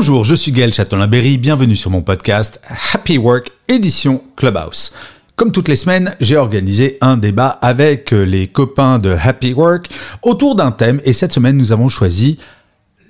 Bonjour, 0.00 0.22
je 0.22 0.36
suis 0.36 0.52
Gaël 0.52 0.72
Châtelain-Berry, 0.72 1.38
bienvenue 1.38 1.74
sur 1.74 1.90
mon 1.90 2.02
podcast 2.02 2.60
Happy 2.94 3.18
Work 3.18 3.50
édition 3.66 4.22
Clubhouse. 4.36 4.94
Comme 5.34 5.50
toutes 5.50 5.66
les 5.66 5.74
semaines, 5.74 6.14
j'ai 6.20 6.36
organisé 6.36 6.98
un 7.00 7.16
débat 7.16 7.48
avec 7.48 8.12
les 8.12 8.46
copains 8.46 9.00
de 9.00 9.10
Happy 9.20 9.52
Work 9.52 9.88
autour 10.22 10.54
d'un 10.54 10.70
thème 10.70 11.00
et 11.04 11.12
cette 11.12 11.32
semaine 11.32 11.56
nous 11.56 11.72
avons 11.72 11.88
choisi 11.88 12.38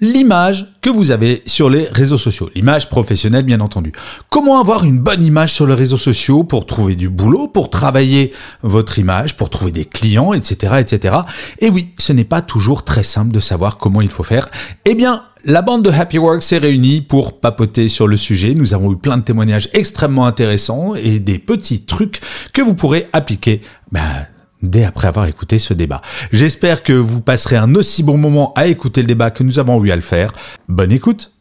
l'image 0.01 0.67
que 0.81 0.91
vous 0.91 1.11
avez 1.11 1.43
sur 1.47 1.69
les 1.69 1.89
réseaux 1.91 2.19
sociaux. 2.19 2.49
L'image 2.55 2.89
professionnelle, 2.89 3.45
bien 3.45 3.61
entendu. 3.61 3.93
Comment 4.31 4.61
avoir 4.61 4.85
une 4.85 4.99
bonne 4.99 5.23
image 5.23 5.53
sur 5.53 5.67
les 5.67 5.75
réseaux 5.75 5.99
sociaux 5.99 6.45
pour 6.45 6.67
trouver 6.67 6.95
du 6.95 7.09
boulot, 7.09 7.49
pour 7.49 7.69
travailler 7.71 8.33
votre 8.63 8.99
image, 8.99 9.37
pour 9.37 9.51
trouver 9.51 9.73
des 9.73 9.85
clients, 9.85 10.33
etc., 10.33 10.77
etc. 10.79 11.17
Et 11.59 11.69
oui, 11.69 11.91
ce 11.99 12.13
n'est 12.13 12.25
pas 12.25 12.43
toujours 12.43 12.85
très 12.85 13.03
simple 13.03 13.33
de 13.33 13.41
savoir 13.41 13.77
comment 13.77 14.01
il 14.01 14.11
faut 14.11 14.23
faire. 14.23 14.49
Eh 14.85 14.95
bien, 14.95 15.25
la 15.45 15.63
bande 15.63 15.85
de 15.85 15.91
Happy 15.91 16.19
Work 16.19 16.43
s'est 16.43 16.59
réunie 16.59 17.01
pour 17.01 17.41
papoter 17.41 17.89
sur 17.89 18.07
le 18.07 18.17
sujet. 18.17 18.55
Nous 18.55 18.75
avons 18.75 18.93
eu 18.93 18.97
plein 18.97 19.17
de 19.17 19.23
témoignages 19.23 19.69
extrêmement 19.73 20.27
intéressants 20.27 20.95
et 20.95 21.21
des 21.21 21.39
petits 21.39 21.85
trucs 21.85 22.21
que 22.53 22.63
vous 22.63 22.75
pourrez 22.75 23.09
appliquer 23.13 23.61
bah, 23.93 24.27
dès 24.63 24.85
après 24.85 25.09
avoir 25.09 25.27
écouté 25.27 25.59
ce 25.59 25.75
débat. 25.75 26.03
J'espère 26.33 26.83
que 26.83 26.93
vous 26.93 27.21
passerez 27.21 27.57
un 27.57 27.75
aussi 27.75 28.03
bon 28.03 28.19
moment 28.19 28.53
à 28.55 28.67
écouter 28.67 29.03
le 29.03 29.07
débat 29.07 29.31
que 29.31 29.43
nous 29.43 29.59
avons 29.59 29.83
eu 29.85 29.91
à 29.91 29.97
le 29.97 30.03
faire. 30.03 30.33
Bonne 30.69 30.93
écoute 30.93 31.33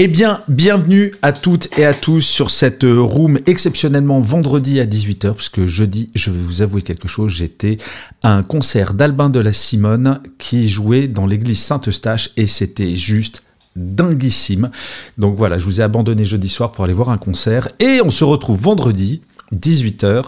eh 0.00 0.06
bien, 0.06 0.38
bienvenue 0.46 1.12
à 1.22 1.32
toutes 1.32 1.76
et 1.76 1.84
à 1.84 1.92
tous 1.92 2.20
sur 2.20 2.52
cette 2.52 2.84
room 2.84 3.36
exceptionnellement 3.46 4.20
vendredi 4.20 4.78
à 4.78 4.86
18h, 4.86 5.34
puisque 5.34 5.66
jeudi, 5.66 6.08
je 6.14 6.30
vais 6.30 6.38
vous 6.38 6.62
avouer 6.62 6.82
quelque 6.82 7.08
chose, 7.08 7.32
j'étais 7.32 7.78
à 8.22 8.32
un 8.32 8.44
concert 8.44 8.94
d'Albin 8.94 9.28
de 9.28 9.40
la 9.40 9.52
Simone 9.52 10.20
qui 10.38 10.68
jouait 10.68 11.08
dans 11.08 11.26
l'église 11.26 11.58
Saint-Eustache 11.58 12.30
et 12.36 12.46
c'était 12.46 12.96
juste 12.96 13.42
dinguissime. 13.74 14.70
Donc 15.18 15.36
voilà, 15.36 15.58
je 15.58 15.64
vous 15.64 15.80
ai 15.80 15.82
abandonné 15.82 16.24
jeudi 16.24 16.48
soir 16.48 16.70
pour 16.70 16.84
aller 16.84 16.94
voir 16.94 17.08
un 17.08 17.18
concert 17.18 17.66
et 17.80 18.00
on 18.00 18.12
se 18.12 18.22
retrouve 18.22 18.60
vendredi 18.60 19.20
18h, 19.54 20.24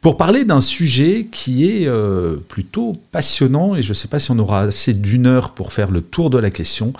pour 0.00 0.16
parler 0.16 0.44
d'un 0.44 0.60
sujet 0.60 1.28
qui 1.30 1.64
est 1.70 1.86
euh, 1.86 2.36
plutôt 2.48 2.96
passionnant, 3.12 3.76
et 3.76 3.82
je 3.82 3.90
ne 3.90 3.94
sais 3.94 4.08
pas 4.08 4.18
si 4.18 4.30
on 4.30 4.38
aura 4.38 4.62
assez 4.62 4.94
d'une 4.94 5.26
heure 5.26 5.50
pour 5.50 5.72
faire 5.72 5.90
le 5.90 6.00
tour 6.00 6.30
de 6.30 6.38
la 6.38 6.50
question. 6.50 6.92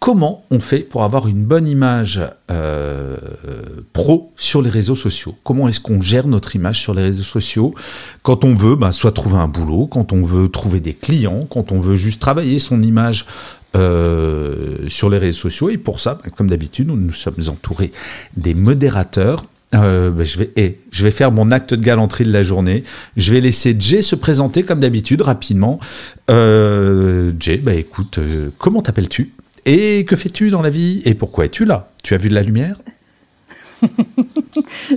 Comment 0.00 0.46
on 0.50 0.60
fait 0.60 0.78
pour 0.78 1.04
avoir 1.04 1.28
une 1.28 1.44
bonne 1.44 1.68
image 1.68 2.22
euh, 2.50 3.18
pro 3.92 4.32
sur 4.36 4.62
les 4.62 4.70
réseaux 4.70 4.96
sociaux? 4.96 5.36
Comment 5.44 5.68
est-ce 5.68 5.78
qu'on 5.78 6.00
gère 6.00 6.26
notre 6.26 6.56
image 6.56 6.80
sur 6.80 6.94
les 6.94 7.02
réseaux 7.02 7.22
sociaux? 7.22 7.74
Quand 8.22 8.44
on 8.44 8.54
veut 8.54 8.76
ben, 8.76 8.92
soit 8.92 9.12
trouver 9.12 9.36
un 9.36 9.46
boulot, 9.46 9.86
quand 9.86 10.14
on 10.14 10.22
veut 10.22 10.48
trouver 10.48 10.80
des 10.80 10.94
clients, 10.94 11.46
quand 11.50 11.70
on 11.70 11.80
veut 11.80 11.96
juste 11.96 12.18
travailler 12.18 12.58
son 12.58 12.82
image 12.82 13.26
euh, 13.76 14.88
sur 14.88 15.10
les 15.10 15.18
réseaux 15.18 15.38
sociaux. 15.38 15.68
Et 15.68 15.76
pour 15.76 16.00
ça, 16.00 16.18
ben, 16.24 16.30
comme 16.30 16.48
d'habitude, 16.48 16.88
nous 16.88 16.96
nous 16.96 17.12
sommes 17.12 17.42
entourés 17.48 17.92
des 18.38 18.54
modérateurs 18.54 19.44
euh, 19.74 20.10
bah, 20.10 20.24
je, 20.24 20.38
vais, 20.38 20.50
et 20.56 20.78
je 20.90 21.02
vais 21.04 21.10
faire 21.10 21.30
mon 21.30 21.50
acte 21.50 21.74
de 21.74 21.82
galanterie 21.82 22.24
de 22.24 22.32
la 22.32 22.42
journée. 22.42 22.82
Je 23.16 23.32
vais 23.32 23.40
laisser 23.40 23.76
Jay 23.78 24.02
se 24.02 24.16
présenter 24.16 24.62
comme 24.64 24.80
d'habitude 24.80 25.22
rapidement. 25.22 25.78
Euh, 26.28 27.32
Jay, 27.38 27.58
bah 27.58 27.74
écoute, 27.74 28.18
euh, 28.18 28.50
comment 28.58 28.82
t'appelles-tu? 28.82 29.32
Et 29.66 30.04
que 30.04 30.16
fais-tu 30.16 30.50
dans 30.50 30.62
la 30.62 30.70
vie? 30.70 31.02
Et 31.04 31.14
pourquoi 31.14 31.44
es-tu 31.44 31.64
là? 31.64 31.90
Tu 32.02 32.14
as 32.14 32.18
vu 32.18 32.28
de 32.28 32.34
la 32.34 32.42
lumière? 32.42 32.76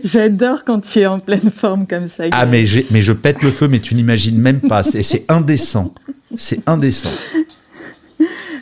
J'adore 0.04 0.64
quand 0.66 0.80
tu 0.80 1.00
es 1.00 1.06
en 1.06 1.20
pleine 1.20 1.52
forme 1.52 1.86
comme 1.86 2.10
ça. 2.10 2.24
Ah 2.32 2.46
mais, 2.46 2.66
mais 2.90 3.02
je 3.02 3.14
pète 3.14 3.44
le 3.44 3.52
feu, 3.52 3.68
mais 3.68 3.80
tu 3.80 3.94
n'imagines 3.96 4.40
même 4.40 4.60
pas. 4.60 4.84
C'est 4.84 5.26
indécent. 5.30 5.94
C'est 6.36 6.68
indécent. 6.68 7.10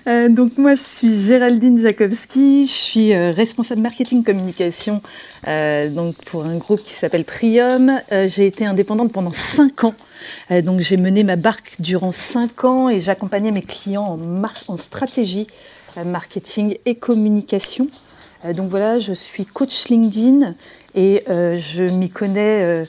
Euh, 0.08 0.30
donc 0.30 0.58
moi, 0.58 0.76
je 0.76 0.82
suis 0.82 1.22
Géraldine 1.22 1.78
Jakowski, 1.78 2.66
je 2.66 2.72
suis 2.72 3.14
euh, 3.14 3.32
responsable 3.32 3.82
marketing 3.82 4.24
communication 4.24 5.02
euh, 5.48 5.90
donc 5.90 6.16
pour 6.26 6.44
un 6.44 6.58
groupe 6.58 6.84
qui 6.84 6.94
s'appelle 6.94 7.24
Prium. 7.24 8.00
j'ai 8.10 8.48
été 8.48 8.66
indépendante 8.66 9.12
pendant 9.12 9.32
5 9.32 9.84
ans. 9.84 9.94
donc 10.64 10.80
j'ai 10.80 10.98
mené 10.98 11.24
ma 11.24 11.36
barque 11.36 11.76
durant 11.80 12.12
5 12.12 12.66
ans 12.66 12.90
et 12.90 13.00
j'accompagnais 13.00 13.52
mes 13.52 13.62
clients 13.62 14.20
en, 14.20 14.74
en 14.74 14.78
stratégie 14.78 15.48
marketing 16.06 16.78
et 16.86 16.96
communication. 16.96 17.88
donc 18.56 18.70
voilà, 18.70 18.98
je 18.98 19.14
suis 19.14 19.46
coach 19.46 19.90
LinkedIn 19.90 20.54
et 20.96 21.24
je 21.28 21.84
m'y 21.84 22.10
connais 22.10 22.86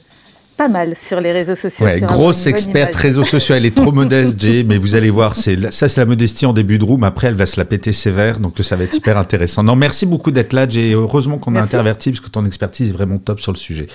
pas 0.56 0.68
mal 0.68 0.96
sur 0.96 1.20
les 1.20 1.32
réseaux 1.32 1.56
sociaux. 1.56 1.86
Ouais, 1.86 2.00
grosse 2.00 2.46
experte 2.46 2.94
réseaux 2.94 3.24
sociaux. 3.24 3.54
Elle 3.54 3.66
est 3.66 3.74
trop 3.74 3.92
modeste, 3.92 4.40
Jay, 4.40 4.64
mais 4.66 4.78
vous 4.78 4.94
allez 4.94 5.10
voir, 5.10 5.36
c'est 5.36 5.72
ça, 5.72 5.88
c'est 5.88 6.00
la 6.00 6.06
modestie 6.06 6.46
en 6.46 6.52
début 6.52 6.78
de 6.78 6.84
room. 6.84 7.04
Après, 7.04 7.28
elle 7.28 7.34
va 7.34 7.46
se 7.46 7.58
la 7.58 7.64
péter 7.64 7.92
sévère, 7.92 8.40
donc 8.40 8.54
ça 8.60 8.76
va 8.76 8.84
être 8.84 8.94
hyper 8.94 9.18
intéressant. 9.18 9.62
Non, 9.62 9.76
merci 9.76 10.06
beaucoup 10.06 10.30
d'être 10.30 10.52
là, 10.52 10.68
Jay. 10.68 10.92
Heureusement 10.92 11.38
qu'on 11.38 11.56
a 11.56 11.62
interverti, 11.62 12.10
parce 12.10 12.20
que 12.20 12.30
ton 12.30 12.44
expertise 12.46 12.90
est 12.90 12.92
vraiment 12.92 13.18
top 13.18 13.40
sur 13.40 13.52
le 13.52 13.58
sujet. 13.58 13.86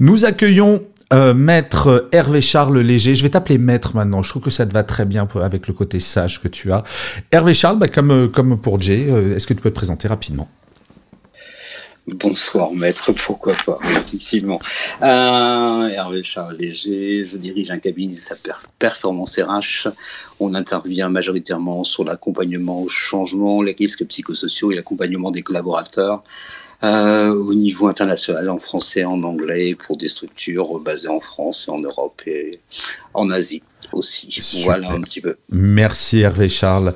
Nous 0.00 0.24
accueillons 0.24 0.82
euh, 1.12 1.34
maître 1.34 2.08
Hervé 2.12 2.40
Charles 2.40 2.78
Léger, 2.78 3.14
je 3.14 3.22
vais 3.22 3.28
t'appeler 3.28 3.58
maître 3.58 3.94
maintenant, 3.94 4.22
je 4.22 4.30
trouve 4.30 4.42
que 4.42 4.50
ça 4.50 4.64
te 4.66 4.72
va 4.72 4.82
très 4.82 5.04
bien 5.04 5.28
avec 5.40 5.68
le 5.68 5.74
côté 5.74 6.00
sage 6.00 6.40
que 6.42 6.48
tu 6.48 6.72
as. 6.72 6.82
Hervé 7.30 7.52
Charles, 7.54 7.78
bah, 7.78 7.88
comme, 7.88 8.10
euh, 8.10 8.28
comme 8.28 8.58
pour 8.58 8.80
Jay, 8.80 9.06
euh, 9.10 9.36
est-ce 9.36 9.46
que 9.46 9.54
tu 9.54 9.60
peux 9.60 9.70
te 9.70 9.74
présenter 9.74 10.08
rapidement? 10.08 10.48
Bonsoir 12.06 12.70
maître, 12.72 13.12
pourquoi 13.12 13.54
pas, 13.64 13.78
effectivement. 13.82 14.60
Euh, 15.02 15.88
Hervé 15.88 16.22
Charles 16.22 16.58
Léger, 16.58 17.24
je 17.24 17.38
dirige 17.38 17.70
un 17.70 17.78
cabinet 17.78 18.12
qui 18.12 18.20
s'appelle 18.20 18.52
Performance 18.78 19.38
RH. 19.38 19.88
On 20.38 20.52
intervient 20.52 21.08
majoritairement 21.08 21.82
sur 21.82 22.04
l'accompagnement 22.04 22.82
au 22.82 22.88
changement, 22.88 23.62
les 23.62 23.72
risques 23.72 24.04
psychosociaux 24.04 24.70
et 24.70 24.74
l'accompagnement 24.74 25.30
des 25.30 25.40
collaborateurs 25.40 26.22
euh, 26.82 27.32
au 27.32 27.54
niveau 27.54 27.88
international, 27.88 28.50
en 28.50 28.58
français, 28.58 29.04
en 29.04 29.22
anglais, 29.22 29.74
pour 29.74 29.96
des 29.96 30.08
structures 30.08 30.78
basées 30.80 31.08
en 31.08 31.20
France, 31.20 31.70
en 31.70 31.78
Europe 31.78 32.20
et 32.26 32.60
en 33.14 33.30
Asie 33.30 33.62
aussi. 33.94 34.28
Voilà 34.64 34.90
un 34.90 35.00
petit 35.00 35.20
peu. 35.20 35.36
Merci 35.50 36.20
Hervé 36.20 36.48
Charles. 36.48 36.94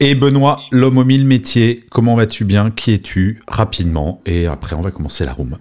Et 0.00 0.14
Benoît, 0.14 0.60
l'homme 0.70 0.98
aux 0.98 1.04
mille 1.04 1.24
métiers, 1.24 1.84
comment 1.90 2.16
vas-tu 2.16 2.44
bien? 2.44 2.70
Qui 2.70 2.92
es-tu? 2.92 3.40
Rapidement. 3.46 4.20
Et 4.26 4.46
après, 4.46 4.74
on 4.76 4.80
va 4.80 4.90
commencer 4.90 5.24
la 5.24 5.32
room. 5.32 5.58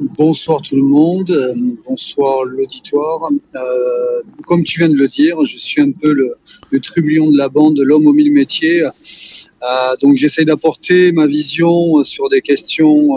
Bonsoir 0.00 0.62
tout 0.62 0.76
le 0.76 0.84
monde, 0.84 1.30
euh, 1.32 1.54
bonsoir 1.84 2.44
l'auditoire. 2.44 3.30
Euh, 3.56 3.60
comme 4.46 4.62
tu 4.62 4.78
viens 4.78 4.88
de 4.88 4.94
le 4.94 5.08
dire, 5.08 5.44
je 5.44 5.56
suis 5.56 5.80
un 5.80 5.90
peu 5.90 6.12
le, 6.12 6.34
le 6.70 6.78
trublion 6.78 7.28
de 7.30 7.36
la 7.36 7.48
bande, 7.48 7.80
l'homme 7.80 8.06
aux 8.06 8.12
mille 8.12 8.32
métiers. 8.32 8.84
Euh, 8.84 9.96
donc 10.00 10.14
j'essaie 10.16 10.44
d'apporter 10.44 11.10
ma 11.10 11.26
vision 11.26 12.04
sur 12.04 12.28
des 12.28 12.42
questions 12.42 13.08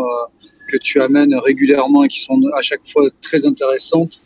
que 0.70 0.78
tu 0.78 1.00
amènes 1.02 1.36
régulièrement 1.36 2.04
et 2.04 2.08
qui 2.08 2.22
sont 2.22 2.42
à 2.58 2.64
chaque 2.64 2.84
fois 2.84 3.08
très 3.22 3.46
intéressantes, 3.46 4.20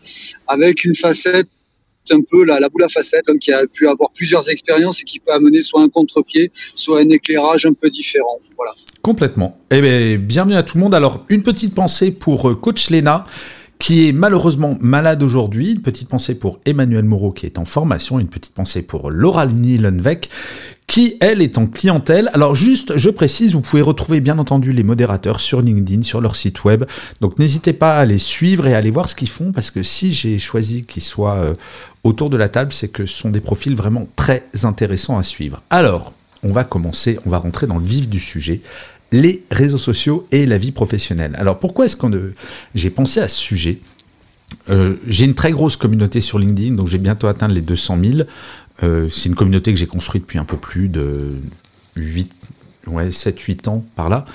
avec 0.48 0.86
une 0.86 0.95
facette 0.95 1.50
un 2.13 2.22
peu 2.22 2.46
la, 2.46 2.60
la 2.60 2.69
boule 2.69 2.84
à 2.84 2.90
facettes, 2.90 3.24
l'homme 3.28 3.40
qui 3.40 3.52
a 3.52 3.66
pu 3.68 3.88
avoir 3.88 4.12
plusieurs 4.12 4.50
expériences 4.50 5.02
et 5.02 5.04
qui 5.04 5.19
peut 5.19 5.31
amener 5.31 5.62
soit 5.62 5.81
un 5.81 5.90
contre-pied, 5.90 6.52
soit 6.75 7.00
un 7.00 7.10
éclairage 7.10 7.66
un 7.66 7.74
peu 7.74 7.90
différent. 7.90 8.40
Voilà. 8.56 8.72
Complètement. 9.02 9.60
Eh 9.72 9.81
bien, 9.81 10.18
bienvenue 10.18 10.56
à 10.56 10.63
tout 10.63 10.78
le 10.78 10.84
monde. 10.84 10.96
Alors, 10.96 11.25
une 11.30 11.44
petite 11.44 11.74
pensée 11.74 12.12
pour 12.12 12.50
euh, 12.50 12.56
coach 12.56 12.90
Lena 12.90 13.25
qui 13.80 14.07
est 14.07 14.13
malheureusement 14.13 14.78
malade 14.80 15.22
aujourd'hui. 15.22 15.74
Une 15.74 15.81
petite 15.81 16.10
pensée 16.10 16.40
pour 16.40 16.60
Emmanuel 16.66 17.04
Moreau 17.04 17.31
qui 17.31 17.46
est 17.46 17.57
en 17.60 17.66
formation, 17.66 18.19
une 18.19 18.30
petite 18.30 18.54
pensée 18.54 18.81
pour 18.81 19.12
Laura 19.12 19.46
Nielenweg 19.46 20.28
qui, 20.88 21.18
elle, 21.20 21.42
est 21.42 21.58
en 21.58 21.66
clientèle. 21.66 22.30
Alors 22.34 22.56
juste, 22.56 22.98
je 22.98 23.10
précise, 23.10 23.54
vous 23.54 23.62
pouvez 23.62 23.82
retrouver 23.82 24.20
bien 24.20 24.38
entendu 24.38 24.72
les 24.72 24.84
modérateurs 24.84 25.40
sur 25.40 25.62
LinkedIn, 25.62 26.04
sur 26.04 26.22
leur 26.22 26.36
site 26.36 26.64
web. 26.64 26.86
Donc 27.22 27.40
n'hésitez 27.40 27.74
pas 27.74 27.98
à 27.98 28.06
les 28.06 28.18
suivre 28.18 28.68
et 28.68 28.76
à 28.76 28.78
aller 28.78 28.92
voir 28.92 29.10
ce 29.10 29.16
qu'ils 29.16 29.30
font, 29.30 29.52
parce 29.52 29.72
que 29.72 29.84
si 29.84 30.12
j'ai 30.14 30.38
choisi 30.40 30.84
qu'ils 30.84 31.04
soient 31.04 31.38
euh, 31.38 31.54
autour 32.04 32.30
de 32.30 32.38
la 32.38 32.50
table, 32.50 32.72
c'est 32.72 32.90
que 32.90 33.06
ce 33.06 33.18
sont 33.18 33.30
des 33.30 33.42
profils 33.42 33.76
vraiment 33.76 34.08
très 34.16 34.44
intéressants 34.64 35.18
à 35.18 35.24
suivre. 35.24 35.62
Alors, 35.70 36.14
on 36.44 36.52
va 36.52 36.64
commencer, 36.64 37.18
on 37.26 37.30
va 37.30 37.40
rentrer 37.40 37.66
dans 37.68 37.78
le 37.78 37.86
vif 37.86 38.08
du 38.08 38.20
sujet, 38.20 38.62
les 39.12 39.44
réseaux 39.50 39.78
sociaux 39.78 40.26
et 40.32 40.46
la 40.46 40.58
vie 40.58 40.72
professionnelle. 40.72 41.36
Alors 41.38 41.60
pourquoi 41.60 41.86
est-ce 41.86 41.96
qu'on 41.96 42.12
j'ai 42.74 42.90
pensé 42.90 43.20
à 43.20 43.28
ce 43.28 43.40
sujet? 43.40 43.80
Euh, 44.70 44.96
J'ai 45.08 45.26
une 45.26 45.34
très 45.34 45.52
grosse 45.52 45.76
communauté 45.76 46.22
sur 46.22 46.40
LinkedIn, 46.40 46.76
donc 46.76 46.88
j'ai 46.88 46.98
bientôt 46.98 47.28
atteint 47.28 47.48
les 47.48 47.62
200 47.62 47.98
000. 48.02 48.14
Euh, 48.83 49.07
c'est 49.10 49.30
une 49.30 49.36
communauté 49.36 49.74
que 49.74 49.80
j'ai 49.80 49.88
construite 49.88 50.24
depuis 50.24 50.39
un 50.39 50.45
peu 50.45 50.57
plus 50.57 50.89
de 50.89 51.31
8, 51.95 52.31
ouais, 52.88 53.10
7-8 53.10 53.69
ans 53.69 53.86
par 53.95 54.10
là. 54.10 54.25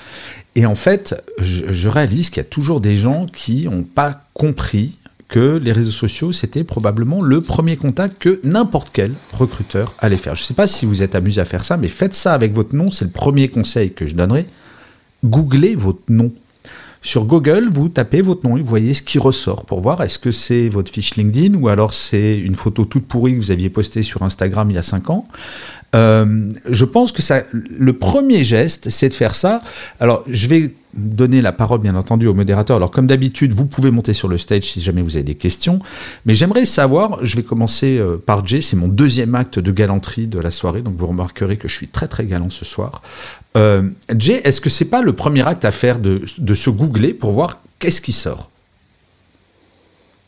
Et 0.55 0.65
en 0.65 0.75
fait, 0.75 1.23
je, 1.37 1.71
je 1.71 1.89
réalise 1.89 2.29
qu'il 2.29 2.37
y 2.37 2.45
a 2.45 2.49
toujours 2.49 2.81
des 2.81 2.97
gens 2.97 3.25
qui 3.27 3.65
n'ont 3.65 3.83
pas 3.83 4.25
compris 4.33 4.97
que 5.31 5.57
les 5.57 5.71
réseaux 5.71 5.91
sociaux, 5.91 6.33
c'était 6.33 6.65
probablement 6.65 7.21
le 7.21 7.39
premier 7.39 7.77
contact 7.77 8.21
que 8.21 8.41
n'importe 8.43 8.89
quel 8.91 9.13
recruteur 9.31 9.95
allait 9.99 10.17
faire. 10.17 10.35
Je 10.35 10.41
ne 10.41 10.45
sais 10.45 10.53
pas 10.53 10.67
si 10.67 10.85
vous 10.85 11.01
êtes 11.01 11.15
amusé 11.15 11.39
à 11.39 11.45
faire 11.45 11.63
ça, 11.63 11.77
mais 11.77 11.87
faites 11.87 12.13
ça 12.13 12.33
avec 12.33 12.53
votre 12.53 12.75
nom, 12.75 12.91
c'est 12.91 13.05
le 13.05 13.11
premier 13.11 13.47
conseil 13.47 13.93
que 13.93 14.05
je 14.05 14.13
donnerai. 14.13 14.45
Googlez 15.23 15.75
votre 15.75 16.01
nom. 16.09 16.33
Sur 17.03 17.25
Google, 17.25 17.67
vous 17.71 17.89
tapez 17.89 18.21
votre 18.21 18.47
nom 18.47 18.57
et 18.57 18.61
vous 18.61 18.67
voyez 18.67 18.93
ce 18.93 19.01
qui 19.01 19.17
ressort 19.17 19.65
pour 19.65 19.81
voir 19.81 20.03
est-ce 20.03 20.19
que 20.19 20.31
c'est 20.31 20.69
votre 20.69 20.91
fiche 20.91 21.15
LinkedIn 21.15 21.55
ou 21.55 21.67
alors 21.67 21.93
c'est 21.93 22.37
une 22.37 22.53
photo 22.53 22.85
toute 22.85 23.07
pourrie 23.07 23.33
que 23.33 23.39
vous 23.39 23.49
aviez 23.49 23.71
postée 23.71 24.03
sur 24.03 24.21
Instagram 24.21 24.69
il 24.69 24.75
y 24.75 24.77
a 24.77 24.83
5 24.83 25.09
ans. 25.09 25.27
Euh, 25.95 26.49
je 26.69 26.85
pense 26.85 27.11
que 27.11 27.21
ça, 27.21 27.41
le 27.51 27.93
premier 27.93 28.43
geste, 28.43 28.89
c'est 28.89 29.09
de 29.09 29.13
faire 29.13 29.35
ça. 29.35 29.61
Alors, 29.99 30.23
je 30.27 30.47
vais 30.47 30.71
donner 30.93 31.41
la 31.41 31.51
parole, 31.51 31.79
bien 31.79 31.95
entendu, 31.95 32.27
au 32.27 32.33
modérateur. 32.33 32.77
Alors, 32.77 32.91
comme 32.91 33.07
d'habitude, 33.07 33.53
vous 33.53 33.65
pouvez 33.65 33.91
monter 33.91 34.13
sur 34.13 34.27
le 34.27 34.37
stage 34.37 34.63
si 34.63 34.81
jamais 34.81 35.01
vous 35.01 35.15
avez 35.15 35.23
des 35.23 35.35
questions. 35.35 35.79
Mais 36.25 36.33
j'aimerais 36.33 36.65
savoir, 36.65 37.25
je 37.25 37.35
vais 37.35 37.43
commencer 37.43 37.97
euh, 37.97 38.17
par 38.17 38.45
Jay, 38.45 38.61
c'est 38.61 38.75
mon 38.75 38.87
deuxième 38.87 39.35
acte 39.35 39.59
de 39.59 39.71
galanterie 39.71 40.27
de 40.27 40.39
la 40.39 40.51
soirée, 40.51 40.81
donc 40.81 40.95
vous 40.97 41.07
remarquerez 41.07 41.57
que 41.57 41.67
je 41.67 41.73
suis 41.73 41.87
très 41.87 42.07
très 42.07 42.25
galant 42.25 42.49
ce 42.49 42.65
soir. 42.65 43.01
Euh, 43.57 43.83
Jay, 44.17 44.41
est-ce 44.43 44.61
que 44.61 44.69
c'est 44.69 44.85
pas 44.85 45.01
le 45.01 45.13
premier 45.13 45.47
acte 45.47 45.65
à 45.65 45.71
faire 45.71 45.99
de, 45.99 46.21
de 46.37 46.55
se 46.55 46.69
googler 46.69 47.13
pour 47.13 47.31
voir 47.31 47.61
qu'est-ce 47.79 48.01
qui 48.01 48.13
sort? 48.13 48.50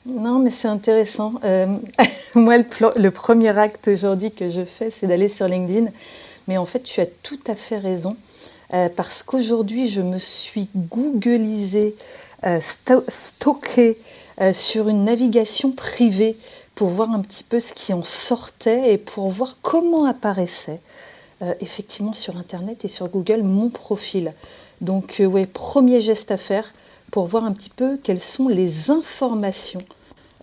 Non, 0.05 0.39
mais 0.39 0.49
c'est 0.49 0.67
intéressant. 0.67 1.31
Euh, 1.45 1.77
moi, 2.35 2.57
le, 2.57 3.09
premier 3.09 3.57
acte 3.57 3.87
aujourd'hui 3.87 4.31
que 4.31 4.49
je 4.49 4.65
fais, 4.65 4.91
c'est 4.91 5.07
d'aller 5.07 5.29
sur 5.29 5.47
LinkedIn. 5.47 5.89
Mais 6.47 6.57
en 6.57 6.65
fait, 6.65 6.81
tu 6.81 6.99
as 6.99 7.05
tout 7.05 7.39
à 7.47 7.55
fait 7.55 7.77
raison. 7.77 8.15
Euh, 8.73 8.89
parce 8.93 9.23
qu'aujourd'hui, 9.23 9.87
je 9.87 10.01
me 10.01 10.19
suis 10.19 10.67
googlisé, 10.75 11.95
euh, 12.45 12.59
stocké 13.07 13.97
sur 14.51 14.89
une 14.89 15.05
navigation 15.05 15.71
privée 15.71 16.35
pour 16.73 16.89
voir 16.89 17.11
un 17.11 17.21
petit 17.21 17.43
peu 17.43 17.59
ce 17.59 17.73
qui 17.73 17.93
en 17.93 18.03
sortait 18.03 18.91
et 18.91 18.97
pour 18.97 19.29
voir 19.29 19.57
comment 19.61 20.05
apparaissait 20.05 20.79
effectivement 21.59 22.13
sur 22.13 22.37
Internet 22.37 22.83
et 22.83 22.87
sur 22.87 23.09
Google 23.09 23.43
mon 23.43 23.69
profil. 23.69 24.33
Donc, 24.81 25.21
ouais, 25.23 25.45
premier 25.45 26.01
geste 26.01 26.31
à 26.31 26.37
faire, 26.37 26.73
pour 27.13 27.27
voir 27.27 27.45
un 27.45 27.51
petit 27.51 27.69
peu 27.69 27.99
quelles 28.01 28.23
sont 28.23 28.47
les 28.47 28.89
informations 28.89 29.83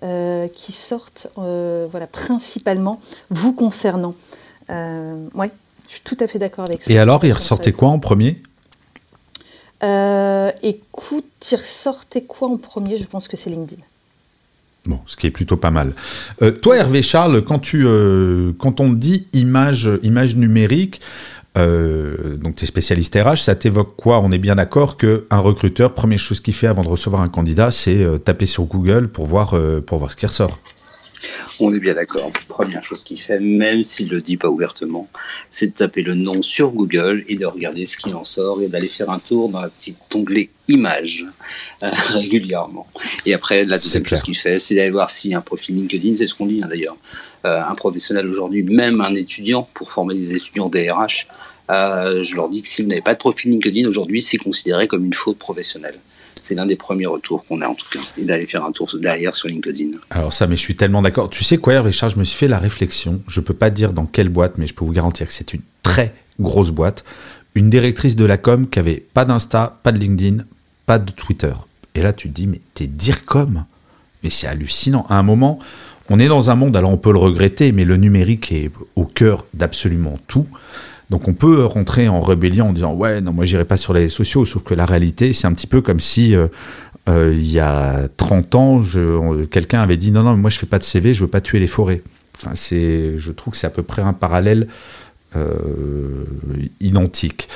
euh, 0.04 0.46
qui 0.46 0.70
sortent 0.70 1.26
euh, 1.36 1.88
voilà, 1.90 2.06
principalement 2.06 3.00
vous 3.28 3.52
concernant. 3.52 4.14
Euh, 4.70 5.26
oui, 5.34 5.48
je 5.88 5.94
suis 5.94 6.02
tout 6.02 6.16
à 6.20 6.28
fait 6.28 6.38
d'accord 6.38 6.66
avec 6.66 6.84
ça. 6.84 6.92
Et 6.92 6.98
alors, 7.00 7.24
il 7.24 7.32
ressortait 7.32 7.72
quoi 7.72 7.88
en 7.88 7.98
premier? 7.98 8.40
Écoute, 9.82 11.48
il 11.50 11.56
ressortait 11.56 12.22
quoi 12.22 12.46
en 12.46 12.56
premier? 12.56 12.96
Je 12.96 13.04
pense 13.04 13.26
que 13.26 13.36
c'est 13.36 13.50
LinkedIn. 13.50 13.82
Bon, 14.86 15.00
ce 15.06 15.16
qui 15.16 15.26
est 15.26 15.32
plutôt 15.32 15.56
pas 15.56 15.72
mal. 15.72 15.92
toi, 16.62 16.76
Hervé 16.76 17.02
Charles, 17.02 17.42
quand, 17.42 17.58
tu, 17.58 17.84
quand 18.58 18.78
on 18.78 18.92
dit 18.92 19.26
image, 19.32 19.90
image 20.04 20.36
numérique, 20.36 21.00
euh, 21.58 22.36
donc 22.36 22.56
tu 22.56 22.64
es 22.64 22.66
spécialiste 22.66 23.16
RH, 23.16 23.38
ça 23.38 23.54
t'évoque 23.54 23.96
quoi? 23.96 24.20
On 24.20 24.30
est 24.30 24.38
bien 24.38 24.54
d'accord 24.54 24.96
qu'un 24.96 25.38
recruteur, 25.38 25.94
première 25.94 26.18
chose 26.18 26.40
qu'il 26.40 26.54
fait 26.54 26.68
avant 26.68 26.82
de 26.82 26.88
recevoir 26.88 27.22
un 27.22 27.28
candidat, 27.28 27.70
c'est 27.70 28.02
euh, 28.02 28.18
taper 28.18 28.46
sur 28.46 28.64
Google 28.64 29.08
pour 29.08 29.26
voir, 29.26 29.54
euh, 29.54 29.80
pour 29.80 29.98
voir 29.98 30.12
ce 30.12 30.16
qui 30.16 30.26
ressort. 30.26 30.60
On 31.58 31.74
est 31.74 31.80
bien 31.80 31.92
d'accord. 31.92 32.30
Première 32.48 32.82
chose 32.82 33.04
qu'il 33.04 33.20
fait, 33.20 33.38
même 33.38 33.82
s'il 33.82 34.06
ne 34.06 34.12
le 34.12 34.22
dit 34.22 34.38
pas 34.38 34.48
ouvertement, 34.48 35.10
c'est 35.50 35.66
de 35.66 35.72
taper 35.72 36.02
le 36.02 36.14
nom 36.14 36.42
sur 36.42 36.70
Google 36.70 37.24
et 37.28 37.36
de 37.36 37.44
regarder 37.44 37.84
ce 37.84 37.98
qui 37.98 38.14
en 38.14 38.24
sort 38.24 38.62
et 38.62 38.68
d'aller 38.68 38.88
faire 38.88 39.10
un 39.10 39.18
tour 39.18 39.50
dans 39.50 39.60
la 39.60 39.68
petite 39.68 39.98
onglet 40.14 40.48
images 40.68 41.26
régulièrement. 41.82 42.86
Et 43.26 43.34
après, 43.34 43.64
la 43.64 43.76
deuxième 43.76 44.06
chose 44.06 44.22
qu'il 44.22 44.36
fait, 44.36 44.58
c'est 44.58 44.74
d'aller 44.74 44.90
voir 44.90 45.10
a 45.10 45.36
un 45.36 45.40
profil 45.42 45.74
LinkedIn, 45.74 46.16
c'est 46.16 46.26
ce 46.26 46.34
qu'on 46.34 46.46
dit 46.46 46.62
hein, 46.62 46.68
d'ailleurs. 46.68 46.96
Un 47.44 47.74
professionnel 47.74 48.26
aujourd'hui, 48.28 48.62
même 48.62 49.00
un 49.00 49.14
étudiant, 49.14 49.68
pour 49.74 49.90
former 49.92 50.14
des 50.14 50.34
étudiants 50.34 50.68
DRH, 50.68 51.26
euh, 51.70 52.24
je 52.24 52.34
leur 52.34 52.48
dis 52.48 52.62
que 52.62 52.68
si 52.68 52.82
vous 52.82 52.88
n'avez 52.88 53.00
pas 53.00 53.14
de 53.14 53.18
profil 53.18 53.50
LinkedIn 53.52 53.88
aujourd'hui, 53.88 54.20
c'est 54.20 54.38
considéré 54.38 54.88
comme 54.88 55.04
une 55.04 55.14
faute 55.14 55.38
professionnelle. 55.38 55.98
C'est 56.42 56.54
l'un 56.54 56.66
des 56.66 56.76
premiers 56.76 57.06
retours 57.06 57.44
qu'on 57.44 57.60
a 57.60 57.68
en 57.68 57.74
tout 57.74 57.86
cas, 57.92 58.00
et 58.16 58.24
d'aller 58.24 58.46
faire 58.46 58.64
un 58.64 58.72
tour 58.72 58.88
derrière 58.94 59.36
sur 59.36 59.48
LinkedIn. 59.48 59.90
Alors 60.08 60.32
ça, 60.32 60.46
mais 60.46 60.56
je 60.56 60.60
suis 60.60 60.74
tellement 60.74 61.02
d'accord. 61.02 61.30
Tu 61.30 61.44
sais 61.44 61.58
quoi, 61.58 61.88
Charles, 61.90 62.12
je 62.12 62.18
me 62.18 62.24
suis 62.24 62.36
fait 62.36 62.48
la 62.48 62.58
réflexion. 62.58 63.22
Je 63.28 63.40
peux 63.40 63.54
pas 63.54 63.70
dire 63.70 63.92
dans 63.92 64.06
quelle 64.06 64.30
boîte, 64.30 64.54
mais 64.56 64.66
je 64.66 64.74
peux 64.74 64.84
vous 64.84 64.92
garantir 64.92 65.26
que 65.26 65.32
c'est 65.32 65.52
une 65.52 65.60
très 65.82 66.14
grosse 66.40 66.70
boîte. 66.70 67.04
Une 67.54 67.68
directrice 67.68 68.16
de 68.16 68.24
la 68.24 68.38
com 68.38 68.68
qui 68.68 68.78
avait 68.78 69.04
pas 69.12 69.24
d'Insta, 69.24 69.78
pas 69.82 69.92
de 69.92 69.98
LinkedIn, 69.98 70.44
pas 70.86 70.98
de 70.98 71.10
Twitter. 71.12 71.52
Et 71.94 72.02
là, 72.02 72.12
tu 72.12 72.28
te 72.28 72.34
dis, 72.34 72.46
mais 72.46 72.60
t'es 72.74 72.86
DIRCOM 72.86 73.64
Mais 74.22 74.30
c'est 74.30 74.46
hallucinant. 74.46 75.04
À 75.08 75.16
un 75.16 75.22
moment, 75.22 75.58
on 76.10 76.18
est 76.18 76.28
dans 76.28 76.50
un 76.50 76.56
monde, 76.56 76.76
alors 76.76 76.90
on 76.90 76.96
peut 76.96 77.12
le 77.12 77.18
regretter, 77.18 77.70
mais 77.72 77.84
le 77.84 77.96
numérique 77.96 78.50
est 78.50 78.70
au 78.96 79.04
cœur 79.04 79.46
d'absolument 79.54 80.18
tout. 80.26 80.46
Donc 81.08 81.28
on 81.28 81.34
peut 81.34 81.64
rentrer 81.64 82.08
en 82.08 82.20
rébellion 82.20 82.68
en 82.68 82.72
disant 82.72 82.94
ouais 82.94 83.20
non 83.20 83.32
moi 83.32 83.44
j'irai 83.44 83.64
pas 83.64 83.76
sur 83.76 83.92
les 83.92 84.08
sociaux 84.08 84.44
sauf 84.44 84.62
que 84.62 84.74
la 84.74 84.86
réalité 84.86 85.32
c'est 85.32 85.48
un 85.48 85.52
petit 85.52 85.66
peu 85.66 85.80
comme 85.80 85.98
si 85.98 86.36
euh, 86.36 86.46
euh, 87.08 87.34
il 87.36 87.50
y 87.50 87.58
a 87.58 88.06
30 88.16 88.54
ans 88.54 88.82
quelqu'un 89.50 89.80
avait 89.80 89.96
dit 89.96 90.12
non 90.12 90.22
non 90.22 90.36
moi 90.36 90.50
je 90.50 90.58
fais 90.58 90.66
pas 90.66 90.78
de 90.78 90.84
CV 90.84 91.12
je 91.12 91.22
veux 91.22 91.30
pas 91.30 91.40
tuer 91.40 91.58
les 91.58 91.66
forêts. 91.66 92.02
Enfin 92.36 92.52
c'est 92.54 93.18
je 93.18 93.32
trouve 93.32 93.52
que 93.52 93.58
c'est 93.58 93.66
à 93.66 93.70
peu 93.70 93.82
près 93.82 94.02
un 94.02 94.12
parallèle 94.12 94.68
euh, 95.34 96.24
identique. 96.80 97.48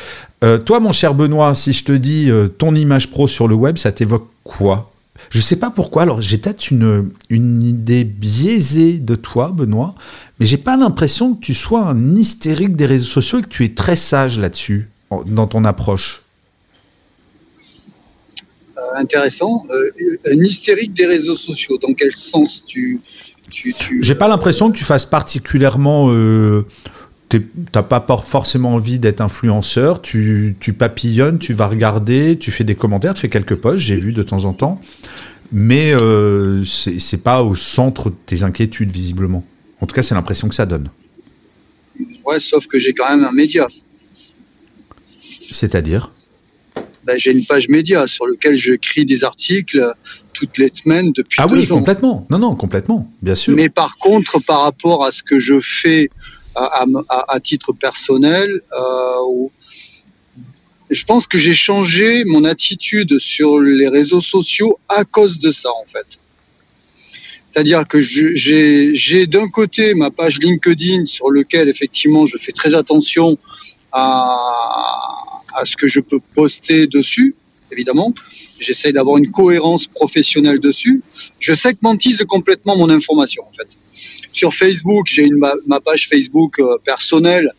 toi 0.64 0.80
mon 0.80 0.92
cher 0.92 1.14
Benoît 1.14 1.54
si 1.54 1.72
je 1.72 1.84
te 1.84 1.92
dis 1.92 2.30
ton 2.58 2.74
image 2.74 3.10
pro 3.10 3.28
sur 3.28 3.46
le 3.46 3.54
web 3.54 3.78
ça 3.78 3.92
t'évoque 3.92 4.28
quoi? 4.42 4.93
Je 5.30 5.40
sais 5.40 5.56
pas 5.56 5.70
pourquoi, 5.70 6.02
alors 6.02 6.20
j'ai 6.20 6.38
peut-être 6.38 6.70
une, 6.70 7.10
une 7.30 7.62
idée 7.62 8.04
biaisée 8.04 8.98
de 8.98 9.14
toi, 9.14 9.52
Benoît, 9.54 9.94
mais 10.38 10.46
j'ai 10.46 10.58
pas 10.58 10.76
l'impression 10.76 11.34
que 11.34 11.40
tu 11.40 11.54
sois 11.54 11.86
un 11.86 12.16
hystérique 12.16 12.76
des 12.76 12.86
réseaux 12.86 13.06
sociaux 13.06 13.38
et 13.38 13.42
que 13.42 13.48
tu 13.48 13.64
es 13.64 13.74
très 13.74 13.96
sage 13.96 14.38
là-dessus, 14.38 14.88
dans 15.26 15.46
ton 15.46 15.64
approche. 15.64 16.24
Euh, 18.76 18.80
intéressant. 18.96 19.62
Euh, 19.70 20.16
un 20.26 20.42
hystérique 20.42 20.94
des 20.94 21.06
réseaux 21.06 21.36
sociaux, 21.36 21.78
dans 21.78 21.94
quel 21.94 22.12
sens 22.12 22.64
tu. 22.66 23.00
tu, 23.50 23.72
tu 23.74 24.02
j'ai 24.02 24.14
pas 24.14 24.28
l'impression 24.28 24.70
que 24.70 24.76
tu 24.76 24.84
fasses 24.84 25.06
particulièrement. 25.06 26.10
Euh, 26.10 26.66
t'as 27.28 27.82
pas 27.82 28.04
forcément 28.24 28.74
envie 28.74 28.98
d'être 28.98 29.20
influenceur, 29.20 30.02
tu, 30.02 30.56
tu, 30.60 30.72
papillonnes, 30.72 31.38
tu 31.38 31.52
vas 31.52 31.66
regarder, 31.66 32.38
tu 32.38 32.50
fais 32.50 32.64
des 32.64 32.74
commentaires, 32.74 33.14
tu 33.14 33.22
fais 33.22 33.28
quelques 33.28 33.56
posts, 33.56 33.78
j'ai 33.78 33.96
vu 33.96 34.12
de 34.12 34.22
temps 34.22 34.44
en 34.44 34.52
temps, 34.52 34.80
mais 35.52 35.94
euh, 36.00 36.64
c'est 36.64 37.22
pas 37.22 37.42
au 37.42 37.54
centre 37.54 38.10
de 38.10 38.16
tes 38.26 38.42
inquiétudes 38.42 38.92
visiblement. 38.92 39.44
En 39.80 39.86
tout 39.86 39.94
cas, 39.94 40.02
c'est 40.02 40.14
l'impression 40.14 40.48
que 40.48 40.54
ça 40.54 40.66
donne. 40.66 40.88
Ouais, 42.26 42.40
sauf 42.40 42.66
que 42.66 42.78
j'ai 42.78 42.92
quand 42.92 43.08
même 43.08 43.24
un 43.24 43.32
média. 43.32 43.68
C'est-à-dire? 45.50 46.10
Ben, 47.04 47.18
J'ai 47.18 47.32
une 47.32 47.44
page 47.44 47.68
média 47.68 48.06
sur 48.06 48.26
laquelle 48.26 48.54
je 48.54 48.72
crie 48.74 49.04
des 49.04 49.24
articles 49.24 49.80
toutes 50.32 50.58
les 50.58 50.70
semaines 50.72 51.12
depuis 51.12 51.40
ah 51.40 51.46
deux 51.46 51.58
oui, 51.58 51.68
complètement. 51.68 52.26
Non, 52.30 52.38
non, 52.38 52.56
complètement, 52.56 53.10
bien 53.22 53.34
sûr. 53.34 53.54
Mais 53.54 53.68
par 53.68 53.96
contre, 53.98 54.40
par 54.40 54.62
rapport 54.62 55.04
à 55.04 55.12
ce 55.12 55.22
que 55.22 55.38
je 55.38 55.60
fais 55.60 56.10
à, 56.54 57.40
titre 57.40 57.72
personnel. 57.72 58.62
Euh, 58.72 59.48
je 60.90 61.04
pense 61.04 61.26
que 61.26 61.38
j'ai 61.38 61.54
changé 61.54 62.24
mon 62.24 62.44
attitude 62.44 63.18
sur 63.18 63.58
les 63.58 63.88
réseaux 63.88 64.20
sociaux 64.20 64.78
à 64.88 65.04
cause 65.04 65.38
de 65.38 65.50
ça, 65.50 65.70
en 65.70 65.84
fait. 65.84 66.06
C'est-à-dire 67.50 67.86
que 67.86 68.00
j'ai 68.00 69.26
d'un 69.26 69.48
côté 69.48 69.94
ma 69.94 70.10
page 70.10 70.38
LinkedIn 70.38 71.06
sur 71.06 71.30
lequel 71.30 71.68
effectivement 71.68 72.26
je 72.26 72.36
fais 72.36 72.52
très 72.52 72.74
attention 72.74 73.38
à, 73.92 74.36
à 75.54 75.64
ce 75.64 75.76
que 75.76 75.86
je 75.86 76.00
peux 76.00 76.18
poster 76.34 76.86
dessus, 76.86 77.34
évidemment. 77.70 78.12
J'essaie 78.58 78.92
d'avoir 78.92 79.18
une 79.18 79.30
cohérence 79.30 79.86
professionnelle 79.86 80.58
dessus. 80.58 81.02
Je 81.38 81.52
segmentise 81.52 82.24
complètement 82.28 82.76
mon 82.76 82.90
information 82.90 83.44
en 83.48 83.52
fait. 83.52 83.68
Sur 84.34 84.52
Facebook, 84.52 85.06
j'ai 85.06 85.28
ma, 85.30 85.80
page 85.80 86.08
Facebook 86.08 86.58
euh, 86.58 86.76
personnelle. 86.84 87.52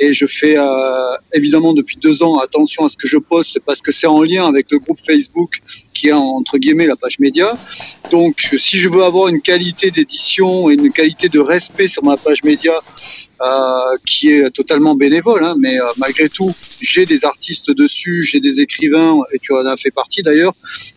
Et 0.00 0.12
je 0.12 0.26
fais 0.26 0.56
euh, 0.58 1.16
évidemment 1.34 1.72
depuis 1.72 1.96
deux 1.96 2.22
ans 2.22 2.38
attention 2.38 2.84
à 2.84 2.88
ce 2.88 2.96
que 2.96 3.06
je 3.06 3.18
poste 3.18 3.60
parce 3.66 3.80
que 3.80 3.92
c'est 3.92 4.06
en 4.06 4.22
lien 4.22 4.46
avec 4.46 4.66
le 4.70 4.78
groupe 4.78 4.98
Facebook 4.98 5.60
qui 5.94 6.08
est 6.08 6.12
entre 6.12 6.58
guillemets 6.58 6.86
la 6.86 6.96
page 6.96 7.18
média. 7.18 7.56
Donc, 8.10 8.48
si 8.58 8.78
je 8.78 8.88
veux 8.88 9.04
avoir 9.04 9.28
une 9.28 9.40
qualité 9.40 9.90
d'édition 9.90 10.70
et 10.70 10.74
une 10.74 10.92
qualité 10.92 11.28
de 11.28 11.38
respect 11.38 11.88
sur 11.88 12.04
ma 12.04 12.16
page 12.16 12.42
média 12.44 12.74
euh, 13.42 13.96
qui 14.04 14.28
est 14.28 14.50
totalement 14.50 14.94
bénévole, 14.94 15.42
hein, 15.42 15.54
mais 15.58 15.80
euh, 15.80 15.84
malgré 15.96 16.28
tout, 16.28 16.52
j'ai 16.82 17.06
des 17.06 17.24
artistes 17.24 17.70
dessus, 17.70 18.22
j'ai 18.22 18.38
des 18.38 18.60
écrivains, 18.60 19.18
et 19.32 19.38
tu 19.38 19.54
en 19.54 19.64
as 19.64 19.78
fait 19.78 19.90
partie 19.90 20.22
d'ailleurs. 20.22 20.52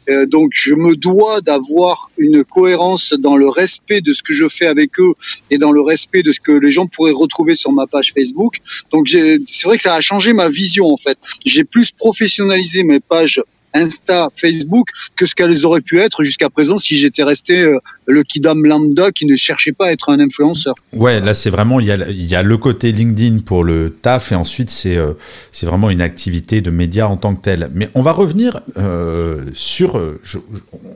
Euh, 0.09 0.25
donc, 0.25 0.49
je 0.53 0.73
me 0.73 0.95
dois 0.95 1.39
d'avoir 1.39 2.11
une 2.17 2.43
cohérence 2.43 3.13
dans 3.13 3.37
le 3.37 3.47
respect 3.47 4.01
de 4.01 4.11
ce 4.11 4.21
que 4.23 4.33
je 4.33 4.49
fais 4.49 4.65
avec 4.65 4.99
eux 4.99 5.13
et 5.51 5.57
dans 5.57 5.71
le 5.71 5.79
respect 5.79 6.21
de 6.21 6.33
ce 6.33 6.41
que 6.41 6.51
les 6.51 6.71
gens 6.71 6.85
pourraient 6.85 7.13
retrouver 7.13 7.55
sur 7.55 7.71
ma 7.71 7.87
page 7.87 8.11
Facebook. 8.13 8.57
Donc, 8.91 9.07
c'est 9.07 9.63
vrai 9.63 9.77
que 9.77 9.83
ça 9.83 9.95
a 9.95 10.01
changé 10.01 10.33
ma 10.33 10.49
vision 10.49 10.91
en 10.91 10.97
fait. 10.97 11.17
J'ai 11.45 11.63
plus 11.63 11.91
professionnalisé 11.91 12.83
mes 12.83 12.99
pages 12.99 13.41
Insta, 13.73 14.29
Facebook 14.35 14.89
que 15.15 15.25
ce 15.25 15.35
qu'elles 15.35 15.65
auraient 15.65 15.81
pu 15.81 15.99
être 15.99 16.23
jusqu'à 16.23 16.49
présent 16.49 16.77
si 16.77 16.97
j'étais 16.97 17.23
resté 17.23 17.63
euh, 17.63 17.77
le 18.05 18.23
kidam 18.23 18.63
lambda 18.65 19.11
qui 19.11 19.25
ne 19.25 19.35
cherchait 19.35 19.71
pas 19.71 19.87
à 19.87 19.91
être 19.91 20.09
un 20.09 20.19
influenceur. 20.19 20.75
Ouais, 20.93 21.19
là 21.19 21.33
c'est 21.33 21.49
vraiment 21.49 21.79
il 21.79 21.87
y, 21.87 22.35
a, 22.35 22.43
le 22.43 22.57
côté 22.57 22.91
LinkedIn 22.91 23.39
pour 23.39 23.63
le 23.63 23.89
taf 23.89 24.31
et 24.31 24.35
ensuite 24.35 24.69
c'est 24.69 24.97
euh, 24.97 25.13
c'est 25.51 25.65
vraiment 25.65 25.89
une 25.89 26.01
activité 26.01 26.61
de 26.61 26.71
média 26.71 27.07
en 27.07 27.17
tant 27.17 27.35
que 27.35 27.41
telle. 27.41 27.69
Mais 27.73 27.89
on 27.95 28.01
va 28.01 28.11
revenir 28.11 28.61
euh, 28.77 29.43
sur 29.53 30.01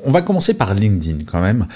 on 0.03 0.11
va 0.11 0.21
commencer 0.21 0.53
par 0.53 0.73
LinkedIn 0.73 1.25
quand 1.25 1.41
même. 1.41 1.67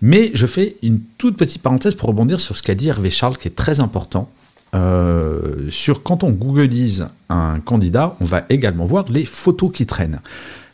Mais 0.00 0.30
je 0.34 0.46
fais 0.46 0.76
une 0.82 1.00
toute 1.18 1.36
petite 1.36 1.62
parenthèse 1.62 1.94
pour 1.94 2.08
rebondir 2.08 2.40
sur 2.40 2.56
ce 2.56 2.62
qu'a 2.62 2.74
dit 2.74 2.88
Hervé 2.88 3.10
Charles 3.10 3.36
qui 3.36 3.48
est 3.48 3.56
très 3.56 3.80
important. 3.80 4.30
Euh, 4.74 5.70
sur 5.70 6.02
quand 6.02 6.24
on 6.24 6.30
googleise 6.30 7.08
un 7.28 7.60
candidat, 7.60 8.16
on 8.20 8.24
va 8.24 8.44
également 8.50 8.84
voir 8.84 9.06
les 9.08 9.24
photos 9.24 9.70
qui 9.72 9.86
traînent. 9.86 10.20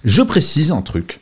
Je 0.05 0.23
précise 0.23 0.73
un 0.73 0.83
truc 0.83 1.21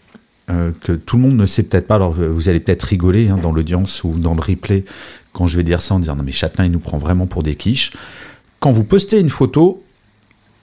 euh, 0.51 0.73
que 0.81 0.93
tout 0.93 1.17
le 1.17 1.23
monde 1.23 1.37
ne 1.37 1.47
sait 1.47 1.63
peut-être 1.63 1.87
pas, 1.87 1.97
alors 1.97 2.15
vous 2.15 2.49
allez 2.49 2.61
peut-être 2.61 2.83
rigoler 2.85 3.29
hein, 3.29 3.39
dans 3.41 3.53
l'audience 3.53 4.05
ou 4.05 4.11
dans 4.19 4.35
le 4.35 4.41
replay 4.41 4.85
quand 5.33 5.47
je 5.47 5.57
vais 5.57 5.65
dire 5.65 5.81
ça 5.83 5.95
en 5.95 5.99
disant 5.99 6.17
non 6.17 6.25
mais 6.25 6.33
Châtelain 6.33 6.67
il 6.67 6.73
nous 6.73 6.79
prend 6.79 6.99
vraiment 6.99 7.27
pour 7.27 7.43
des 7.43 7.57
quiches. 7.57 7.93
Quand 8.61 8.73
vous 8.73 8.85
postez 8.85 9.21
une 9.21 9.31
photo, 9.31 9.83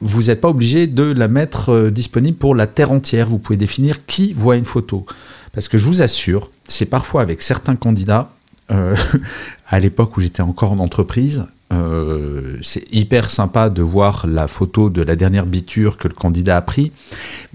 vous 0.01 0.23
n'êtes 0.23 0.41
pas 0.41 0.49
obligé 0.49 0.87
de 0.87 1.03
la 1.03 1.27
mettre 1.27 1.69
euh, 1.69 1.91
disponible 1.91 2.37
pour 2.37 2.55
la 2.55 2.65
terre 2.65 2.91
entière. 2.91 3.29
Vous 3.29 3.37
pouvez 3.37 3.57
définir 3.57 4.05
qui 4.05 4.33
voit 4.33 4.55
une 4.55 4.65
photo. 4.65 5.05
Parce 5.51 5.67
que 5.67 5.77
je 5.77 5.85
vous 5.85 6.01
assure, 6.01 6.51
c'est 6.65 6.85
parfois 6.85 7.21
avec 7.21 7.41
certains 7.41 7.75
candidats, 7.75 8.31
à 9.67 9.79
l'époque 9.79 10.15
où 10.15 10.21
j'étais 10.21 10.43
encore 10.43 10.71
en 10.71 10.77
entreprise, 10.77 11.45
euh, 11.71 12.57
c'est 12.61 12.93
hyper 12.93 13.29
sympa 13.29 13.69
de 13.69 13.81
voir 13.81 14.25
la 14.27 14.47
photo 14.47 14.89
de 14.89 15.01
la 15.01 15.15
dernière 15.15 15.45
biture 15.45 15.97
que 15.97 16.07
le 16.07 16.13
candidat 16.13 16.57
a 16.57 16.61
pris, 16.61 16.91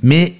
mais 0.02 0.34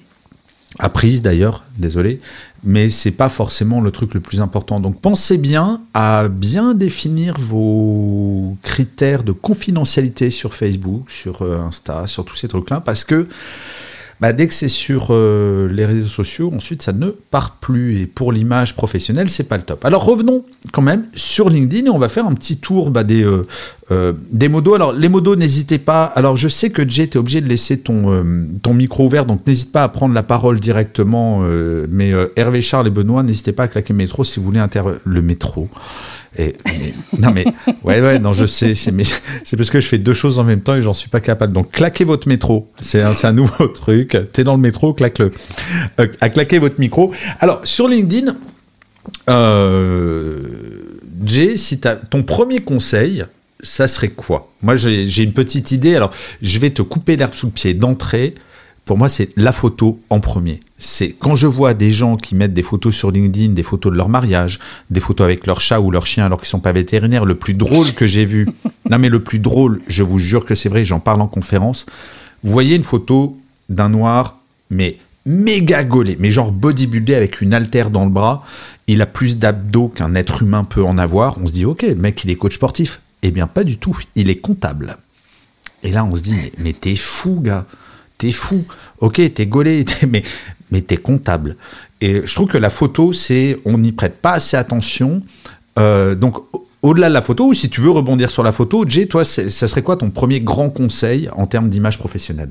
a 0.79 0.89
prise 0.89 1.21
d'ailleurs, 1.21 1.63
désolé, 1.77 2.19
mais 2.63 2.89
c'est 2.89 3.11
pas 3.11 3.29
forcément 3.29 3.79
le 3.79 3.91
truc 3.91 4.13
le 4.13 4.19
plus 4.19 4.41
important. 4.41 4.79
Donc 4.79 4.99
pensez 4.99 5.37
bien 5.37 5.81
à 5.93 6.27
bien 6.27 6.73
définir 6.73 7.35
vos 7.37 8.57
critères 8.61 9.23
de 9.23 9.31
confidentialité 9.31 10.29
sur 10.29 10.53
Facebook, 10.53 11.09
sur 11.09 11.41
euh, 11.41 11.59
Insta, 11.59 12.07
sur 12.07 12.25
tous 12.25 12.35
ces 12.35 12.47
trucs-là, 12.47 12.81
parce 12.81 13.03
que 13.03 13.27
bah, 14.21 14.31
dès 14.31 14.47
que 14.47 14.53
c'est 14.53 14.69
sur 14.69 15.07
euh, 15.09 15.67
les 15.69 15.85
réseaux 15.85 16.07
sociaux, 16.07 16.51
ensuite 16.55 16.81
ça 16.81 16.93
ne 16.93 17.09
part 17.09 17.57
plus. 17.57 17.99
Et 17.99 18.05
pour 18.05 18.31
l'image 18.31 18.75
professionnelle, 18.75 19.29
c'est 19.29 19.43
pas 19.43 19.57
le 19.57 19.63
top. 19.63 19.83
Alors 19.83 20.05
revenons 20.05 20.45
quand 20.71 20.81
même 20.81 21.05
sur 21.15 21.49
LinkedIn 21.49 21.87
et 21.87 21.89
on 21.89 21.97
va 21.97 22.09
faire 22.09 22.25
un 22.25 22.33
petit 22.33 22.57
tour 22.57 22.91
bah, 22.91 23.03
des, 23.03 23.23
euh, 23.23 23.45
euh, 23.91 24.13
des 24.31 24.47
modos. 24.47 24.73
Alors 24.73 24.93
les 24.93 25.09
modos, 25.09 25.35
n'hésitez 25.35 25.79
pas. 25.79 26.05
Alors 26.05 26.37
je 26.37 26.47
sais 26.47 26.69
que 26.69 26.87
Jay, 26.87 27.03
était 27.03 27.19
obligé 27.19 27.41
de 27.41 27.47
laisser 27.47 27.79
ton, 27.79 28.25
ton 28.63 28.73
micro 28.73 29.05
ouvert, 29.05 29.25
donc 29.25 29.45
n'hésite 29.45 29.71
pas 29.71 29.83
à 29.83 29.89
prendre 29.89 30.13
la 30.13 30.23
parole 30.23 30.59
directement. 30.59 31.41
mais 31.89 32.11
Hervé, 32.35 32.61
Charles 32.61 32.87
et 32.87 32.91
Benoît, 32.91 33.21
n'hésitez 33.21 33.51
pas 33.51 33.63
à 33.63 33.67
claquer 33.67 33.93
le 33.93 33.97
métro 33.97 34.23
si 34.23 34.39
vous 34.39 34.45
voulez 34.45 34.59
inter... 34.59 34.81
Le 35.03 35.21
métro 35.21 35.69
non 37.19 37.31
mais 37.31 37.45
ouais 37.83 38.01
ouais 38.01 38.19
non 38.19 38.33
je 38.33 38.45
sais 38.45 38.75
c'est 38.75 38.93
c'est 39.43 39.57
parce 39.57 39.69
que 39.69 39.79
je 39.79 39.87
fais 39.87 39.97
deux 39.97 40.13
choses 40.13 40.39
en 40.39 40.43
même 40.43 40.61
temps 40.61 40.75
et 40.75 40.81
j'en 40.81 40.93
suis 40.93 41.09
pas 41.09 41.19
capable. 41.19 41.53
Donc 41.53 41.71
claquez 41.71 42.03
votre 42.03 42.27
métro, 42.27 42.71
c'est 42.81 43.01
un, 43.01 43.33
nouveau 43.33 43.67
truc. 43.73 44.17
T'es 44.33 44.43
dans 44.43 44.55
le 44.55 44.61
métro, 44.61 44.93
claque 44.93 45.19
le, 45.19 45.31
euh, 45.99 46.07
à 46.21 46.29
claquer 46.29 46.59
votre 46.59 46.79
micro. 46.79 47.13
Alors 47.39 47.61
sur 47.63 47.87
LinkedIn, 47.87 48.35
euh, 49.29 50.41
Jay, 51.23 51.57
si 51.57 51.79
ton 51.79 52.23
premier 52.23 52.59
conseil, 52.59 53.25
ça 53.61 53.87
serait 53.87 54.09
quoi? 54.09 54.51
Moi 54.61 54.75
j'ai 54.75 55.23
une 55.23 55.33
petite 55.33 55.71
idée. 55.71 55.95
Alors 55.95 56.11
je 56.41 56.59
vais 56.59 56.71
te 56.71 56.81
couper 56.81 57.15
l'herbe 57.15 57.33
sous 57.33 57.47
le 57.47 57.51
pied 57.51 57.73
d'entrée 57.73 58.35
pour 58.85 58.99
moi, 58.99 59.09
c'est 59.09 59.29
la 59.35 59.51
photo 59.51 59.99
en 60.11 60.19
premier. 60.19 60.59
C'est 60.77 61.11
quand 61.11 61.35
je 61.37 61.47
vois 61.47 61.73
des 61.73 61.91
gens 61.91 62.17
qui 62.17 62.35
mettent 62.35 62.53
des 62.53 62.63
photos 62.63 62.93
sur 62.93 63.09
LinkedIn, 63.09 63.53
des 63.53 63.63
photos 63.63 63.93
de 63.93 63.97
leur 63.97 64.09
mariage, 64.09 64.59
des 64.89 64.99
photos 64.99 65.23
avec 65.23 65.47
leur 65.47 65.61
chat 65.61 65.79
ou 65.79 65.89
leur 65.89 66.05
chien 66.05 66.25
alors 66.25 66.39
qu'ils 66.39 66.49
sont 66.49 66.59
pas 66.59 66.73
vétérinaires, 66.73 67.23
le 67.23 67.35
plus 67.35 67.53
drôle 67.53 67.93
que 67.93 68.05
j'ai 68.05 68.25
vu. 68.25 68.47
non 68.89 68.99
mais 68.99 69.09
le 69.09 69.21
plus 69.21 69.39
drôle, 69.39 69.81
je 69.87 70.03
vous 70.03 70.19
jure 70.19 70.43
que 70.43 70.53
c'est 70.53 70.67
vrai, 70.67 70.83
j'en 70.83 70.99
parle 70.99 71.21
en 71.21 71.27
conférence. 71.27 71.85
Vous 72.43 72.51
voyez 72.51 72.75
une 72.75 72.83
photo 72.83 73.37
d'un 73.69 73.89
noir, 73.89 74.37
mais 74.69 74.97
méga 75.25 75.83
gaulé, 75.85 76.17
mais 76.19 76.31
genre 76.31 76.51
bodybuildé 76.51 77.15
avec 77.15 77.41
une 77.41 77.53
altère 77.53 77.89
dans 77.89 78.03
le 78.03 78.11
bras. 78.11 78.45
Il 78.87 79.01
a 79.01 79.05
plus 79.05 79.37
d'abdos 79.37 79.87
qu'un 79.87 80.13
être 80.13 80.43
humain 80.43 80.65
peut 80.65 80.83
en 80.83 80.97
avoir. 80.97 81.37
On 81.41 81.47
se 81.47 81.53
dit, 81.53 81.65
ok, 81.65 81.83
le 81.83 81.95
mec, 81.95 82.23
il 82.23 82.29
est 82.29 82.35
coach 82.35 82.55
sportif. 82.55 83.01
Eh 83.23 83.31
bien, 83.31 83.47
pas 83.47 83.63
du 83.63 83.77
tout. 83.77 83.97
Il 84.15 84.29
est 84.29 84.35
comptable. 84.35 84.97
Et 85.81 85.91
là, 85.91 86.05
on 86.05 86.15
se 86.15 86.21
dit, 86.21 86.35
mais, 86.35 86.51
mais 86.59 86.73
t'es 86.73 86.95
fou, 86.95 87.39
gars 87.41 87.65
t'es 88.17 88.31
fou. 88.31 88.65
Ok, 88.99 89.21
t'es 89.33 89.45
gaulé, 89.45 89.85
mais, 90.09 90.23
mais 90.71 90.81
t'es 90.81 90.97
comptable. 90.97 91.55
Et 92.01 92.25
je 92.25 92.35
trouve 92.35 92.47
que 92.47 92.57
la 92.57 92.69
photo, 92.69 93.13
c'est, 93.13 93.59
on 93.65 93.77
n'y 93.77 93.91
prête 93.91 94.17
pas 94.17 94.33
assez 94.33 94.57
attention. 94.57 95.21
Euh, 95.79 96.15
donc, 96.15 96.37
au-delà 96.81 97.09
de 97.09 97.13
la 97.13 97.21
photo, 97.21 97.47
ou 97.47 97.53
si 97.53 97.69
tu 97.69 97.81
veux 97.81 97.89
rebondir 97.89 98.29
sur 98.29 98.43
la 98.43 98.51
photo, 98.51 98.85
Jay, 98.87 99.07
toi, 99.07 99.23
ça 99.23 99.49
serait 99.67 99.81
quoi 99.81 99.97
ton 99.97 100.09
premier 100.09 100.39
grand 100.39 100.69
conseil 100.69 101.29
en 101.35 101.47
termes 101.47 101.69
d'image 101.69 101.97
professionnelle? 101.97 102.49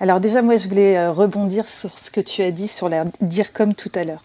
Alors 0.00 0.18
déjà, 0.18 0.42
moi, 0.42 0.56
je 0.56 0.68
voulais 0.68 0.96
euh, 0.96 1.12
rebondir 1.12 1.68
sur 1.68 1.96
ce 1.96 2.10
que 2.10 2.20
tu 2.20 2.42
as 2.42 2.50
dit 2.50 2.66
sur 2.66 2.88
la 2.88 3.04
dire 3.20 3.52
comme 3.52 3.74
tout 3.74 3.92
à 3.94 4.02
l'heure 4.02 4.22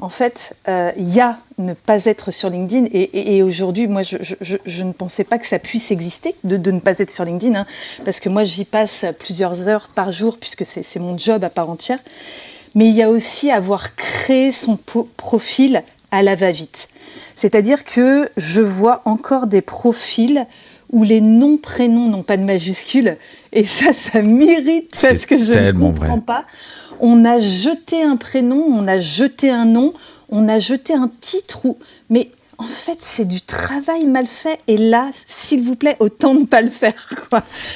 en 0.00 0.08
fait, 0.08 0.54
il 0.66 0.70
euh, 0.70 0.92
y 0.96 1.20
a 1.20 1.38
ne 1.58 1.74
pas 1.74 2.06
être 2.06 2.30
sur 2.30 2.48
LinkedIn. 2.48 2.88
Et, 2.92 3.42
aujourd'hui, 3.42 3.86
moi, 3.86 4.02
je, 4.02 4.84
ne 4.84 4.92
pensais 4.92 5.24
pas 5.24 5.38
que 5.38 5.46
ça 5.46 5.58
puisse 5.58 5.90
exister 5.90 6.34
de, 6.42 6.70
ne 6.70 6.80
pas 6.80 6.98
être 6.98 7.10
sur 7.10 7.24
LinkedIn, 7.24 7.54
hein, 7.54 7.66
parce 8.04 8.18
que 8.18 8.28
moi, 8.28 8.44
j'y 8.44 8.64
passe 8.64 9.04
plusieurs 9.18 9.68
heures 9.68 9.90
par 9.94 10.10
jour, 10.10 10.38
puisque 10.38 10.64
c'est 10.64 10.98
mon 10.98 11.18
job 11.18 11.44
à 11.44 11.50
part 11.50 11.68
entière. 11.68 11.98
Mais 12.74 12.86
il 12.86 12.94
y 12.94 13.02
a 13.02 13.10
aussi 13.10 13.50
avoir 13.50 13.94
créé 13.96 14.52
son 14.52 14.78
profil 15.16 15.82
à 16.10 16.22
la 16.22 16.34
va-vite. 16.34 16.88
C'est-à-dire 17.36 17.84
que 17.84 18.30
je 18.36 18.60
vois 18.60 19.02
encore 19.04 19.46
des 19.46 19.60
profils 19.60 20.46
où 20.92 21.04
les 21.04 21.20
noms, 21.20 21.56
prénoms 21.56 22.08
n'ont 22.08 22.22
pas 22.22 22.36
de 22.36 22.42
majuscules. 22.42 23.16
Et 23.52 23.64
ça, 23.64 23.92
ça 23.92 24.22
m'irrite 24.22 24.96
parce 25.00 25.26
que 25.26 25.36
je 25.36 25.52
ne 25.52 25.72
comprends 25.72 26.20
pas 26.20 26.44
on 27.00 27.24
a 27.24 27.38
jeté 27.38 28.02
un 28.02 28.16
prénom, 28.16 28.64
on 28.68 28.86
a 28.86 28.98
jeté 28.98 29.50
un 29.50 29.64
nom, 29.64 29.92
on 30.28 30.48
a 30.48 30.58
jeté 30.58 30.94
un 30.94 31.10
titre, 31.20 31.66
mais 32.08 32.30
en 32.60 32.68
fait, 32.68 32.98
c'est 33.00 33.24
du 33.24 33.40
travail 33.40 34.04
mal 34.04 34.26
fait. 34.26 34.58
Et 34.68 34.76
là, 34.76 35.10
s'il 35.24 35.62
vous 35.62 35.76
plaît, 35.76 35.96
autant 35.98 36.34
ne 36.34 36.44
pas 36.44 36.60
le 36.60 36.68
faire. 36.68 36.92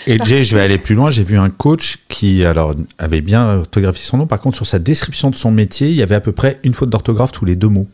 Et 0.06 0.18
Jay, 0.24 0.44
je 0.44 0.54
vais 0.54 0.62
aller 0.62 0.76
plus 0.76 0.94
loin. 0.94 1.08
J'ai 1.08 1.22
vu 1.22 1.38
un 1.38 1.48
coach 1.48 2.00
qui 2.08 2.44
alors, 2.44 2.74
avait 2.98 3.22
bien 3.22 3.60
orthographié 3.60 4.04
son 4.04 4.18
nom. 4.18 4.26
Par 4.26 4.40
contre, 4.40 4.56
sur 4.56 4.66
sa 4.66 4.78
description 4.78 5.30
de 5.30 5.36
son 5.36 5.50
métier, 5.50 5.88
il 5.88 5.96
y 5.96 6.02
avait 6.02 6.14
à 6.14 6.20
peu 6.20 6.32
près 6.32 6.60
une 6.64 6.74
faute 6.74 6.90
d'orthographe 6.90 7.32
tous 7.32 7.46
les 7.46 7.56
deux 7.56 7.68
mots. 7.68 7.86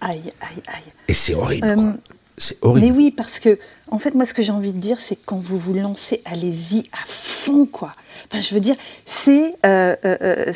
Aïe, 0.00 0.32
aïe, 0.40 0.62
aïe. 0.66 0.82
Et 1.08 1.12
c'est 1.12 1.34
horrible. 1.34 1.66
Euh, 1.66 1.92
c'est 2.38 2.56
horrible. 2.62 2.86
Mais 2.86 2.92
oui, 2.92 3.10
parce 3.10 3.38
que, 3.38 3.58
en 3.90 3.98
fait, 3.98 4.14
moi, 4.14 4.24
ce 4.24 4.32
que 4.32 4.40
j'ai 4.40 4.52
envie 4.52 4.72
de 4.72 4.80
dire, 4.80 5.00
c'est 5.00 5.16
que 5.16 5.26
quand 5.26 5.38
vous 5.38 5.58
vous 5.58 5.74
lancez, 5.74 6.22
allez-y 6.24 6.88
à 6.92 7.04
fond, 7.06 7.66
quoi 7.66 7.92
je 8.34 8.54
veux 8.54 8.60
dire, 8.60 8.76
c'est 9.04 9.54
euh, 9.64 9.96
euh, 10.04 10.16
euh, 10.22 10.52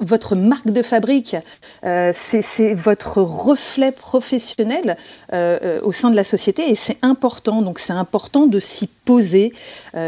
votre 0.00 0.36
marque 0.36 0.70
de 0.70 0.82
fabrique, 0.82 1.36
c'est 1.82 2.74
votre 2.74 3.20
reflet 3.20 3.92
professionnel 3.92 4.96
au 5.32 5.92
sein 5.92 6.10
de 6.10 6.16
la 6.16 6.24
société 6.24 6.70
et 6.70 6.74
c'est 6.74 6.98
important. 7.02 7.62
Donc 7.62 7.78
c'est 7.78 7.92
important 7.92 8.46
de 8.46 8.60
s'y 8.60 8.88
poser. 9.06 9.54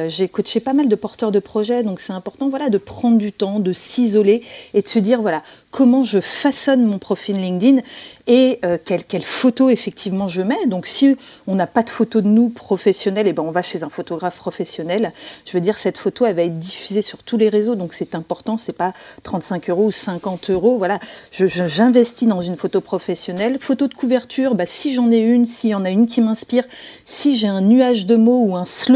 J'ai 0.08 0.28
coaché 0.28 0.60
pas 0.60 0.74
mal 0.74 0.88
de 0.88 0.94
porteurs 0.94 1.32
de 1.32 1.38
projets, 1.38 1.82
donc 1.82 2.00
c'est 2.00 2.12
important 2.12 2.50
voilà, 2.50 2.68
de 2.68 2.76
prendre 2.76 3.16
du 3.16 3.32
temps, 3.32 3.60
de 3.60 3.72
s'isoler 3.72 4.42
et 4.74 4.82
de 4.82 4.88
se 4.88 4.98
dire 4.98 5.22
voilà, 5.22 5.42
comment 5.70 6.02
je 6.02 6.20
façonne 6.20 6.84
mon 6.84 6.98
profil 6.98 7.36
LinkedIn 7.36 7.80
et 8.26 8.60
quelle, 8.84 9.04
quelle, 9.04 9.22
photo 9.22 9.70
effectivement 9.70 10.28
je 10.28 10.42
mets. 10.42 10.66
Donc 10.66 10.86
si 10.86 11.16
on 11.46 11.54
n'a 11.54 11.66
pas 11.66 11.82
de 11.82 11.90
photo 11.90 12.20
de 12.20 12.26
nous 12.26 12.50
professionnels, 12.50 13.26
et 13.26 13.30
eh 13.30 13.32
ben 13.32 13.42
on 13.42 13.50
va 13.50 13.62
chez 13.62 13.84
un 13.84 13.88
photographe 13.88 14.36
professionnel. 14.36 15.12
Je 15.46 15.52
veux 15.52 15.60
dire, 15.60 15.78
cette 15.78 15.98
photo, 15.98 16.26
elle 16.26 16.36
va 16.36 16.42
être 16.42 16.58
diffusée 16.58 17.02
sur 17.02 17.22
tous 17.22 17.36
les 17.36 17.48
réseaux, 17.48 17.74
donc 17.74 17.94
c'est 17.94 18.14
important, 18.14 18.58
c'est 18.58 18.72
pas 18.72 18.92
35 19.22 19.70
euros 19.70 19.86
ou 19.86 19.92
50 19.92 20.50
euros. 20.50 20.78
Voilà, 20.78 20.98
j'investis 21.30 22.28
dans 22.28 22.40
une 22.40 22.56
photo 22.56 22.80
professionnelle. 22.80 23.58
Photo 23.60 23.86
de 23.86 23.94
couverture, 23.94 24.54
bah, 24.54 24.66
si 24.66 24.94
j'en 24.94 25.10
ai 25.10 25.18
une, 25.18 25.44
s'il 25.44 25.70
y 25.70 25.74
en 25.74 25.84
a 25.84 25.90
une 25.90 26.06
qui 26.06 26.20
m'inspire, 26.20 26.64
si 27.04 27.36
j'ai 27.36 27.48
un 27.48 27.60
nuage 27.60 28.06
de 28.06 28.16
mots 28.16 28.44
ou 28.44 28.56
un 28.56 28.64
slogan 28.64 28.87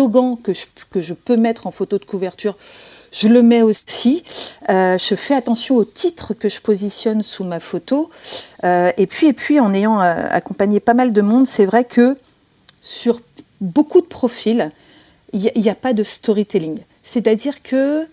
que 0.42 0.52
je, 0.52 0.66
que 0.90 1.00
je 1.00 1.14
peux 1.14 1.36
mettre 1.36 1.66
en 1.66 1.70
photo 1.70 1.98
de 1.98 2.04
couverture, 2.04 2.56
je 3.12 3.28
le 3.28 3.42
mets 3.42 3.62
aussi. 3.62 4.24
Euh, 4.70 4.96
je 4.98 5.14
fais 5.14 5.34
attention 5.34 5.76
au 5.76 5.84
titre 5.84 6.34
que 6.34 6.48
je 6.48 6.60
positionne 6.60 7.22
sous 7.22 7.44
ma 7.44 7.60
photo. 7.60 8.10
Euh, 8.64 8.90
et 8.96 9.06
puis, 9.06 9.28
et 9.28 9.32
puis, 9.32 9.60
en 9.60 9.72
ayant 9.74 9.98
accompagné 9.98 10.80
pas 10.80 10.94
mal 10.94 11.12
de 11.12 11.20
monde, 11.20 11.46
c'est 11.46 11.66
vrai 11.66 11.84
que 11.84 12.16
sur 12.80 13.20
beaucoup 13.60 14.00
de 14.00 14.06
profils, 14.06 14.70
il 15.32 15.50
n'y 15.56 15.70
a, 15.70 15.74
pas 15.74 15.92
de 15.92 16.02
storytelling. 16.02 16.78
C'est-à-dire 17.02 17.62
que 17.62 18.06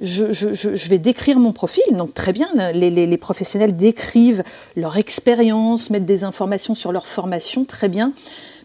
je, 0.00 0.88
vais 0.88 0.98
décrire 0.98 1.38
mon 1.38 1.52
profil, 1.52 1.84
donc 1.92 2.12
très 2.12 2.32
bien, 2.32 2.48
les, 2.72 3.16
professionnels 3.16 3.74
décrivent 3.74 4.42
leur 4.74 4.96
expérience, 4.96 5.90
mettent 5.90 6.06
des 6.06 6.24
informations 6.24 6.74
sur 6.74 6.92
leur 6.92 7.06
formation, 7.06 7.64
très 7.64 7.88
bien. 7.88 8.12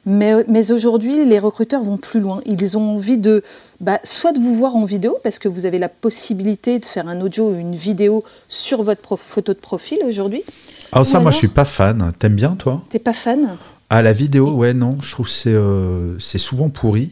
Mais, 0.05 0.71
aujourd'hui, 0.71 1.25
les 1.25 1.39
recruteurs 1.39 1.83
vont 1.83 1.97
plus 1.97 2.19
loin. 2.19 2.41
Ils 2.45 2.77
ont 2.77 2.95
envie 2.95 3.17
de, 3.17 3.43
bah, 3.79 3.99
soit 4.03 4.31
de 4.31 4.39
vous 4.39 4.55
voir 4.55 4.75
en 4.75 4.85
vidéo, 4.85 5.17
parce 5.23 5.37
que 5.37 5.47
vous 5.47 5.65
avez 5.65 5.79
la 5.79 5.89
possibilité 5.89 6.79
de 6.79 6.85
faire 6.85 7.07
un 7.07 7.21
audio 7.21 7.51
ou 7.51 7.55
une 7.55 7.75
vidéo 7.75 8.23
sur 8.47 8.83
votre 8.83 9.15
photo 9.15 9.53
de 9.53 9.59
profil 9.59 9.99
aujourd'hui. 10.07 10.43
Alors 10.91 11.05
ça, 11.05 11.19
moi, 11.19 11.31
je 11.31 11.37
suis 11.37 11.47
pas 11.47 11.65
fan. 11.65 12.11
T'aimes 12.17 12.35
bien, 12.35 12.55
toi? 12.55 12.83
T'es 12.89 12.99
pas 12.99 13.13
fan? 13.13 13.57
Ah, 13.89 14.01
la 14.01 14.13
vidéo, 14.13 14.51
ouais, 14.53 14.73
non. 14.73 14.97
Je 15.01 15.11
trouve 15.11 15.27
que 15.27 15.31
c'est 15.31 15.53
euh, 15.53 16.19
souvent 16.19 16.69
pourri. 16.69 17.11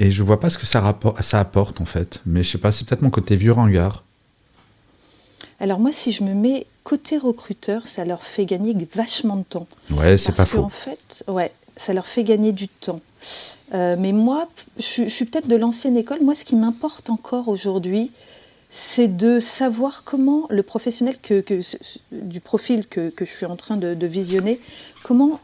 Et 0.00 0.10
je 0.10 0.22
vois 0.22 0.40
pas 0.40 0.48
ce 0.48 0.56
que 0.56 0.64
ça, 0.64 0.98
ça 1.20 1.40
apporte 1.40 1.80
en 1.80 1.84
fait. 1.84 2.22
Mais 2.24 2.42
je 2.42 2.52
sais 2.52 2.58
pas, 2.58 2.72
c'est 2.72 2.88
peut-être 2.88 3.02
mon 3.02 3.10
côté 3.10 3.36
vieux 3.36 3.52
ringard. 3.52 4.02
Alors 5.60 5.78
moi, 5.78 5.92
si 5.92 6.10
je 6.10 6.24
me 6.24 6.32
mets 6.32 6.66
côté 6.84 7.18
recruteur, 7.18 7.86
ça 7.86 8.06
leur 8.06 8.22
fait 8.22 8.46
gagner 8.46 8.74
vachement 8.94 9.36
de 9.36 9.42
temps. 9.42 9.66
Ouais, 9.90 10.16
c'est 10.16 10.34
pas 10.34 10.46
faux. 10.46 10.60
En 10.60 10.70
fait, 10.70 11.22
ouais, 11.28 11.52
ça 11.80 11.94
leur 11.94 12.06
fait 12.06 12.24
gagner 12.24 12.52
du 12.52 12.68
temps. 12.68 13.00
Euh, 13.72 13.96
mais 13.98 14.12
moi, 14.12 14.48
je, 14.78 15.08
suis 15.08 15.24
peut-être 15.24 15.48
de 15.48 15.56
l'ancienne 15.56 15.96
école. 15.96 16.20
Moi, 16.20 16.34
ce 16.34 16.44
qui 16.44 16.54
m'importe 16.54 17.08
encore 17.08 17.48
aujourd'hui, 17.48 18.10
c'est 18.68 19.08
de 19.08 19.40
savoir 19.40 20.04
comment 20.04 20.46
le 20.50 20.62
professionnel 20.62 21.16
du 22.12 22.40
profil 22.40 22.86
que, 22.86 23.12
je 23.18 23.24
suis 23.24 23.46
en 23.46 23.56
train 23.56 23.76
de, 23.76 23.94
de 23.94 24.06
visionner, 24.06 24.60
comment 25.02 25.40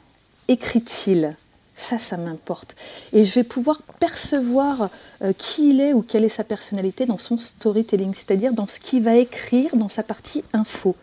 écrit-il? 0.48 1.34
Ça, 1.74 1.98
ça 1.98 2.16
m'importe. 2.16 2.76
Et 3.12 3.24
je 3.24 3.34
vais 3.34 3.44
pouvoir 3.44 3.82
percevoir 3.98 4.90
euh, 5.22 5.32
qui 5.36 5.70
il 5.70 5.80
est 5.80 5.92
ou 5.92 6.02
quelle 6.02 6.24
est 6.24 6.30
sa 6.30 6.44
personnalité 6.44 7.06
dans 7.06 7.18
son 7.18 7.38
storytelling, 7.38 8.14
c'est-à-dire 8.14 8.52
dans 8.52 8.66
ce 8.66 8.80
qu'il 8.80 9.02
va 9.02 9.16
écrire 9.16 9.76
dans 9.76 9.90
sa 9.90 10.02
partie 10.02 10.42
info. 10.52 10.96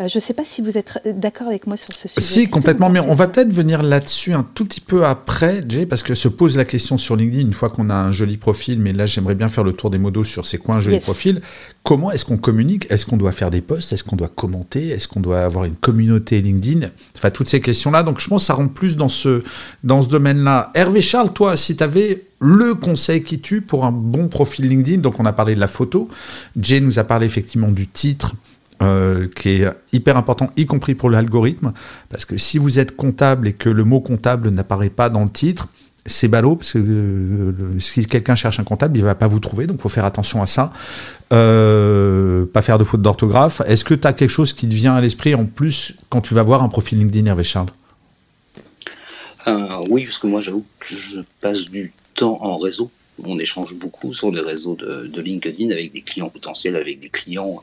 Euh, 0.00 0.06
je 0.06 0.18
ne 0.18 0.20
sais 0.20 0.34
pas 0.34 0.44
si 0.44 0.62
vous 0.62 0.78
êtes 0.78 1.00
d'accord 1.06 1.48
avec 1.48 1.66
moi 1.66 1.76
sur 1.76 1.96
ce 1.96 2.08
sujet. 2.08 2.24
Si, 2.24 2.48
complètement. 2.48 2.88
Mais 2.88 3.00
on 3.00 3.14
va 3.14 3.26
peut-être 3.26 3.52
venir 3.52 3.82
là-dessus 3.82 4.32
un 4.32 4.44
tout 4.54 4.64
petit 4.64 4.80
peu 4.80 5.04
après, 5.04 5.64
Jay, 5.68 5.86
parce 5.86 6.04
que 6.04 6.14
se 6.14 6.28
pose 6.28 6.56
la 6.56 6.64
question 6.64 6.98
sur 6.98 7.16
LinkedIn, 7.16 7.46
une 7.46 7.52
fois 7.52 7.68
qu'on 7.68 7.90
a 7.90 7.94
un 7.94 8.12
joli 8.12 8.36
profil, 8.36 8.78
mais 8.78 8.92
là 8.92 9.06
j'aimerais 9.06 9.34
bien 9.34 9.48
faire 9.48 9.64
le 9.64 9.72
tour 9.72 9.90
des 9.90 9.98
modos 9.98 10.24
sur 10.24 10.46
c'est 10.46 10.58
quoi 10.58 10.76
un 10.76 10.80
joli 10.80 11.00
profil. 11.00 11.42
Comment 11.82 12.12
est-ce 12.12 12.24
qu'on 12.24 12.36
communique? 12.36 12.86
Est-ce 12.90 13.06
qu'on 13.06 13.16
doit 13.16 13.32
faire 13.32 13.50
des 13.50 13.60
posts? 13.60 13.92
Est-ce 13.92 14.04
qu'on 14.04 14.16
doit 14.16 14.28
commenter? 14.28 14.90
Est-ce 14.90 15.08
qu'on 15.08 15.20
doit 15.20 15.40
avoir 15.40 15.64
une 15.64 15.76
communauté 15.76 16.40
LinkedIn? 16.40 16.88
Enfin, 17.16 17.30
toutes 17.30 17.48
ces 17.48 17.60
questions-là. 17.60 18.04
Donc 18.04 18.20
je 18.20 18.28
pense 18.28 18.42
que 18.42 18.46
ça 18.46 18.54
rentre 18.54 18.74
plus 18.74 18.96
dans 18.96 19.08
ce, 19.08 19.42
dans 19.82 20.02
ce 20.02 20.08
domaine-là. 20.08 20.70
Hervé 20.74 21.00
Charles, 21.00 21.32
toi, 21.32 21.56
si 21.56 21.76
tu 21.76 21.82
avais 21.82 22.22
le 22.40 22.74
conseil 22.74 23.24
qui 23.24 23.40
tue 23.40 23.62
pour 23.62 23.84
un 23.84 23.90
bon 23.90 24.28
profil 24.28 24.68
LinkedIn, 24.68 24.98
donc 24.98 25.18
on 25.18 25.24
a 25.24 25.32
parlé 25.32 25.56
de 25.56 25.60
la 25.60 25.66
photo, 25.66 26.08
Jay 26.56 26.80
nous 26.80 27.00
a 27.00 27.04
parlé 27.04 27.26
effectivement 27.26 27.68
du 27.68 27.88
titre, 27.88 28.34
euh, 28.82 29.26
qui 29.34 29.62
est 29.62 29.72
hyper 29.92 30.16
important, 30.16 30.50
y 30.56 30.66
compris 30.66 30.94
pour 30.94 31.10
l'algorithme, 31.10 31.72
parce 32.08 32.24
que 32.24 32.36
si 32.36 32.58
vous 32.58 32.78
êtes 32.78 32.96
comptable 32.96 33.48
et 33.48 33.52
que 33.52 33.68
le 33.68 33.84
mot 33.84 34.00
comptable 34.00 34.50
n'apparaît 34.50 34.90
pas 34.90 35.10
dans 35.10 35.24
le 35.24 35.30
titre, 35.30 35.68
c'est 36.06 36.28
ballot, 36.28 36.56
parce 36.56 36.72
que 36.72 36.78
euh, 36.78 37.52
si 37.78 38.06
quelqu'un 38.06 38.34
cherche 38.34 38.60
un 38.60 38.64
comptable, 38.64 38.96
il 38.96 39.04
va 39.04 39.14
pas 39.14 39.26
vous 39.26 39.40
trouver, 39.40 39.66
donc 39.66 39.80
faut 39.80 39.88
faire 39.88 40.04
attention 40.04 40.42
à 40.42 40.46
ça. 40.46 40.72
Euh, 41.32 42.46
pas 42.46 42.62
faire 42.62 42.78
de 42.78 42.84
faute 42.84 43.02
d'orthographe. 43.02 43.62
Est-ce 43.66 43.84
que 43.84 43.94
tu 43.94 44.06
as 44.06 44.12
quelque 44.12 44.30
chose 44.30 44.52
qui 44.52 44.68
te 44.68 44.74
vient 44.74 44.94
à 44.94 45.00
l'esprit 45.00 45.34
en 45.34 45.44
plus 45.44 45.96
quand 46.08 46.20
tu 46.20 46.34
vas 46.34 46.42
voir 46.42 46.62
un 46.62 46.68
profil 46.68 46.98
LinkedIn, 46.98 47.26
Hervé 47.26 47.44
Charles? 47.44 47.68
Oui, 49.88 50.04
parce 50.04 50.18
que 50.18 50.26
moi 50.26 50.40
j'avoue 50.40 50.64
que 50.78 50.94
je 50.94 51.20
passe 51.40 51.64
du 51.64 51.92
temps 52.14 52.38
en 52.42 52.58
réseau. 52.58 52.90
On 53.24 53.38
échange 53.38 53.74
beaucoup 53.76 54.12
sur 54.12 54.30
les 54.30 54.40
réseaux 54.40 54.76
de, 54.76 55.20
LinkedIn 55.20 55.70
avec 55.70 55.92
des 55.92 56.02
clients 56.02 56.28
potentiels, 56.28 56.76
avec 56.76 57.00
des 57.00 57.08
clients, 57.08 57.62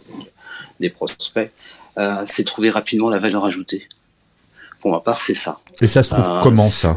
des 0.79 0.89
prospects, 0.89 1.51
euh, 1.98 2.24
c'est 2.27 2.44
trouver 2.44 2.70
rapidement 2.70 3.10
la 3.10 3.20
valeur 3.20 3.46
ajoutée. 3.46 3.88
Pour 4.82 4.91
ma 4.91 5.00
part, 5.00 5.22
c'est 5.22 5.36
ça. 5.36 5.60
Et 5.82 5.88
ça 5.88 6.04
se 6.04 6.10
trouve 6.10 6.26
euh, 6.26 6.41
comment 6.41 6.69
ça 6.69 6.95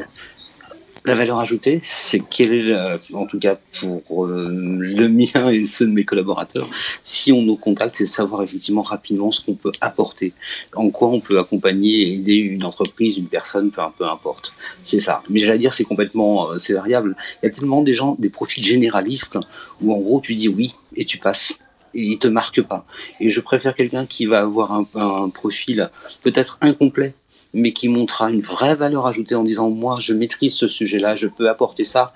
la 1.05 1.15
valeur 1.15 1.39
ajoutée, 1.39 1.81
c'est 1.83 2.21
quelle 2.21 2.53
est, 2.53 3.15
en 3.15 3.25
tout 3.25 3.39
cas 3.39 3.57
pour 3.81 4.27
euh, 4.27 4.51
le 4.51 5.09
mien 5.09 5.49
et 5.49 5.65
ceux 5.65 5.87
de 5.87 5.93
mes 5.93 6.05
collaborateurs, 6.05 6.69
si 7.03 7.33
on 7.33 7.41
nous 7.41 7.57
contacte, 7.57 7.95
c'est 7.95 8.05
savoir 8.05 8.43
effectivement 8.43 8.83
rapidement 8.83 9.31
ce 9.31 9.43
qu'on 9.43 9.55
peut 9.55 9.73
apporter, 9.81 10.35
en 10.75 10.91
quoi 10.91 11.09
on 11.09 11.21
peut 11.21 11.39
accompagner 11.39 12.03
et 12.03 12.15
aider 12.15 12.35
une 12.35 12.63
entreprise, 12.63 13.17
une 13.17 13.29
personne, 13.29 13.71
peu, 13.71 13.81
peu 13.97 14.07
importe. 14.07 14.53
C'est 14.83 15.01
ça. 15.01 15.23
Mais 15.31 15.41
j'allais 15.41 15.61
dire, 15.61 15.73
c'est 15.73 15.85
complètement, 15.85 16.59
c'est 16.59 16.75
variable. 16.75 17.17
Il 17.43 17.47
y 17.47 17.49
a 17.49 17.53
tellement 17.53 17.81
des 17.81 17.95
gens, 17.95 18.15
des 18.19 18.29
profils 18.29 18.65
généralistes, 18.65 19.39
où 19.81 19.95
en 19.95 19.99
gros 19.99 20.21
tu 20.21 20.35
dis 20.35 20.49
oui 20.49 20.75
et 20.95 21.07
tu 21.07 21.17
passes 21.17 21.55
il 21.99 22.19
te 22.19 22.29
marque 22.29 22.63
pas. 22.63 22.85
Et 23.21 23.31
je 23.31 23.41
préfère 23.41 23.75
quelqu'un 23.75 24.07
qui 24.07 24.27
va 24.27 24.41
avoir 24.41 24.73
un, 24.73 25.29
profil 25.31 25.91
peut-être 26.23 26.59
incomplet, 26.61 27.15
mais 27.55 27.73
qui 27.73 27.89
montrera 27.89 28.31
une 28.31 28.41
vraie 28.41 28.75
valeur 28.75 29.07
ajoutée 29.07 29.35
en 29.35 29.45
disant 29.45 29.71
moi 29.71 29.99
je 30.01 30.13
maîtrise 30.13 30.55
ce 30.55 30.69
sujet-là, 30.69 31.15
je 31.17 31.27
peux 31.27 31.49
apporter 31.49 31.85
ça, 31.85 32.13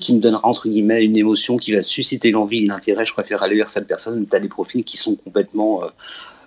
qui 0.00 0.14
me 0.14 0.20
donnera 0.20 0.46
entre 0.46 0.68
guillemets 0.68 1.04
une 1.04 1.16
émotion 1.16 1.56
qui 1.56 1.72
va 1.72 1.82
susciter 1.82 2.30
l'envie 2.30 2.66
l'intérêt. 2.66 3.06
Je 3.06 3.12
préfère 3.12 3.42
aller 3.42 3.56
vers 3.56 3.70
cette 3.70 3.86
personne. 3.86 4.26
Tu 4.28 4.36
as 4.36 4.40
des 4.40 4.48
profils 4.48 4.84
qui 4.84 4.96
sont 4.96 5.14
complètement 5.16 5.84
euh, 5.84 5.88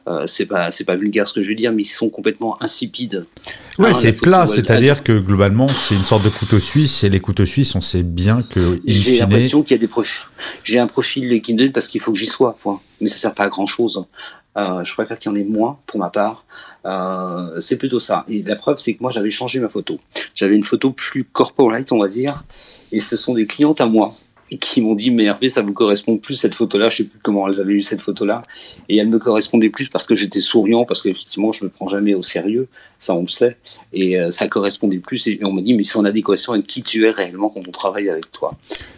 euh, 0.08 0.28
c'est 0.28 0.46
pas 0.46 0.72
c'est 0.72 0.84
pas 0.84 0.96
vulgaire 0.96 1.28
ce 1.28 1.34
que 1.34 1.42
je 1.42 1.50
veux 1.50 1.56
dire, 1.56 1.72
mais 1.72 1.82
ils 1.82 1.88
sont 1.88 2.10
complètement 2.10 2.62
insipides. 2.62 3.26
Ouais, 3.80 3.90
hein, 3.90 3.94
c'est 3.94 4.14
plat, 4.14 4.48
c'est-à-dire 4.48 5.04
que 5.04 5.18
globalement 5.18 5.68
c'est 5.68 5.96
une 5.96 6.04
sorte 6.04 6.24
de 6.24 6.30
couteau 6.30 6.60
suisse 6.60 7.04
et 7.04 7.10
les 7.10 7.20
couteaux 7.20 7.46
suisses, 7.46 7.76
on 7.76 7.82
sait 7.82 8.04
bien 8.04 8.42
que. 8.42 8.80
J'ai 8.86 9.20
l'impression 9.20 9.64
qu'il 9.64 9.72
y 9.72 9.76
a 9.76 9.80
des 9.80 9.88
profils. 9.88 10.14
J'ai 10.64 10.80
un 10.80 10.88
profil 10.88 11.28
LinkedIn 11.28 11.72
parce 11.72 11.88
qu'il 11.88 12.02
faut 12.02 12.12
que 12.12 12.20
j'y 12.20 12.28
sois, 12.28 12.56
point. 12.62 12.80
Mais 13.02 13.08
ça 13.08 13.18
sert 13.18 13.34
pas 13.34 13.46
à 13.46 13.50
grand 13.50 13.66
chose. 13.68 14.06
Euh, 14.58 14.84
je 14.84 14.94
préfère 14.94 15.20
qu'il 15.20 15.32
y 15.32 15.34
en 15.34 15.36
ait 15.36 15.44
moins 15.44 15.80
pour 15.86 16.00
ma 16.00 16.10
part. 16.10 16.46
Euh, 16.86 17.60
c'est 17.60 17.78
plutôt 17.78 18.00
ça. 18.00 18.26
Et 18.30 18.42
la 18.44 18.56
preuve, 18.56 18.78
c'est 18.78 18.94
que 18.94 19.02
moi 19.02 19.12
j'avais 19.12 19.32
changé 19.32 19.60
ma 19.60 19.70
photo. 19.70 20.00
J'avais 20.34 20.56
une 20.56 20.64
photo 20.64 20.92
plus 20.92 21.24
corporate, 21.24 21.92
on 21.92 22.00
va 22.00 22.08
dire, 22.08 22.44
et 22.92 23.00
ce 23.00 23.18
sont 23.18 23.34
des 23.34 23.48
clientes 23.48 23.82
à 23.82 23.88
moi 23.88 24.14
qui 24.60 24.82
m'ont 24.82 24.96
dit 24.96 25.12
mais 25.12 25.26
Hervé 25.26 25.50
ça 25.50 25.62
vous 25.62 25.74
correspond 25.74 26.18
plus 26.18 26.36
cette 26.36 26.54
photo 26.54 26.78
là 26.78 26.90
je 26.90 26.98
sais 26.98 27.04
plus 27.04 27.20
comment 27.24 27.48
elles 27.48 27.60
avaient 27.60 27.74
eu 27.74 27.84
cette 27.84 28.02
photo 28.02 28.26
là 28.26 28.44
et 28.90 28.98
elle 28.98 29.10
me 29.10 29.20
correspondait 29.20 29.70
plus 29.70 29.90
parce 29.90 30.06
que 30.06 30.16
j'étais 30.16 30.42
souriant 30.42 30.86
parce 30.86 31.02
qu'effectivement 31.02 31.52
je 31.52 31.64
me 31.64 31.70
prends 31.70 31.88
jamais 31.88 32.14
au 32.14 32.22
sérieux. 32.22 32.68
Ça 33.00 33.14
on 33.14 33.22
le 33.22 33.28
sait. 33.28 33.58
Et 33.94 34.20
euh, 34.20 34.32
ça 34.32 34.48
correspondait 34.48 35.00
plus. 35.00 35.28
Et 35.28 35.40
on 35.44 35.52
m'a 35.52 35.62
dit 35.62 35.74
mais 35.74 35.84
c'est 35.84 35.98
en 35.98 36.06
adéquation 36.06 36.54
avec 36.54 36.68
qui 36.68 36.84
tu 36.84 37.06
es 37.06 37.12
réellement 37.12 37.50
quand 37.50 37.68
on 37.68 37.72
travaille 37.72 38.10
avec 38.10 38.32
toi. 38.32 38.56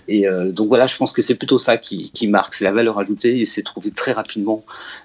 Et 0.08 0.28
euh, 0.28 0.52
donc 0.52 0.68
voilà 0.68 0.88
je 0.88 0.98
pense 0.98 1.14
que 1.14 1.22
c'est 1.22 1.36
plutôt 1.36 1.58
ça 1.58 1.78
qui, 1.78 2.12
qui 2.12 2.28
marque. 2.28 2.54
C'est 2.54 2.66
la 2.66 2.72
valeur 2.72 3.00
ajoutée 3.00 3.40
et 3.40 3.46
c'est 3.46 3.64
trouver 3.64 3.92
très 3.92 4.12
rapidement 4.12 4.64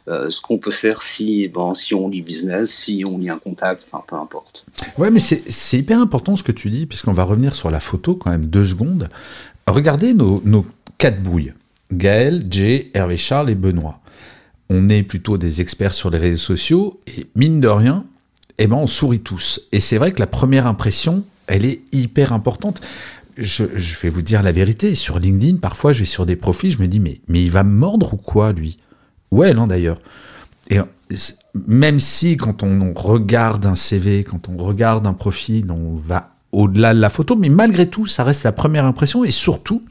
euh, 0.09 0.31
ce 0.31 0.40
qu'on 0.40 0.59
peut 0.59 0.70
faire 0.70 1.02
si 1.02 1.48
bon 1.48 1.74
si 1.74 1.94
on 1.94 2.09
lit 2.09 2.22
business 2.22 2.70
si 2.70 3.05
on 3.07 3.18
lit 3.18 3.31
un 3.31 3.38
contact 3.38 3.87
enfin 3.90 4.05
peu 4.07 4.16
importe. 4.16 4.64
Ouais 4.98 5.11
mais 5.11 5.20
c'est 5.20 5.78
hyper 5.78 6.00
important 6.00 6.37
ce 6.37 6.42
que 6.42 6.52
tu 6.52 6.70
dis 6.70 6.87
puisqu'on 6.87 7.12
va 7.12 7.24
revenir 7.24 7.55
sur 7.55 7.70
la 7.70 7.81
photo 7.81 8.14
quand 8.14 8.31
même 8.31 8.46
deux 8.46 8.64
secondes 8.64 9.09
Regardez 9.66 10.14
nos, 10.14 10.66
quatre 10.98 11.22
bouilles. 11.22 11.53
Gaël, 11.92 12.44
Jay, 12.51 12.90
Hervé 12.94 13.16
Charles 13.16 13.51
et 13.51 13.55
Benoît. 13.55 14.01
On 14.70 14.88
est 14.88 15.03
plutôt 15.03 15.37
des 15.37 15.61
experts 15.61 15.92
sur 15.92 16.11
les 16.11 16.18
réseaux 16.18 16.37
sociaux 16.37 17.01
et 17.07 17.27
mine 17.37 17.61
de 17.61 17.68
rien, 17.68 18.07
eh 18.59 18.66
ben 18.66 18.77
on 18.77 18.87
sourit 18.87 19.20
tous. 19.20 19.61
Et 19.72 19.81
c'est 19.81 19.98
vrai 19.98 20.12
que 20.12 20.20
la 20.20 20.27
première 20.27 20.66
impression, 20.66 21.25
elle 21.46 21.66
est 21.66 21.83
hyper 21.92 22.33
importante. 22.33 22.81
Je, 23.37 23.64
vais 23.64 24.09
vous 24.09 24.22
dire 24.22 24.42
la 24.42 24.53
vérité. 24.53 24.94
Sur 24.94 25.18
LinkedIn, 25.18 25.57
parfois, 25.57 25.92
je 25.92 26.01
vais 26.01 26.05
sur 26.07 26.27
des 26.27 26.37
profils, 26.37 26.70
je 26.70 26.79
me 26.79 26.88
dis, 26.88 27.01
mais, 27.01 27.20
mais 27.29 27.42
il 27.42 27.51
va 27.51 27.64
mordre 27.64 28.14
ou 28.14 28.16
quoi, 28.16 28.53
lui? 28.53 28.79
Ouais, 29.31 29.53
non, 29.55 29.66
d'ailleurs. 29.66 29.98
Et 30.70 30.79
même 31.55 31.98
si, 31.98 32.37
quand 32.37 32.62
on 32.62 32.92
regarde 32.94 33.66
un 33.66 33.75
CV, 33.75 34.25
quand 34.25 34.48
on 34.48 34.57
regarde 34.57 35.07
un 35.07 35.14
profil, 35.14 35.70
on 35.70 35.96
va 35.96 36.35
au-delà 36.52 36.94
de 36.94 37.00
la 37.00 37.10
photo, 37.10 37.34
mais 37.36 37.48
malgré 37.48 37.88
tout, 37.88 38.06
ça 38.06 38.24
reste 38.24 38.44
la 38.44 38.52
première 38.52 38.84
impression 38.84 39.24
et 39.24 39.30
surtout, 39.30 39.82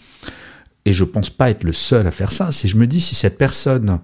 et 0.85 0.93
je 0.93 1.03
pense 1.03 1.29
pas 1.29 1.49
être 1.49 1.63
le 1.63 1.73
seul 1.73 2.07
à 2.07 2.11
faire 2.11 2.31
ça, 2.31 2.51
si 2.51 2.67
je 2.67 2.77
me 2.77 2.87
dis 2.87 3.01
si 3.01 3.15
cette 3.15 3.37
personne 3.37 3.99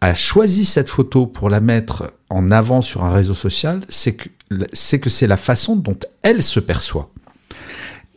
a 0.00 0.14
choisi 0.14 0.64
cette 0.64 0.88
photo 0.88 1.26
pour 1.26 1.50
la 1.50 1.60
mettre 1.60 2.12
en 2.30 2.50
avant 2.50 2.82
sur 2.82 3.04
un 3.04 3.12
réseau 3.12 3.34
social, 3.34 3.82
c'est 3.88 4.14
que 4.14 4.28
c'est 4.72 4.98
que 4.98 5.10
c'est 5.10 5.26
la 5.26 5.36
façon 5.36 5.76
dont 5.76 5.98
elle 6.22 6.42
se 6.42 6.60
perçoit. 6.60 7.12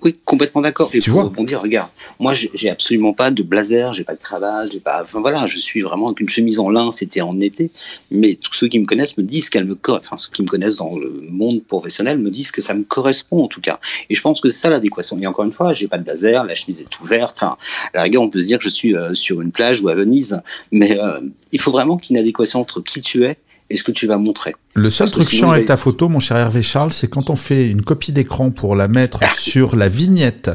Oui, 0.03 0.15
complètement 0.25 0.61
d'accord. 0.61 0.89
Et 0.93 0.99
tu 0.99 1.11
pour 1.11 1.21
vois 1.21 1.29
rebondir, 1.29 1.61
regarde, 1.61 1.89
moi 2.19 2.33
j'ai 2.33 2.69
absolument 2.69 3.13
pas 3.13 3.29
de 3.29 3.43
blazer, 3.43 3.93
j'ai 3.93 4.03
pas 4.03 4.15
de 4.15 4.19
cravate, 4.19 4.71
j'ai 4.71 4.79
pas. 4.79 5.03
Enfin 5.03 5.19
voilà, 5.19 5.45
je 5.45 5.59
suis 5.59 5.81
vraiment 5.81 6.07
avec 6.07 6.19
une 6.19 6.29
chemise 6.29 6.59
en 6.59 6.69
lin, 6.69 6.91
c'était 6.91 7.21
en 7.21 7.39
été. 7.39 7.69
Mais 8.09 8.35
tous 8.35 8.53
ceux 8.55 8.67
qui 8.67 8.79
me 8.79 8.85
connaissent 8.85 9.17
me 9.17 9.23
disent 9.23 9.49
qu'elle 9.49 9.65
me 9.65 9.77
enfin 9.89 10.17
ceux 10.17 10.31
qui 10.31 10.41
me 10.41 10.47
connaissent 10.47 10.77
dans 10.77 10.97
le 10.97 11.27
monde 11.29 11.63
professionnel 11.63 12.17
me 12.17 12.31
disent 12.31 12.51
que 12.51 12.61
ça 12.61 12.73
me 12.73 12.83
correspond 12.83 13.43
en 13.43 13.47
tout 13.47 13.61
cas. 13.61 13.79
Et 14.09 14.15
je 14.15 14.21
pense 14.21 14.41
que 14.41 14.49
c'est 14.49 14.59
ça 14.59 14.69
l'adéquation. 14.71 15.19
Et 15.19 15.27
encore 15.27 15.45
une 15.45 15.53
fois, 15.53 15.73
j'ai 15.73 15.87
pas 15.87 15.99
de 15.99 16.03
blazer, 16.03 16.43
la 16.43 16.55
chemise 16.55 16.81
est 16.81 16.99
ouverte. 16.99 17.37
Enfin, 17.41 17.57
à 17.93 17.97
la 17.97 18.03
rigueur, 18.03 18.23
on 18.23 18.29
peut 18.29 18.41
se 18.41 18.47
dire 18.47 18.57
que 18.57 18.65
je 18.65 18.69
suis 18.69 18.95
euh, 18.95 19.13
sur 19.13 19.41
une 19.41 19.51
plage 19.51 19.81
ou 19.81 19.89
à 19.89 19.93
Venise, 19.93 20.41
mais 20.71 20.99
euh, 20.99 21.19
il 21.51 21.61
faut 21.61 21.71
vraiment 21.71 21.97
qu'il 21.97 22.15
y 22.15 22.17
ait 22.17 22.21
une 22.21 22.25
adéquation 22.25 22.59
entre 22.59 22.81
qui 22.81 23.01
tu 23.01 23.25
es 23.25 23.37
et 23.71 23.77
ce 23.77 23.83
que 23.83 23.91
tu 23.91 24.07
vas 24.07 24.17
montrer. 24.17 24.53
Le 24.73 24.89
seul 24.89 25.05
Parce 25.09 25.25
truc 25.25 25.29
chiant 25.29 25.51
avec 25.51 25.65
ta 25.65 25.77
photo, 25.77 26.09
mon 26.09 26.19
cher 26.19 26.37
Hervé 26.37 26.61
Charles, 26.61 26.93
c'est 26.93 27.09
quand 27.09 27.29
on 27.29 27.35
fait 27.35 27.69
une 27.69 27.81
copie 27.81 28.11
d'écran 28.11 28.51
pour 28.51 28.75
la 28.75 28.87
mettre 28.87 29.19
sur 29.39 29.75
la 29.75 29.87
vignette 29.87 30.51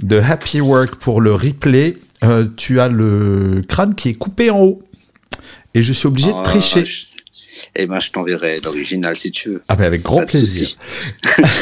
de 0.00 0.18
Happy 0.18 0.60
Work 0.60 0.96
pour 0.96 1.20
le 1.20 1.34
replay, 1.34 1.96
euh, 2.24 2.46
tu 2.56 2.80
as 2.80 2.88
le 2.88 3.62
crâne 3.66 3.94
qui 3.94 4.10
est 4.10 4.14
coupé 4.14 4.50
en 4.50 4.60
haut. 4.60 4.82
Et 5.74 5.82
je 5.82 5.92
suis 5.92 6.06
obligé 6.06 6.28
de 6.28 6.36
Ah, 6.36 6.42
tricher. 6.44 6.84
Eh 7.80 7.86
ben, 7.86 8.00
je 8.00 8.10
t'enverrai 8.10 8.58
l'original 8.62 9.16
si 9.16 9.30
tu 9.30 9.50
veux. 9.50 9.62
Ah 9.68 9.76
ben 9.76 9.84
avec 9.84 10.02
grand 10.02 10.18
Pas 10.18 10.26
plaisir. 10.26 10.70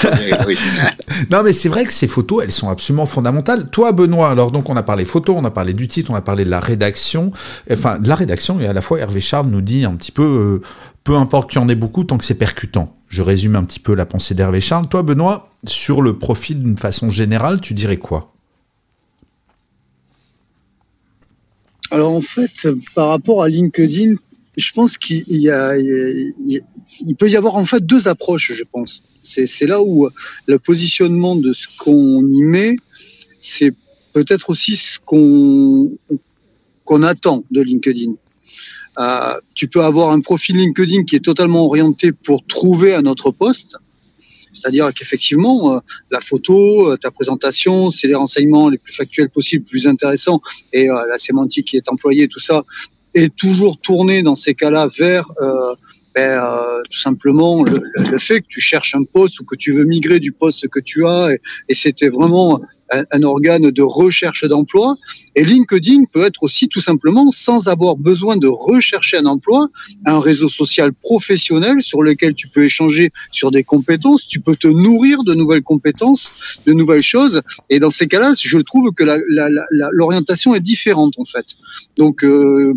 Non 1.31 1.42
mais 1.42 1.52
c'est 1.52 1.68
vrai 1.68 1.85
que 1.85 1.92
ces 1.92 2.09
photos, 2.09 2.42
elles 2.42 2.52
sont 2.52 2.70
absolument 2.70 3.05
fondamentales. 3.05 3.68
Toi 3.70 3.92
Benoît, 3.92 4.31
alors 4.31 4.50
donc 4.50 4.70
on 4.70 4.76
a 4.76 4.83
parlé 4.83 5.05
photo, 5.05 5.35
on 5.37 5.44
a 5.44 5.50
parlé 5.50 5.74
du 5.74 5.88
titre, 5.88 6.11
on 6.11 6.14
a 6.14 6.22
parlé 6.22 6.46
de 6.46 6.50
la 6.50 6.59
rédaction, 6.59 7.33
enfin 7.70 7.98
de 7.98 8.09
la 8.09 8.14
rédaction 8.14 8.59
et 8.61 8.66
à 8.66 8.72
la 8.72 8.81
fois 8.81 8.98
Hervé 8.98 9.20
Charles 9.20 9.48
nous 9.48 9.61
dit 9.61 9.85
un 9.85 9.94
petit 9.94 10.11
peu, 10.11 10.22
euh, 10.62 10.66
peu 11.05 11.16
importe 11.16 11.50
qu'il 11.50 11.61
y 11.61 11.64
en 11.64 11.68
ait 11.68 11.74
beaucoup 11.74 12.05
tant 12.05 12.16
que 12.16 12.24
c'est 12.24 12.38
percutant. 12.38 12.96
Je 13.09 13.20
résume 13.20 13.55
un 13.55 13.64
petit 13.64 13.81
peu 13.81 13.94
la 13.94 14.07
pensée 14.07 14.35
d'Hervé 14.35 14.62
Charles. 14.62 14.88
Toi 14.88 15.02
Benoît, 15.02 15.50
sur 15.66 16.00
le 16.00 16.16
profil 16.16 16.62
d'une 16.62 16.79
façon 16.79 17.11
générale, 17.11 17.61
tu 17.61 17.74
dirais 17.74 17.98
quoi? 17.98 18.33
Alors 21.90 22.14
en 22.14 22.22
fait, 22.22 22.68
par 22.94 23.09
rapport 23.09 23.42
à 23.42 23.48
LinkedIn, 23.48 24.14
je 24.57 24.73
pense 24.73 24.99
qu'il 24.99 25.25
peut 27.19 27.31
y 27.31 27.37
avoir 27.37 27.57
en 27.57 27.66
fait 27.66 27.85
deux 27.85 28.09
approches, 28.09 28.53
je 28.55 28.64
pense. 28.64 29.03
C'est 29.23 29.66
là 29.66 29.83
où 29.83 30.09
le 30.47 30.59
positionnement 30.59 31.37
de 31.37 31.53
ce 31.53 31.66
qu'on 31.79 32.27
y 32.31 32.42
met, 32.42 32.77
c'est 33.40 33.75
peut-être 34.12 34.51
aussi 34.51 34.77
ce 34.77 34.99
qu'on 35.01 35.99
attend 37.03 37.45
de 37.51 37.61
LinkedIn. 37.61 38.14
Euh, 38.99 39.35
tu 39.55 39.69
peux 39.69 39.83
avoir 39.83 40.11
un 40.11 40.21
profil 40.21 40.57
LinkedIn 40.57 41.05
qui 41.05 41.16
est 41.16 41.25
totalement 41.25 41.66
orienté 41.66 42.12
pour 42.12 42.47
trouver 42.47 42.95
un 42.95 43.05
autre 43.05 43.31
poste. 43.31 43.77
C'est-à-dire 44.57 44.92
qu'effectivement, 44.95 45.75
euh, 45.75 45.81
la 46.11 46.21
photo, 46.21 46.90
euh, 46.90 46.97
ta 46.97 47.11
présentation, 47.11 47.90
c'est 47.90 48.09
les 48.09 48.14
renseignements 48.14 48.71
les 48.71 48.79
plus 48.79 48.95
factuels 48.95 49.29
possibles, 49.29 49.64
les 49.64 49.71
plus 49.71 49.87
intéressants, 49.87 50.40
et 50.73 50.88
euh, 50.88 51.07
la 51.11 51.19
sémantique 51.19 51.66
qui 51.69 51.77
est 51.77 51.88
employée, 51.88 52.27
tout 52.27 52.40
ça, 52.40 52.64
est 53.16 53.35
toujours 53.35 53.81
tourné 53.81 54.22
dans 54.22 54.37
ces 54.37 54.55
cas-là 54.55 54.88
vers 54.98 55.31
euh, 55.40 55.74
ben, 56.16 56.40
euh, 56.42 56.81
tout 56.90 56.98
simplement 56.98 57.62
le, 57.62 58.18
fait 58.18 58.40
que 58.40 58.46
tu 58.48 58.59
cherches 58.59 58.94
un 58.94 59.05
poste 59.05 59.38
ou 59.38 59.44
que 59.44 59.55
tu 59.55 59.72
veux 59.72 59.85
migrer 59.85 60.18
du 60.18 60.33
poste 60.33 60.66
que 60.68 60.81
tu 60.81 61.07
as, 61.07 61.35
et, 61.68 61.74
c'était 61.74 62.09
vraiment 62.09 62.59
un, 62.90 63.22
organe 63.22 63.70
de 63.70 63.83
recherche 63.83 64.44
d'emploi. 64.44 64.96
Et 65.35 65.44
LinkedIn 65.44 66.05
peut 66.11 66.24
être 66.24 66.42
aussi 66.42 66.68
tout 66.68 66.81
simplement, 66.81 67.31
sans 67.33 67.68
avoir 67.68 67.96
besoin 67.96 68.38
de 68.38 68.48
rechercher 68.48 69.18
un 69.18 69.26
emploi, 69.26 69.68
un 70.07 70.18
réseau 70.18 70.48
social 70.48 70.94
professionnel 70.94 71.83
sur 71.83 72.02
lequel 72.02 72.35
tu 72.35 72.48
peux 72.48 72.64
échanger 72.64 73.11
sur 73.31 73.50
des 73.50 73.62
compétences, 73.62 74.26
tu 74.26 74.40
peux 74.40 74.57
te 74.57 74.68
nourrir 74.68 75.22
de 75.22 75.35
nouvelles 75.35 75.64
compétences, 75.64 76.59
de 76.64 76.72
nouvelles 76.72 77.02
choses. 77.02 77.42
Et 77.68 77.79
dans 77.79 77.90
ces 77.90 78.07
cas-là, 78.07 78.33
je 78.40 78.59
trouve 78.59 78.92
que 78.92 79.05
l'orientation 79.92 80.55
est 80.55 80.61
différente 80.61 81.18
en 81.18 81.26
fait. 81.26 81.44
Donc, 81.98 82.24
euh, 82.24 82.72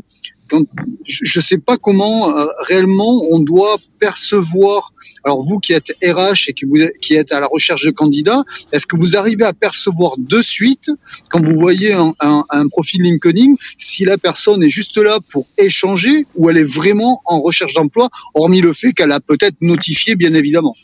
je 1.05 1.39
ne 1.39 1.41
sais 1.41 1.57
pas 1.57 1.77
comment 1.77 2.29
euh, 2.29 2.45
réellement 2.67 3.23
on 3.31 3.39
doit 3.39 3.77
percevoir. 3.99 4.93
Alors 5.23 5.43
vous 5.43 5.59
qui 5.59 5.73
êtes 5.73 5.91
RH 6.03 6.49
et 6.49 6.53
qui, 6.53 6.65
vous, 6.65 6.77
êtes 6.77 7.31
à 7.31 7.39
la 7.39 7.47
recherche 7.47 7.83
de 7.85 7.91
candidats, 7.91 8.43
est-ce 8.71 8.85
que 8.85 8.97
vous 8.97 9.17
arrivez 9.17 9.45
à 9.45 9.53
percevoir 9.53 10.15
de 10.17 10.41
suite 10.41 10.89
quand 11.29 11.43
vous 11.43 11.55
voyez 11.55 11.93
un, 11.93 12.67
profil 12.69 13.01
LinkedIn 13.01 13.53
si 13.77 14.05
la 14.05 14.17
personne 14.17 14.63
est 14.63 14.69
juste 14.69 14.97
là 14.97 15.19
pour 15.31 15.47
échanger 15.57 16.25
ou 16.35 16.49
elle 16.49 16.57
est 16.57 16.63
vraiment 16.63 17.21
en 17.25 17.39
recherche 17.41 17.73
d'emploi, 17.73 18.09
hormis 18.33 18.61
le 18.61 18.73
fait 18.73 18.93
qu'elle 18.93 19.11
a 19.11 19.19
peut-être 19.19 19.55
notifié 19.61 20.15
bien 20.15 20.33
évidemment? 20.33 20.75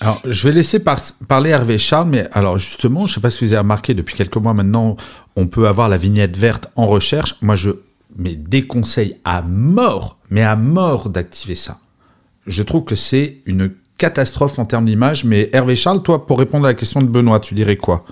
Alors, 0.00 0.20
je 0.24 0.48
vais 0.48 0.54
laisser 0.54 0.80
par- 0.80 1.00
parler 1.28 1.50
Hervé 1.50 1.78
Charles, 1.78 2.08
mais 2.08 2.26
alors 2.32 2.58
justement, 2.58 3.06
je 3.06 3.12
ne 3.12 3.14
sais 3.14 3.20
pas 3.20 3.30
si 3.30 3.44
vous 3.44 3.52
avez 3.52 3.60
remarqué, 3.60 3.94
depuis 3.94 4.16
quelques 4.16 4.36
mois 4.36 4.52
maintenant, 4.52 4.96
on 5.36 5.46
peut 5.46 5.68
avoir 5.68 5.88
la 5.88 5.96
vignette 5.96 6.36
verte 6.36 6.68
en 6.74 6.86
recherche. 6.86 7.36
Moi, 7.40 7.54
je 7.54 7.70
mais 8.16 8.34
déconseille 8.36 9.16
à 9.24 9.42
mort, 9.42 10.18
mais 10.30 10.42
à 10.42 10.56
mort 10.56 11.08
d'activer 11.10 11.54
ça. 11.54 11.78
Je 12.46 12.62
trouve 12.62 12.84
que 12.84 12.94
c'est 12.94 13.38
une 13.46 13.72
catastrophe 13.98 14.58
en 14.58 14.64
termes 14.64 14.86
d'image, 14.86 15.24
mais 15.24 15.48
Hervé 15.52 15.76
Charles, 15.76 16.02
toi, 16.02 16.26
pour 16.26 16.38
répondre 16.38 16.66
à 16.66 16.70
la 16.70 16.74
question 16.74 17.00
de 17.00 17.06
Benoît, 17.06 17.38
tu 17.40 17.54
dirais 17.54 17.76
quoi? 17.76 18.04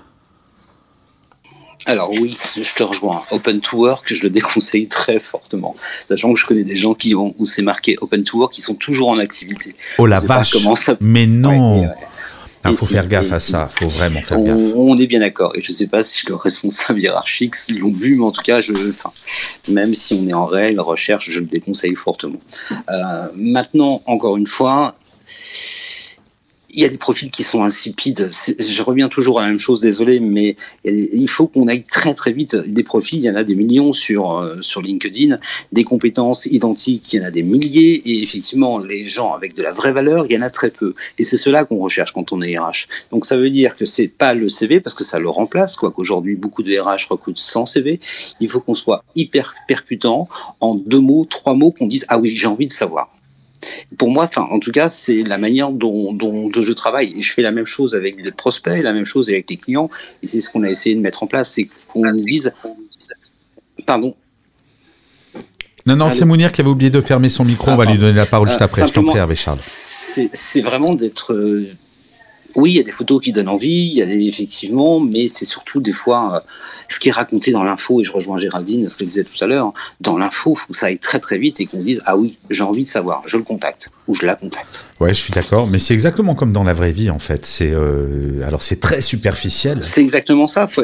Alors 1.87 2.11
oui, 2.11 2.37
je 2.55 2.73
te 2.75 2.83
rejoins. 2.83 3.23
Open 3.31 3.59
to 3.59 3.77
work, 3.77 4.13
je 4.13 4.21
le 4.21 4.29
déconseille 4.29 4.87
très 4.87 5.19
fortement. 5.19 5.75
Sachant 6.07 6.31
que 6.31 6.39
je 6.39 6.45
connais 6.45 6.63
des 6.63 6.75
gens 6.75 6.93
qui 6.93 7.15
ont, 7.15 7.33
où 7.39 7.45
c'est 7.47 7.63
marqué 7.63 7.95
open 8.01 8.21
to 8.21 8.37
work, 8.37 8.53
qui 8.53 8.61
sont 8.61 8.75
toujours 8.75 9.09
en 9.09 9.17
activité. 9.17 9.75
Oh 9.97 10.05
la 10.05 10.19
vache 10.19 10.51
comment 10.51 10.75
ça- 10.75 10.95
Mais 11.01 11.25
non 11.25 11.79
Ouais, 11.81 11.87
ouais, 11.87 11.87
ouais. 11.87 11.95
Il 12.63 12.71
Et 12.71 12.75
faut 12.75 12.85
faire 12.85 13.07
gaffe 13.07 13.31
à 13.31 13.39
ça, 13.39 13.67
faut 13.67 13.87
vraiment 13.87 14.21
faire 14.21 14.39
On, 14.39 14.43
gaffe. 14.43 14.75
on 14.75 14.97
est 14.97 15.07
bien 15.07 15.19
d'accord. 15.21 15.53
Et 15.55 15.61
je 15.61 15.71
ne 15.71 15.75
sais 15.75 15.87
pas 15.87 16.03
si 16.03 16.25
le 16.27 16.35
responsable 16.35 16.99
hiérarchique 17.01 17.55
l'ont 17.69 17.91
vu, 17.91 18.15
mais 18.15 18.25
en 18.25 18.31
tout 18.31 18.43
cas, 18.43 18.61
je, 18.61 18.71
enfin, 18.89 19.11
même 19.69 19.95
si 19.95 20.13
on 20.13 20.27
est 20.27 20.33
en 20.33 20.45
réelle 20.45 20.79
recherche, 20.79 21.29
je 21.31 21.39
le 21.39 21.47
déconseille 21.47 21.95
fortement. 21.95 22.39
Euh, 22.89 23.27
maintenant, 23.35 24.01
encore 24.05 24.37
une 24.37 24.47
fois, 24.47 24.93
il 26.73 26.81
y 26.81 26.85
a 26.85 26.89
des 26.89 26.97
profils 26.97 27.29
qui 27.29 27.43
sont 27.43 27.63
insipides. 27.63 28.29
Je 28.31 28.83
reviens 28.83 29.09
toujours 29.09 29.39
à 29.39 29.43
la 29.43 29.49
même 29.49 29.59
chose, 29.59 29.81
désolé, 29.81 30.19
mais 30.19 30.55
il 30.85 31.29
faut 31.29 31.47
qu'on 31.47 31.67
aille 31.67 31.83
très 31.83 32.13
très 32.13 32.31
vite. 32.31 32.55
Des 32.55 32.83
profils, 32.83 33.19
il 33.19 33.25
y 33.25 33.29
en 33.29 33.35
a 33.35 33.43
des 33.43 33.55
millions 33.55 33.93
sur, 33.93 34.37
euh, 34.37 34.57
sur 34.61 34.81
LinkedIn, 34.81 35.39
des 35.71 35.83
compétences 35.83 36.45
identiques, 36.45 37.13
il 37.13 37.19
y 37.19 37.23
en 37.23 37.25
a 37.25 37.31
des 37.31 37.43
milliers, 37.43 38.01
et 38.05 38.23
effectivement, 38.23 38.77
les 38.79 39.03
gens 39.03 39.33
avec 39.33 39.55
de 39.55 39.63
la 39.63 39.73
vraie 39.73 39.91
valeur, 39.91 40.25
il 40.27 40.33
y 40.33 40.37
en 40.37 40.41
a 40.41 40.49
très 40.49 40.71
peu. 40.71 40.93
Et 41.17 41.23
c'est 41.23 41.37
cela 41.37 41.65
qu'on 41.65 41.79
recherche 41.79 42.13
quand 42.13 42.31
on 42.31 42.41
est 42.41 42.57
RH. 42.57 42.87
Donc 43.11 43.25
ça 43.25 43.37
veut 43.37 43.49
dire 43.49 43.75
que 43.75 43.85
c'est 43.85 44.07
pas 44.07 44.33
le 44.33 44.47
CV, 44.47 44.79
parce 44.79 44.93
que 44.93 45.03
ça 45.03 45.19
le 45.19 45.29
remplace, 45.29 45.75
quoi 45.75 45.91
qu'aujourd'hui 45.91 46.35
beaucoup 46.35 46.63
de 46.63 46.77
RH 46.77 47.07
recrutent 47.09 47.37
sans 47.37 47.65
CV. 47.65 47.99
Il 48.39 48.49
faut 48.49 48.61
qu'on 48.61 48.75
soit 48.75 49.03
hyper 49.15 49.55
percutant 49.67 50.27
en 50.59 50.75
deux 50.75 50.99
mots, 50.99 51.25
trois 51.25 51.53
mots, 51.53 51.71
qu'on 51.71 51.87
dise 51.87 52.05
ah 52.07 52.17
oui 52.17 52.29
j'ai 52.29 52.47
envie 52.47 52.67
de 52.67 52.71
savoir. 52.71 53.09
Pour 53.97 54.09
moi, 54.09 54.25
enfin, 54.25 54.45
en 54.49 54.59
tout 54.59 54.71
cas, 54.71 54.89
c'est 54.89 55.23
la 55.23 55.37
manière 55.37 55.71
dont, 55.71 56.13
dont, 56.13 56.49
dont 56.49 56.61
je 56.61 56.73
travaille. 56.73 57.13
Et 57.17 57.21
je 57.21 57.31
fais 57.33 57.41
la 57.41 57.51
même 57.51 57.65
chose 57.65 57.95
avec 57.95 58.21
des 58.21 58.31
prospects, 58.31 58.81
la 58.81 58.93
même 58.93 59.05
chose 59.05 59.29
avec 59.29 59.49
les 59.49 59.57
clients. 59.57 59.89
Et 60.23 60.27
c'est 60.27 60.41
ce 60.41 60.49
qu'on 60.49 60.63
a 60.63 60.69
essayé 60.69 60.95
de 60.95 61.01
mettre 61.01 61.23
en 61.23 61.27
place, 61.27 61.51
c'est 61.53 61.69
qu'on 61.87 62.01
nous 62.05 62.11
dise, 62.11 62.53
pardon, 63.85 64.15
Non, 65.85 65.95
non, 65.95 66.09
c'est 66.09 66.25
Mounir 66.25 66.51
qui 66.51 66.61
avait 66.61 66.69
oublié 66.69 66.91
de 66.91 67.01
fermer 67.01 67.29
son 67.29 67.43
micro, 67.45 67.65
Ah, 67.69 67.73
on 67.73 67.77
va 67.77 67.85
lui 67.85 67.93
pardon. 67.93 68.07
donner 68.07 68.17
la 68.17 68.25
parole 68.25 68.47
juste 68.49 68.61
Euh, 68.61 68.65
après. 68.65 68.87
Je 68.87 68.93
t'en 68.93 69.03
prie, 69.03 69.17
Hervé 69.17 69.35
Charles. 69.35 69.57
c'est 69.61 70.29
c'est 70.33 70.61
vraiment 70.61 70.93
d'être. 70.93 71.33
Oui, 72.55 72.71
il 72.71 72.77
y 72.77 72.79
a 72.79 72.83
des 72.83 72.91
photos 72.91 73.21
qui 73.23 73.31
donnent 73.31 73.47
envie, 73.49 73.87
il 73.87 73.93
y 73.93 74.01
a 74.01 74.05
des, 74.05 74.25
effectivement, 74.25 74.99
mais 74.99 75.27
c'est 75.27 75.45
surtout 75.45 75.81
des 75.81 75.91
fois 75.93 76.35
euh, 76.35 76.39
ce 76.89 76.99
qui 76.99 77.09
est 77.09 77.13
raconté 77.13 77.51
dans 77.51 77.63
l'info, 77.63 78.01
et 78.01 78.03
je 78.03 78.11
rejoins 78.11 78.37
Géraldine, 78.37 78.87
ce 78.89 78.97
qu'elle 78.97 79.07
disait 79.07 79.23
tout 79.23 79.43
à 79.43 79.47
l'heure, 79.47 79.73
dans 80.01 80.17
l'info, 80.17 80.53
il 80.55 80.59
faut 80.59 80.67
que 80.73 80.75
ça 80.77 80.87
aille 80.87 80.99
très 80.99 81.19
très 81.19 81.37
vite 81.37 81.59
et 81.61 81.65
qu'on 81.65 81.79
se 81.79 81.85
dise 81.85 82.01
Ah 82.05 82.17
oui, 82.17 82.37
j'ai 82.49 82.63
envie 82.63 82.83
de 82.83 82.87
savoir, 82.87 83.21
je 83.25 83.37
le 83.37 83.43
contacte, 83.43 83.89
ou 84.07 84.13
je 84.13 84.25
la 84.25 84.35
contacte. 84.35 84.85
Ouais, 84.99 85.13
je 85.13 85.19
suis 85.19 85.33
d'accord, 85.33 85.67
mais 85.67 85.79
c'est 85.79 85.93
exactement 85.93 86.35
comme 86.35 86.51
dans 86.53 86.63
la 86.63 86.73
vraie 86.73 86.91
vie 86.91 87.09
en 87.09 87.19
fait. 87.19 87.45
C'est 87.45 87.71
euh, 87.71 88.45
alors 88.45 88.61
c'est 88.61 88.79
très 88.79 89.01
superficiel. 89.01 89.79
C'est 89.83 90.01
exactement 90.01 90.47
ça. 90.47 90.67
Faut- 90.67 90.83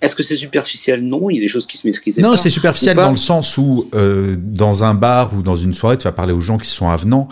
Est-ce 0.00 0.14
que 0.14 0.22
c'est 0.22 0.36
superficiel? 0.36 1.02
Non, 1.02 1.30
il 1.30 1.36
y 1.36 1.38
a 1.38 1.42
des 1.42 1.48
choses 1.48 1.66
qui 1.66 1.76
se 1.78 1.86
maîtrisent 1.86 2.18
Non, 2.18 2.36
c'est 2.36 2.50
superficiel 2.50 2.96
dans 2.96 3.10
le 3.10 3.16
sens 3.16 3.58
où 3.58 3.86
euh, 3.94 4.36
dans 4.38 4.84
un 4.84 4.94
bar 4.94 5.32
ou 5.34 5.42
dans 5.42 5.56
une 5.56 5.74
soirée, 5.74 5.98
tu 5.98 6.04
vas 6.04 6.12
parler 6.12 6.32
aux 6.32 6.40
gens 6.40 6.58
qui 6.58 6.68
sont 6.68 6.88
avenants. 6.88 7.28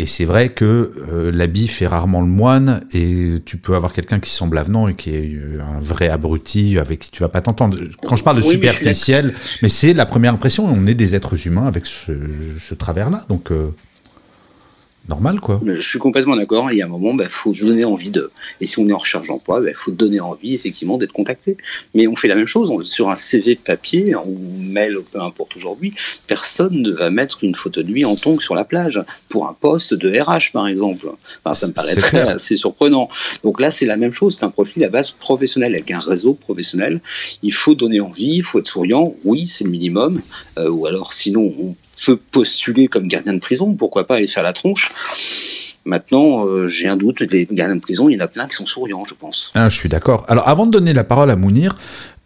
Et 0.00 0.06
c'est 0.06 0.24
vrai 0.24 0.50
que 0.50 0.92
euh, 1.12 1.32
l'habit 1.32 1.66
fait 1.66 1.86
rarement 1.88 2.20
le 2.20 2.28
moine, 2.28 2.82
et 2.92 3.42
tu 3.44 3.56
peux 3.56 3.74
avoir 3.74 3.92
quelqu'un 3.92 4.20
qui 4.20 4.30
semble 4.30 4.56
avenant 4.56 4.86
et 4.86 4.94
qui 4.94 5.10
est 5.10 5.34
euh, 5.34 5.58
un 5.60 5.80
vrai 5.80 6.08
abruti 6.08 6.78
avec 6.78 7.00
qui 7.00 7.10
tu 7.10 7.20
vas 7.24 7.28
pas 7.28 7.40
t'entendre. 7.40 7.76
Quand 8.06 8.14
je 8.14 8.22
parle 8.22 8.36
de 8.36 8.42
Oui, 8.42 8.58
mais 8.60 8.68
superficiel, 8.68 9.34
mais 9.62 9.68
c'est 9.68 9.94
la 9.94 10.06
première 10.06 10.34
impression. 10.34 10.66
On 10.66 10.86
est 10.86 10.94
des 10.94 11.16
êtres 11.16 11.46
humains 11.48 11.66
avec 11.66 11.84
ce, 11.86 12.12
ce 12.60 12.74
travers-là, 12.74 13.24
donc. 13.28 13.50
euh, 13.50 13.70
normal, 15.08 15.40
quoi. 15.40 15.60
Je 15.64 15.80
suis 15.80 15.98
complètement 15.98 16.36
d'accord. 16.36 16.70
Il 16.70 16.78
y 16.78 16.82
a 16.82 16.84
un 16.84 16.88
moment, 16.88 17.10
il 17.12 17.16
bah, 17.16 17.28
faut 17.28 17.52
donner 17.52 17.84
envie 17.84 18.10
de. 18.10 18.30
Et 18.60 18.66
si 18.66 18.78
on 18.78 18.88
est 18.88 18.92
en 18.92 18.98
recherche 18.98 19.28
d'emploi, 19.28 19.60
il 19.60 19.66
bah, 19.66 19.72
faut 19.74 19.90
donner 19.90 20.20
envie, 20.20 20.54
effectivement, 20.54 20.98
d'être 20.98 21.12
contacté. 21.12 21.56
Mais 21.94 22.06
on 22.06 22.16
fait 22.16 22.28
la 22.28 22.34
même 22.34 22.46
chose 22.46 22.86
sur 22.88 23.10
un 23.10 23.16
CV 23.16 23.56
papier 23.56 24.14
ou 24.14 24.38
mail, 24.58 24.98
peu 25.12 25.20
importe 25.20 25.56
aujourd'hui. 25.56 25.94
Personne 26.26 26.82
ne 26.82 26.90
va 26.90 27.10
mettre 27.10 27.42
une 27.42 27.54
photo 27.54 27.82
de 27.82 27.90
lui 27.90 28.04
en 28.04 28.16
tongs 28.16 28.40
sur 28.40 28.54
la 28.54 28.64
plage 28.64 29.02
pour 29.28 29.48
un 29.48 29.54
poste 29.54 29.94
de 29.94 30.10
RH, 30.10 30.52
par 30.52 30.68
exemple. 30.68 31.10
Enfin, 31.44 31.54
ça 31.54 31.66
me 31.66 31.72
paraîtrait 31.72 32.20
assez 32.20 32.56
surprenant. 32.56 33.08
Donc 33.42 33.60
là, 33.60 33.70
c'est 33.70 33.86
la 33.86 33.96
même 33.96 34.12
chose. 34.12 34.36
C'est 34.38 34.44
un 34.44 34.50
profil 34.50 34.84
à 34.84 34.88
base 34.88 35.10
professionnelle 35.10 35.74
avec 35.74 35.90
un 35.90 36.00
réseau 36.00 36.34
professionnel. 36.34 37.00
Il 37.42 37.52
faut 37.52 37.74
donner 37.74 38.00
envie, 38.00 38.36
il 38.36 38.42
faut 38.42 38.58
être 38.58 38.68
souriant. 38.68 39.14
Oui, 39.24 39.46
c'est 39.46 39.64
le 39.64 39.70
minimum. 39.70 40.20
Euh, 40.58 40.68
ou 40.68 40.86
alors, 40.86 41.12
sinon, 41.12 41.52
on 41.60 41.74
peut 42.04 42.16
postuler 42.16 42.88
comme 42.88 43.08
gardien 43.08 43.34
de 43.34 43.40
prison, 43.40 43.74
pourquoi 43.74 44.06
pas 44.06 44.16
aller 44.16 44.26
faire 44.26 44.42
la 44.42 44.52
tronche. 44.52 44.92
Maintenant, 45.84 46.46
euh, 46.46 46.68
j'ai 46.68 46.88
un 46.88 46.96
doute, 46.96 47.22
des 47.22 47.46
gardiens 47.50 47.76
de 47.76 47.80
prison, 47.80 48.08
il 48.08 48.14
y 48.14 48.20
en 48.20 48.24
a 48.24 48.28
plein 48.28 48.46
qui 48.46 48.56
sont 48.56 48.66
souriants, 48.66 49.04
je 49.04 49.14
pense. 49.14 49.50
Ah, 49.54 49.68
je 49.68 49.74
suis 49.74 49.88
d'accord. 49.88 50.24
Alors, 50.28 50.48
avant 50.48 50.66
de 50.66 50.70
donner 50.70 50.92
la 50.92 51.04
parole 51.04 51.30
à 51.30 51.36
Mounir, 51.36 51.76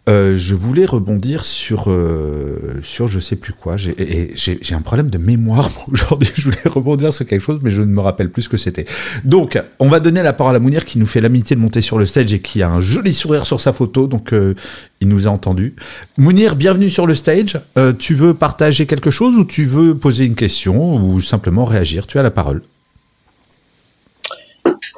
euh, 0.09 0.35
je 0.35 0.53
voulais 0.53 0.85
rebondir 0.85 1.45
sur, 1.45 1.85
euh, 1.87 2.81
sur 2.83 3.07
je 3.07 3.21
sais 3.21 3.37
plus 3.37 3.53
quoi. 3.53 3.77
J'ai 3.77 4.75
un 4.75 4.81
problème 4.81 5.09
de 5.09 5.17
mémoire 5.17 5.71
aujourd'hui. 5.91 6.29
Je 6.35 6.43
voulais 6.43 6.57
rebondir 6.65 7.13
sur 7.13 7.25
quelque 7.25 7.41
chose, 7.41 7.61
mais 7.63 7.71
je 7.71 7.81
ne 7.81 7.87
me 7.87 8.01
rappelle 8.01 8.29
plus 8.29 8.43
ce 8.43 8.49
que 8.49 8.57
c'était. 8.57 8.85
Donc, 9.23 9.61
on 9.79 9.87
va 9.87 10.01
donner 10.01 10.21
la 10.21 10.33
parole 10.33 10.57
à 10.57 10.59
Mounir 10.59 10.83
qui 10.83 10.99
nous 10.99 11.05
fait 11.05 11.21
l'amitié 11.21 11.55
de 11.55 11.61
monter 11.61 11.79
sur 11.79 11.97
le 11.97 12.05
stage 12.05 12.33
et 12.33 12.39
qui 12.39 12.61
a 12.61 12.69
un 12.69 12.81
joli 12.81 13.13
sourire 13.13 13.45
sur 13.45 13.61
sa 13.61 13.71
photo. 13.71 14.07
Donc, 14.07 14.33
euh, 14.33 14.55
il 14.99 15.07
nous 15.07 15.25
a 15.25 15.29
entendu. 15.29 15.73
Mounir, 16.17 16.57
bienvenue 16.57 16.89
sur 16.89 17.07
le 17.07 17.15
stage. 17.15 17.59
tu 17.99 18.13
veux 18.13 18.33
partager 18.33 18.85
quelque 18.85 19.11
chose 19.11 19.37
ou 19.37 19.45
tu 19.45 19.65
veux 19.65 19.95
poser 19.95 20.25
une 20.25 20.35
question 20.35 20.95
ou 20.95 21.21
simplement 21.21 21.63
réagir? 21.63 22.07
Tu 22.07 22.19
as 22.19 22.23
la 22.23 22.31
parole. 22.31 22.61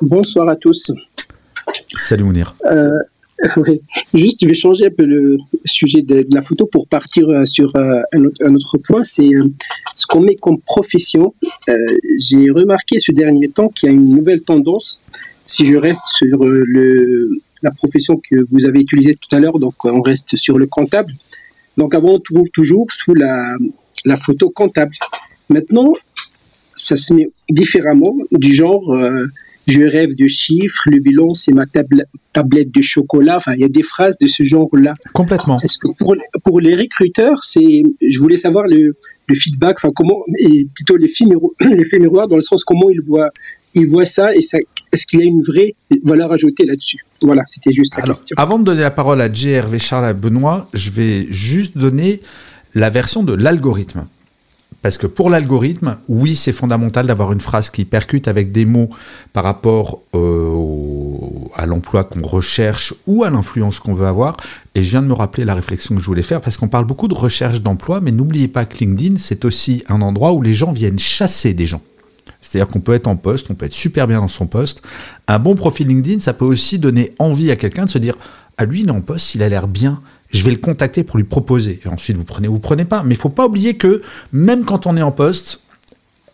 Bonsoir 0.01 0.49
à 0.49 0.55
tous. 0.55 0.91
Salut 1.95 2.23
Mounir. 2.23 2.55
Oui. 3.57 3.81
Juste, 4.13 4.37
je 4.41 4.47
vais 4.47 4.53
changer 4.53 4.85
un 4.87 4.91
peu 4.91 5.03
le 5.03 5.37
sujet 5.65 6.01
de, 6.01 6.25
la 6.33 6.41
photo 6.41 6.65
pour 6.65 6.87
partir 6.87 7.27
euh, 7.29 7.45
sur 7.45 7.75
euh, 7.75 8.01
un, 8.13 8.55
autre, 8.55 8.77
point. 8.77 9.03
C'est 9.03 9.27
euh, 9.27 9.43
ce 9.93 10.05
qu'on 10.07 10.21
met 10.21 10.35
comme 10.35 10.59
profession. 10.61 11.33
J'ai 11.67 12.49
remarqué 12.49 12.99
ce 12.99 13.11
dernier 13.11 13.49
temps 13.49 13.67
qu'il 13.67 13.89
y 13.89 13.91
a 13.91 13.95
une 13.95 14.09
nouvelle 14.09 14.41
tendance. 14.41 15.01
Si 15.45 15.65
je 15.65 15.75
reste 15.75 16.01
sur 16.17 16.45
le, 16.45 17.29
la 17.61 17.71
profession 17.71 18.17
que 18.17 18.35
vous 18.51 18.65
avez 18.65 18.79
utilisée 18.79 19.15
tout 19.15 19.35
à 19.35 19.39
l'heure, 19.39 19.59
donc 19.59 19.73
on 19.83 20.01
reste 20.01 20.37
sur 20.37 20.57
le 20.57 20.65
comptable. 20.65 21.11
Donc 21.77 21.93
avant, 21.93 22.13
on 22.13 22.19
trouve 22.19 22.49
toujours 22.51 22.87
sous 22.89 23.13
la, 23.13 23.57
la 24.05 24.15
photo 24.15 24.49
comptable. 24.49 24.95
Maintenant, 25.49 25.93
ça 26.75 26.95
se 26.95 27.13
met 27.13 27.29
différemment, 27.49 28.15
du 28.31 28.55
genre 28.55 28.97
je 29.67 29.81
rêve 29.81 30.15
de 30.15 30.27
chiffres, 30.27 30.83
le 30.87 30.99
bilan 30.99 31.33
c'est 31.33 31.51
ma 31.51 31.65
tablette 31.65 32.71
de 32.71 32.81
chocolat. 32.81 33.37
Enfin, 33.37 33.53
il 33.53 33.61
y 33.61 33.63
a 33.63 33.69
des 33.69 33.83
phrases 33.83 34.17
de 34.17 34.27
ce 34.27 34.43
genre-là. 34.43 34.93
Complètement. 35.13 35.59
Est-ce 35.61 35.77
que 35.77 35.87
pour, 35.97 36.15
pour 36.43 36.59
les 36.59 36.75
recruteurs, 36.75 37.43
c'est, 37.43 37.83
je 38.01 38.19
voulais 38.19 38.37
savoir 38.37 38.65
le, 38.67 38.95
le 39.27 39.35
feedback, 39.35 39.77
enfin 39.77 39.91
comment, 39.95 40.23
et 40.39 40.67
plutôt 40.73 40.97
les 40.97 41.11
miroirs 41.99 42.27
dans 42.27 42.35
le 42.35 42.41
sens 42.41 42.63
comment 42.63 42.89
ils 42.89 43.01
voient, 43.01 43.29
ils 43.73 43.87
voient 43.87 44.05
ça 44.05 44.35
et 44.35 44.41
ça, 44.41 44.57
est-ce 44.91 45.05
qu'il 45.05 45.19
y 45.19 45.23
a 45.23 45.25
une 45.25 45.41
vraie 45.41 45.75
valeur 46.03 46.31
ajoutée 46.31 46.65
là-dessus? 46.65 46.99
Voilà, 47.21 47.43
c'était 47.47 47.73
juste 47.73 47.95
la 47.97 48.03
question. 48.03 48.35
Avant 48.37 48.59
de 48.59 48.63
donner 48.63 48.81
la 48.81 48.91
parole 48.91 49.19
à 49.21 49.31
JRV 49.31 49.79
Charles 49.79 50.05
à 50.05 50.13
Benoît, 50.13 50.67
je 50.73 50.91
vais 50.91 51.25
juste 51.29 51.77
donner 51.77 52.21
la 52.73 52.89
version 52.89 53.23
de 53.23 53.33
l'algorithme. 53.33 54.05
Parce 54.85 54.99
que 54.99 55.07
pour 55.07 55.31
l'algorithme, 55.31 55.97
oui, 56.07 56.35
c'est 56.35 56.51
fondamental 56.51 57.07
d'avoir 57.07 57.31
une 57.31 57.41
phrase 57.41 57.71
qui 57.71 57.85
percute 57.85 58.27
avec 58.27 58.51
des 58.51 58.65
mots 58.65 58.91
par 59.33 59.43
rapport 59.43 60.03
euh, 60.13 61.17
à 61.55 61.65
l'emploi 61.65 62.03
qu'on 62.03 62.21
recherche 62.21 62.93
ou 63.07 63.23
à 63.23 63.31
l'influence 63.31 63.79
qu'on 63.79 63.95
veut 63.95 64.05
avoir. 64.05 64.37
Et 64.75 64.83
je 64.83 64.91
viens 64.91 65.01
de 65.01 65.07
me 65.07 65.13
rappeler 65.13 65.43
la 65.43 65.55
réflexion 65.55 65.95
que 65.95 66.01
je 66.01 66.05
voulais 66.05 66.21
faire 66.21 66.39
parce 66.39 66.57
qu'on 66.57 66.67
parle 66.67 66.85
beaucoup 66.85 67.07
de 67.07 67.15
recherche 67.15 67.61
d'emploi, 67.63 67.99
mais 67.99 68.11
n'oubliez 68.11 68.47
pas 68.47 68.65
que 68.65 68.77
LinkedIn, 68.77 69.15
c'est 69.17 69.43
aussi 69.43 69.83
un 69.87 70.03
endroit 70.03 70.33
où 70.33 70.43
les 70.43 70.53
gens 70.53 70.71
viennent 70.71 70.99
chasser 70.99 71.55
des 71.55 71.65
gens. 71.65 71.81
C'est-à-dire 72.39 72.71
qu'on 72.71 72.79
peut 72.79 72.93
être 72.93 73.07
en 73.07 73.15
poste, 73.15 73.47
on 73.49 73.55
peut 73.55 73.65
être 73.65 73.73
super 73.73 74.05
bien 74.07 74.19
dans 74.19 74.27
son 74.27 74.45
poste. 74.45 74.83
Un 75.27 75.39
bon 75.39 75.55
profil 75.55 75.87
LinkedIn, 75.87 76.19
ça 76.19 76.33
peut 76.33 76.45
aussi 76.45 76.77
donner 76.77 77.15
envie 77.17 77.49
à 77.49 77.55
quelqu'un 77.55 77.85
de 77.85 77.89
se 77.89 77.97
dire 77.97 78.13
Ah, 78.59 78.65
lui, 78.65 78.81
il 78.81 78.89
est 78.89 78.91
en 78.91 79.01
poste, 79.01 79.33
il 79.33 79.41
a 79.41 79.49
l'air 79.49 79.67
bien 79.67 79.99
je 80.35 80.43
vais 80.43 80.51
le 80.51 80.57
contacter 80.57 81.03
pour 81.03 81.17
lui 81.17 81.23
proposer. 81.23 81.79
Et 81.85 81.87
ensuite, 81.87 82.17
vous 82.17 82.23
prenez 82.23 82.47
ou 82.47 82.53
vous 82.53 82.59
prenez 82.59 82.85
pas. 82.85 83.03
Mais 83.03 83.15
il 83.15 83.17
faut 83.17 83.29
pas 83.29 83.45
oublier 83.45 83.75
que 83.75 84.01
même 84.31 84.65
quand 84.65 84.85
on 84.85 84.97
est 84.97 85.01
en 85.01 85.11
poste, 85.11 85.61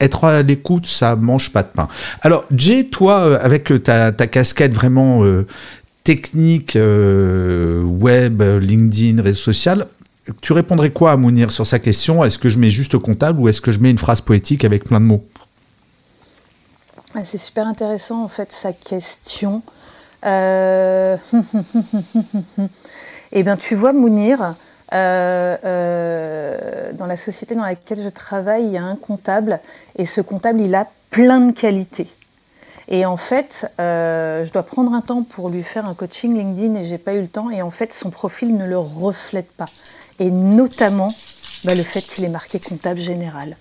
être 0.02 0.26
à 0.26 0.42
l'écoute, 0.42 0.88
ça 0.88 1.16
mange 1.16 1.54
pas 1.54 1.64
de 1.64 1.70
pain. 1.70 1.88
Alors, 2.22 2.46
Jay, 2.54 2.86
toi, 2.86 3.20
euh, 3.22 3.40
avec 3.42 3.72
euh, 3.72 3.80
ta, 3.80 4.12
casquette 4.12 4.74
vraiment 4.74 5.24
euh, 5.24 5.46
technique, 6.04 6.76
web, 6.76 8.42
LinkedIn, 8.42 9.22
réseau 9.22 9.40
social, 9.40 9.88
tu 10.42 10.54
répondrais 10.54 10.90
quoi 10.90 11.12
à 11.12 11.18
Mounir 11.18 11.52
sur 11.52 11.68
sa 11.68 11.80
question? 11.80 12.24
Est-ce 12.24 12.40
que 12.40 12.50
je 12.50 12.58
mets 12.58 12.70
juste 12.70 12.98
comptable 12.98 13.40
ou 13.40 13.48
est-ce 13.48 13.62
que 13.62 13.72
je 13.72 13.80
mets 13.80 13.92
une 13.92 13.98
phrase 13.98 14.22
poétique 14.22 14.66
avec 14.66 14.86
plein 14.86 15.00
de 15.00 15.06
mots? 15.06 15.24
Ah, 17.14 17.24
C'est 17.24 17.38
super 17.38 17.68
intéressant, 17.68 18.24
en 18.24 18.28
fait, 18.28 18.52
sa 18.52 18.74
question. 18.74 19.62
Euh... 20.26 21.18
Eh 23.34 23.44
bien, 23.44 23.56
tu 23.56 23.76
vois, 23.76 23.94
Mounir, 23.94 24.56
euh, 24.94 25.58
euh, 25.64 26.92
dans 26.94 27.06
la 27.06 27.16
société 27.16 27.56
dans 27.56 27.64
laquelle 27.64 28.02
je 28.02 28.10
travaille, 28.10 28.66
il 28.66 28.72
y 28.72 28.78
a 28.78 28.84
un 28.84 28.98
comptable 28.98 29.62
et 29.98 30.06
ce 30.06 30.20
comptable, 30.20 30.60
il 30.60 30.76
a 30.76 30.88
plein 31.10 31.40
de 31.40 31.52
qualités. 31.54 32.10
Et 32.90 33.06
en 33.06 33.16
fait, 33.16 33.72
euh, 33.80 34.44
je 34.44 34.52
dois 34.52 34.64
prendre 34.64 34.94
un 34.94 35.00
temps 35.00 35.24
pour 35.24 35.50
lui 35.50 35.64
faire 35.64 35.86
un 35.86 35.94
coaching 35.94 36.36
LinkedIn 36.36 36.76
et 36.76 36.84
j'ai 36.84 36.98
pas 36.98 37.14
eu 37.14 37.22
le 37.22 37.30
temps. 37.30 37.50
Et 37.50 37.62
en 37.62 37.72
fait, 37.72 37.94
son 37.94 38.10
profil 38.10 38.58
ne 38.58 38.66
le 38.66 38.78
reflète 38.78 39.50
pas. 39.54 39.70
Et 40.20 40.30
notamment 40.30 41.14
bah, 41.64 41.74
le 41.74 41.84
fait 41.84 42.02
qu'il 42.02 42.26
est 42.26 42.30
marqué 42.30 42.60
comptable 42.60 43.00
général. 43.00 43.56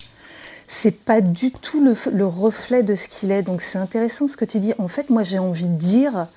C'est 0.67 0.91
pas 0.91 1.21
du 1.21 1.51
tout 1.51 1.81
le, 1.81 1.95
le 2.11 2.25
reflet 2.25 2.83
de 2.83 2.95
ce 2.95 3.07
qu'il 3.07 3.31
est. 3.31 3.41
Donc 3.41 3.61
c'est 3.61 3.77
intéressant 3.77 4.27
ce 4.27 4.35
que 4.35 4.45
tu 4.45 4.59
dis. 4.59 4.73
En 4.77 4.89
fait, 4.89 5.09
moi 5.09 5.23
j'ai 5.23 5.39
envie 5.39 5.67
de 5.67 5.77
dire 5.77 6.27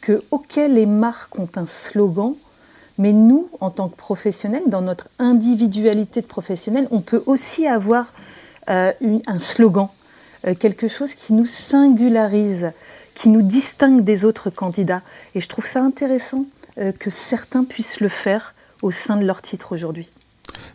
que 0.00 0.22
ok, 0.30 0.56
les 0.56 0.86
marques 0.86 1.36
ont 1.40 1.48
un 1.56 1.66
slogan, 1.66 2.34
mais 2.98 3.12
nous, 3.12 3.48
en 3.60 3.70
tant 3.70 3.88
que 3.88 3.96
professionnels, 3.96 4.64
dans 4.66 4.82
notre 4.82 5.08
individualité 5.20 6.20
de 6.20 6.26
professionnel, 6.26 6.88
on 6.90 7.00
peut 7.00 7.22
aussi 7.26 7.66
avoir 7.66 8.06
euh, 8.68 8.92
un 9.26 9.38
slogan, 9.38 9.88
euh, 10.46 10.54
quelque 10.54 10.88
chose 10.88 11.14
qui 11.14 11.32
nous 11.32 11.46
singularise, 11.46 12.72
qui 13.14 13.28
nous 13.28 13.42
distingue 13.42 14.02
des 14.02 14.24
autres 14.24 14.50
candidats. 14.50 15.02
Et 15.36 15.40
je 15.40 15.48
trouve 15.48 15.66
ça 15.66 15.82
intéressant 15.82 16.44
euh, 16.78 16.90
que 16.90 17.08
certains 17.10 17.64
puissent 17.64 18.00
le 18.00 18.08
faire 18.08 18.54
au 18.82 18.90
sein 18.90 19.16
de 19.16 19.24
leur 19.24 19.42
titre 19.42 19.72
aujourd'hui. 19.72 20.08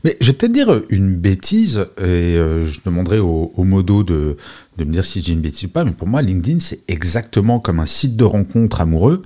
Mais 0.06 0.16
je 0.22 0.28
vais 0.28 0.34
peut-être 0.34 0.54
dire 0.54 0.82
une 0.90 1.16
bêtise, 1.16 1.88
et 1.98 2.36
je 2.36 2.80
demanderai 2.86 3.20
au, 3.20 3.52
modo 3.58 4.04
de, 4.04 4.38
de, 4.78 4.84
me 4.84 4.92
dire 4.92 5.04
si 5.04 5.22
j'ai 5.22 5.34
une 5.34 5.42
bêtise 5.42 5.66
ou 5.66 5.70
pas, 5.70 5.84
mais 5.84 5.92
pour 5.92 6.08
moi, 6.08 6.22
LinkedIn, 6.22 6.60
c'est 6.60 6.82
exactement 6.88 7.60
comme 7.60 7.80
un 7.80 7.86
site 7.86 8.16
de 8.16 8.24
rencontre 8.24 8.82
amoureux. 8.82 9.24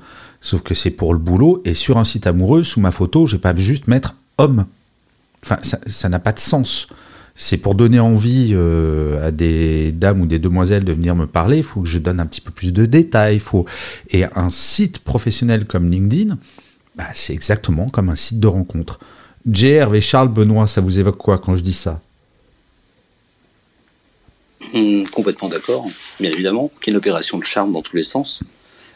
Sauf 0.48 0.62
que 0.62 0.74
c'est 0.74 0.92
pour 0.92 1.12
le 1.12 1.20
boulot, 1.20 1.62
et 1.66 1.74
sur 1.74 1.98
un 1.98 2.06
site 2.06 2.26
amoureux, 2.26 2.64
sous 2.64 2.80
ma 2.80 2.92
photo, 2.92 3.26
je 3.26 3.36
vais 3.36 3.42
pas 3.42 3.54
juste 3.54 3.90
mettre 3.90 4.16
homme. 4.38 4.66
Enfin, 5.44 5.58
ça 5.62 6.08
n'a 6.08 6.20
pas 6.20 6.32
de 6.32 6.40
sens. 6.40 6.88
C'est 7.36 7.58
pour 7.58 7.76
donner 7.76 8.00
envie 8.00 8.52
euh, 8.54 9.28
à 9.28 9.32
des 9.32 9.92
dames 9.92 10.22
ou 10.22 10.26
des 10.26 10.40
demoiselles 10.40 10.86
de 10.86 10.94
venir 10.94 11.18
me 11.18 11.28
parler, 11.28 11.58
il 11.58 11.64
faut 11.64 11.82
que 11.82 11.88
je 11.90 12.00
donne 12.00 12.22
un 12.22 12.26
petit 12.26 12.40
peu 12.40 12.52
plus 12.52 12.72
de 12.72 12.86
détails. 12.86 13.40
Faut... 13.40 13.66
Et 14.10 14.24
un 14.24 14.50
site 14.50 15.00
professionnel 15.00 15.66
comme 15.66 15.92
LinkedIn, 15.92 16.38
bah, 16.96 17.10
c'est 17.14 17.34
exactement 17.34 17.90
comme 17.90 18.08
un 18.08 18.16
site 18.16 18.40
de 18.40 18.48
rencontre. 18.48 19.02
JR 19.52 19.94
et 19.96 20.00
Charles 20.00 20.30
Benoît, 20.30 20.66
ça 20.66 20.80
vous 20.80 20.98
évoque 20.98 21.18
quoi 21.18 21.40
quand 21.40 21.58
je 21.58 21.62
dis 21.62 21.74
ça? 21.74 22.00
Hmm, 24.74 25.04
Complètement 25.12 25.50
d'accord, 25.50 25.86
bien 26.22 26.32
évidemment. 26.32 26.72
Qu'il 26.80 26.92
y 26.92 26.94
une 26.94 27.00
opération 27.00 27.38
de 27.38 27.44
charme 27.44 27.74
dans 27.74 27.82
tous 27.82 27.98
les 27.98 28.04
sens. 28.04 28.44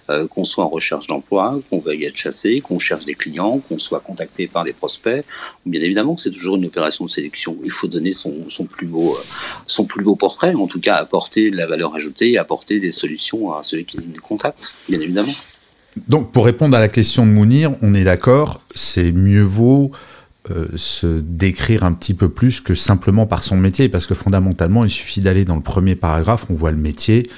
Euh, 0.10 0.28
qu'on 0.28 0.46
soit 0.46 0.64
en 0.66 0.70
recherche 0.70 1.08
d'emploi, 1.08 1.60
qu'on 1.70 1.80
veuille 1.80 2.06
être 2.06 2.18
chassé, 2.18 2.60
qu'on 2.62 2.80
cherche 2.80 3.06
des 3.06 3.14
clients, 3.14 3.60
qu'on 3.60 3.78
soit 3.78 4.00
contacté 4.00 4.48
par 4.48 4.64
des 4.64 4.74
prospects. 4.74 5.24
Bien 5.66 5.80
évidemment, 5.80 6.18
c'est 6.18 6.32
toujours 6.32 6.56
une 6.56 6.66
opération 6.66 7.06
de 7.06 7.10
sélection. 7.10 7.56
Il 7.64 7.72
faut 7.72 7.88
donner 7.88 8.12
son, 8.12 8.34
plus 8.70 8.88
beau, 8.88 9.16
euh, 9.16 9.24
son 9.68 9.86
plus 9.86 10.04
beau 10.04 10.16
portrait, 10.16 10.56
en 10.56 10.68
tout 10.68 10.80
cas 10.80 10.96
apporter 10.96 11.52
de 11.52 11.58
la 11.58 11.68
valeur 11.68 11.96
ajoutée 11.96 12.38
apporter 12.38 12.80
des 12.80 12.92
solutions 12.92 13.54
à 13.54 13.64
celui 13.64 13.86
qui 13.86 13.98
nous 13.98 14.22
contacte, 14.22 14.74
bien 14.90 15.00
évidemment. 15.00 15.32
Donc, 16.08 16.32
pour 16.32 16.46
répondre 16.46 16.76
à 16.76 16.80
la 16.80 16.90
question 16.90 17.26
de 17.26 17.32
Mounir, 17.32 17.76
on 17.82 17.94
est 17.94 18.04
d'accord, 18.04 18.62
c'est 18.74 19.12
mieux 19.12 19.44
vaut 19.44 19.92
euh, 20.50 20.68
se 20.76 21.20
décrire 21.20 21.84
un 21.84 21.94
petit 21.94 22.16
peu 22.16 22.28
plus 22.28 22.62
que 22.62 22.74
simplement 22.74 23.28
par 23.28 23.44
son 23.44 23.58
métier, 23.58 23.90
parce 23.90 24.08
que 24.08 24.16
fondamentalement, 24.16 24.84
il 24.84 24.90
suffit 24.90 25.22
d'aller 25.22 25.46
dans 25.46 25.56
le 25.56 25.62
premier 25.62 25.96
paragraphe, 25.96 26.48
on 26.50 26.56
voit 26.56 26.72
le 26.72 26.78
métier, 26.78 27.30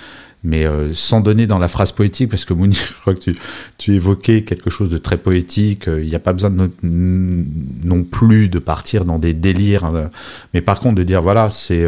mais 0.44 0.66
euh, 0.66 0.94
sans 0.94 1.22
donner 1.22 1.48
dans 1.48 1.60
la 1.60 1.68
phrase 1.68 1.92
poétique, 1.92 2.30
parce 2.30 2.46
que 2.46 2.54
Mouni, 2.54 2.76
je 2.96 3.02
crois 3.02 3.14
que 3.16 3.20
tu, 3.20 3.36
tu 3.78 3.94
évoquais 3.94 4.44
quelque 4.44 4.70
chose 4.70 4.90
de 4.90 4.98
très 4.98 5.18
poétique, 5.18 5.88
euh, 5.88 6.04
il 6.04 6.10
n'y 6.10 6.16
a 6.16 6.20
pas 6.20 6.34
besoin 6.34 6.50
de, 6.50 6.70
non 6.84 8.04
plus 8.04 8.50
de 8.50 8.60
partir 8.60 9.06
dans 9.06 9.20
des 9.20 9.34
délires, 9.34 9.86
hein. 9.86 10.10
mais 10.54 10.62
par 10.62 10.80
contre 10.80 10.96
de 10.96 11.04
dire, 11.04 11.22
voilà, 11.22 11.50
c'est 11.50 11.86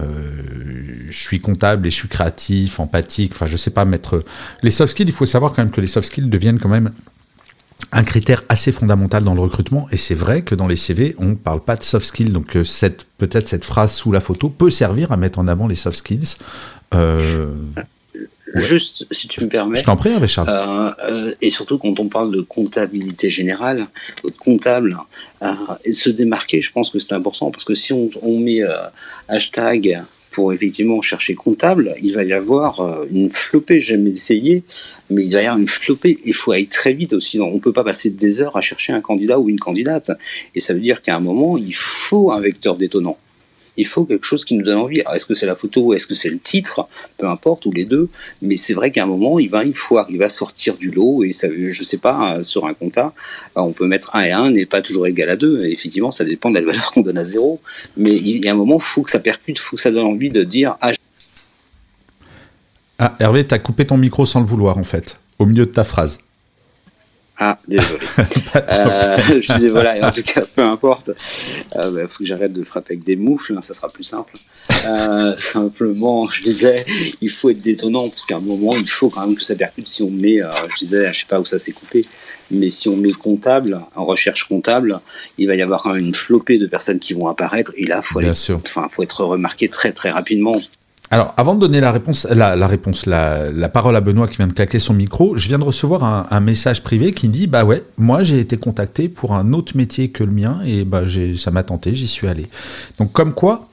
je 0.00 1.16
suis 1.16 1.40
comptable 1.40 1.86
et 1.86 1.90
je 1.90 1.94
suis 1.94 2.08
créatif, 2.08 2.80
empathique. 2.80 3.32
Enfin, 3.34 3.46
je 3.46 3.56
sais 3.56 3.70
pas 3.70 3.84
mettre 3.84 4.24
les 4.62 4.70
soft 4.70 4.92
skills. 4.92 5.06
Il 5.06 5.12
faut 5.12 5.26
savoir 5.26 5.52
quand 5.52 5.62
même 5.62 5.70
que 5.70 5.80
les 5.80 5.86
soft 5.86 6.08
skills 6.08 6.28
deviennent 6.28 6.58
quand 6.58 6.70
même 6.70 6.90
un 7.92 8.04
critère 8.04 8.42
assez 8.48 8.72
fondamental 8.72 9.22
dans 9.22 9.34
le 9.34 9.40
recrutement. 9.40 9.86
Et 9.90 9.96
c'est 9.96 10.14
vrai 10.14 10.42
que 10.42 10.54
dans 10.54 10.66
les 10.66 10.76
CV, 10.76 11.14
on 11.18 11.26
ne 11.26 11.34
parle 11.34 11.60
pas 11.60 11.76
de 11.76 11.84
soft 11.84 12.06
skills. 12.06 12.30
Donc 12.30 12.56
cette 12.64 13.04
peut-être 13.18 13.48
cette 13.48 13.64
phrase 13.64 13.92
sous 13.92 14.10
la 14.12 14.20
photo 14.20 14.48
peut 14.48 14.70
servir 14.70 15.12
à 15.12 15.16
mettre 15.16 15.38
en 15.38 15.46
avant 15.46 15.68
les 15.68 15.74
soft 15.74 15.98
skills. 15.98 16.36
Juste, 18.54 19.06
si 19.10 19.28
tu 19.28 19.42
me 19.42 19.48
permets. 19.48 19.78
Je 19.78 19.84
t'en 19.84 19.96
prie, 19.96 20.14
Richard. 20.14 20.48
Euh, 20.48 20.90
euh, 21.08 21.34
et 21.40 21.50
surtout 21.50 21.78
quand 21.78 21.98
on 22.00 22.08
parle 22.08 22.32
de 22.32 22.42
comptabilité 22.42 23.30
générale, 23.30 23.86
de 24.24 24.30
comptable, 24.30 24.98
euh, 25.42 25.54
se 25.90 26.10
démarquer, 26.10 26.60
je 26.60 26.70
pense 26.70 26.90
que 26.90 26.98
c'est 26.98 27.14
important 27.14 27.50
parce 27.50 27.64
que 27.64 27.74
si 27.74 27.92
on, 27.92 28.10
on 28.22 28.38
met 28.38 28.62
euh, 28.62 28.74
hashtag 29.28 30.02
pour 30.30 30.52
effectivement 30.52 31.00
chercher 31.00 31.34
comptable, 31.34 31.94
il 32.02 32.14
va 32.14 32.24
y 32.24 32.32
avoir 32.32 32.80
euh, 32.80 33.06
une 33.10 33.30
flopée, 33.30 33.80
j'ai 33.80 33.96
jamais 33.96 34.10
essayé, 34.10 34.64
mais 35.10 35.24
il 35.24 35.32
va 35.32 35.42
y 35.42 35.46
avoir 35.46 35.58
une 35.58 35.68
flopée, 35.68 36.18
il 36.24 36.34
faut 36.34 36.52
aller 36.52 36.66
très 36.66 36.92
vite 36.92 37.12
aussi, 37.12 37.40
on 37.40 37.54
ne 37.54 37.60
peut 37.60 37.72
pas 37.72 37.84
passer 37.84 38.10
des 38.10 38.40
heures 38.40 38.56
à 38.56 38.60
chercher 38.60 38.92
un 38.92 39.00
candidat 39.00 39.38
ou 39.38 39.48
une 39.48 39.60
candidate, 39.60 40.10
et 40.54 40.60
ça 40.60 40.74
veut 40.74 40.80
dire 40.80 41.02
qu'à 41.02 41.16
un 41.16 41.20
moment, 41.20 41.58
il 41.58 41.74
faut 41.74 42.32
un 42.32 42.40
vecteur 42.40 42.76
détonnant 42.76 43.18
il 43.76 43.86
faut 43.86 44.04
quelque 44.04 44.24
chose 44.24 44.44
qui 44.44 44.54
nous 44.54 44.62
donne 44.62 44.78
envie. 44.78 45.02
Est-ce 45.14 45.26
que 45.26 45.34
c'est 45.34 45.46
la 45.46 45.56
photo, 45.56 45.94
est-ce 45.94 46.06
que 46.06 46.14
c'est 46.14 46.28
le 46.28 46.38
titre, 46.38 46.88
peu 47.16 47.26
importe, 47.26 47.66
ou 47.66 47.72
les 47.72 47.84
deux. 47.84 48.08
Mais 48.40 48.56
c'est 48.56 48.74
vrai 48.74 48.90
qu'à 48.90 49.04
un 49.04 49.06
moment, 49.06 49.38
il 49.38 49.48
va, 49.48 49.64
il 49.64 49.74
faut 49.74 49.98
arriver 49.98 50.24
à 50.24 50.28
sortir 50.28 50.76
du 50.76 50.90
lot. 50.90 51.24
Et 51.24 51.32
ça, 51.32 51.48
je 51.50 51.82
sais 51.82 51.98
pas, 51.98 52.42
sur 52.42 52.66
un 52.66 52.74
compta, 52.74 53.12
on 53.54 53.72
peut 53.72 53.86
mettre 53.86 54.14
1 54.14 54.22
et 54.22 54.32
1 54.32 54.50
n'est 54.50 54.66
pas 54.66 54.82
toujours 54.82 55.06
égal 55.06 55.30
à 55.30 55.36
2. 55.36 55.64
effectivement, 55.66 56.10
ça 56.10 56.24
dépend 56.24 56.50
de 56.50 56.56
la 56.56 56.64
valeur 56.64 56.90
qu'on 56.92 57.00
donne 57.00 57.18
à 57.18 57.24
0. 57.24 57.60
Mais 57.96 58.14
il 58.14 58.44
y 58.44 58.48
a 58.48 58.52
un 58.52 58.56
moment, 58.56 58.76
il 58.76 58.82
faut 58.82 59.02
que 59.02 59.10
ça 59.10 59.20
percute, 59.20 59.58
il 59.58 59.62
faut 59.62 59.76
que 59.76 59.82
ça 59.82 59.90
donne 59.90 60.06
envie 60.06 60.30
de 60.30 60.44
dire 60.44 60.76
ah, 60.80 60.92
ah 62.98 63.14
Hervé, 63.18 63.46
tu 63.46 63.54
as 63.54 63.58
coupé 63.58 63.86
ton 63.86 63.96
micro 63.96 64.26
sans 64.26 64.40
le 64.40 64.46
vouloir, 64.46 64.76
en 64.78 64.84
fait, 64.84 65.18
au 65.38 65.46
milieu 65.46 65.66
de 65.66 65.72
ta 65.72 65.84
phrase. 65.84 66.20
Ah, 67.38 67.58
désolé. 67.66 67.98
euh, 68.56 69.16
je 69.40 69.54
disais, 69.54 69.68
voilà, 69.68 70.06
en 70.06 70.12
tout 70.12 70.22
cas, 70.22 70.42
peu 70.54 70.62
importe. 70.62 71.10
Il 71.74 71.80
euh, 71.80 71.90
bah, 71.90 72.00
faut 72.08 72.18
que 72.18 72.24
j'arrête 72.24 72.52
de 72.52 72.62
frapper 72.62 72.94
avec 72.94 73.04
des 73.04 73.16
moufles, 73.16 73.54
hein, 73.56 73.62
ça 73.62 73.74
sera 73.74 73.88
plus 73.88 74.04
simple. 74.04 74.34
Euh, 74.84 75.34
simplement, 75.38 76.26
je 76.26 76.42
disais, 76.42 76.84
il 77.20 77.30
faut 77.30 77.48
être 77.50 77.62
détonnant, 77.62 78.08
parce 78.08 78.26
qu'à 78.26 78.36
un 78.36 78.40
moment, 78.40 78.76
il 78.76 78.88
faut 78.88 79.08
quand 79.08 79.26
même 79.26 79.34
que 79.34 79.44
ça 79.44 79.54
percute. 79.54 79.88
Si 79.88 80.02
on 80.02 80.10
met, 80.10 80.42
euh, 80.42 80.50
je 80.74 80.84
disais, 80.84 81.12
je 81.12 81.20
sais 81.20 81.26
pas 81.26 81.40
où 81.40 81.44
ça 81.44 81.58
s'est 81.58 81.72
coupé, 81.72 82.04
mais 82.50 82.68
si 82.68 82.88
on 82.88 82.96
met 82.96 83.12
comptable, 83.12 83.80
en 83.94 84.04
recherche 84.04 84.44
comptable, 84.44 85.00
il 85.38 85.48
va 85.48 85.54
y 85.56 85.62
avoir 85.62 85.82
quand 85.82 85.94
même 85.94 86.04
une 86.04 86.14
flopée 86.14 86.58
de 86.58 86.66
personnes 86.66 86.98
qui 86.98 87.14
vont 87.14 87.28
apparaître, 87.28 87.72
et 87.76 87.86
là, 87.86 88.02
il 88.04 88.06
faut, 88.06 88.18
aller, 88.18 88.32
faut 88.34 89.02
être 89.02 89.24
remarqué 89.24 89.68
très 89.68 89.92
très 89.92 90.10
rapidement. 90.10 90.54
Alors, 91.12 91.34
avant 91.36 91.54
de 91.54 91.60
donner 91.60 91.80
la 91.80 91.92
réponse, 91.92 92.26
la, 92.30 92.66
réponse, 92.66 93.04
la, 93.04 93.68
parole 93.68 93.94
à 93.96 94.00
Benoît 94.00 94.28
qui 94.28 94.38
vient 94.38 94.46
de 94.46 94.54
claquer 94.54 94.78
son 94.78 94.94
micro, 94.94 95.36
je 95.36 95.46
viens 95.46 95.58
de 95.58 95.62
recevoir 95.62 96.32
un, 96.32 96.40
message 96.40 96.82
privé 96.82 97.12
qui 97.12 97.28
dit 97.28 97.46
bah 97.46 97.66
ouais, 97.66 97.84
moi 97.98 98.22
j'ai 98.22 98.38
été 98.38 98.56
contacté 98.56 99.10
pour 99.10 99.34
un 99.34 99.52
autre 99.52 99.76
métier 99.76 100.08
que 100.08 100.24
le 100.24 100.32
mien 100.32 100.62
et 100.64 100.86
bah 100.86 101.02
ça 101.36 101.50
m'a 101.50 101.64
tenté, 101.64 101.94
j'y 101.94 102.06
suis 102.06 102.28
allé. 102.28 102.46
Donc 102.98 103.12
comme 103.12 103.34
quoi, 103.34 103.68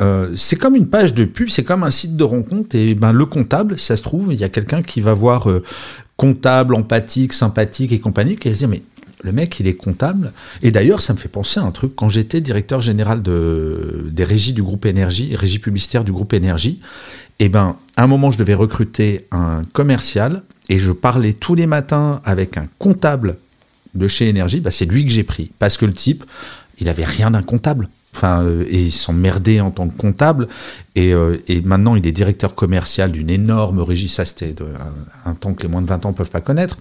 euh, 0.00 0.28
c'est 0.36 0.54
comme 0.54 0.76
une 0.76 0.86
page 0.86 1.12
de 1.12 1.24
pub, 1.24 1.48
c'est 1.48 1.64
comme 1.64 1.82
un 1.82 1.90
site 1.90 2.16
de 2.16 2.22
rencontre 2.22 2.76
et 2.76 2.94
ben 2.94 3.12
le 3.12 3.26
comptable, 3.26 3.80
ça 3.80 3.96
se 3.96 4.02
trouve, 4.04 4.32
il 4.32 4.38
y 4.38 4.44
a 4.44 4.48
quelqu'un 4.48 4.80
qui 4.80 5.00
va 5.00 5.12
voir 5.12 5.50
euh, 5.50 5.64
comptable, 6.16 6.76
empathique, 6.76 7.32
sympathique 7.32 7.90
et 7.90 7.98
compagnie, 7.98 8.36
qui 8.36 8.46
va 8.46 8.54
se 8.54 8.60
dire 8.60 8.68
mais 8.68 8.82
le 9.26 9.32
mec, 9.32 9.60
il 9.60 9.66
est 9.66 9.74
comptable. 9.74 10.32
Et 10.62 10.70
d'ailleurs, 10.70 11.00
ça 11.00 11.12
me 11.12 11.18
fait 11.18 11.28
penser 11.28 11.60
à 11.60 11.64
un 11.64 11.72
truc. 11.72 11.94
Quand 11.94 12.08
j'étais 12.08 12.40
directeur 12.40 12.80
général 12.80 13.22
de, 13.22 14.08
des 14.10 14.24
régies 14.24 14.52
du 14.52 14.62
groupe 14.62 14.86
Énergie, 14.86 15.36
régie 15.36 15.58
publicitaire 15.58 16.04
du 16.04 16.12
groupe 16.12 16.32
Énergie, 16.32 16.80
eh 17.38 17.48
ben, 17.48 17.76
à 17.96 18.04
un 18.04 18.06
moment, 18.06 18.30
je 18.30 18.38
devais 18.38 18.54
recruter 18.54 19.26
un 19.32 19.62
commercial 19.72 20.42
et 20.68 20.78
je 20.78 20.92
parlais 20.92 21.32
tous 21.32 21.54
les 21.54 21.66
matins 21.66 22.22
avec 22.24 22.56
un 22.56 22.68
comptable 22.78 23.36
de 23.94 24.08
chez 24.08 24.28
Énergie. 24.28 24.60
Bah, 24.60 24.70
c'est 24.70 24.86
lui 24.86 25.04
que 25.04 25.10
j'ai 25.10 25.24
pris 25.24 25.50
parce 25.58 25.76
que 25.76 25.84
le 25.84 25.92
type, 25.92 26.24
il 26.78 26.88
avait 26.88 27.04
rien 27.04 27.30
d'un 27.30 27.42
comptable. 27.42 27.88
Enfin, 28.16 28.42
euh, 28.42 28.64
et 28.70 28.80
il 28.80 28.92
s'emmerdait 28.92 29.60
en 29.60 29.70
tant 29.70 29.88
que 29.88 29.96
comptable. 29.96 30.48
Et, 30.94 31.12
euh, 31.12 31.36
et, 31.48 31.60
maintenant, 31.60 31.96
il 31.96 32.06
est 32.06 32.12
directeur 32.12 32.54
commercial 32.54 33.12
d'une 33.12 33.28
énorme 33.28 33.80
régie. 33.80 34.08
Ça, 34.08 34.24
c'était 34.24 34.54
un, 35.26 35.34
temps 35.34 35.52
que 35.52 35.62
les 35.62 35.68
moins 35.68 35.82
de 35.82 35.86
20 35.86 36.06
ans 36.06 36.12
ne 36.12 36.14
peuvent 36.14 36.30
pas 36.30 36.40
connaître. 36.40 36.78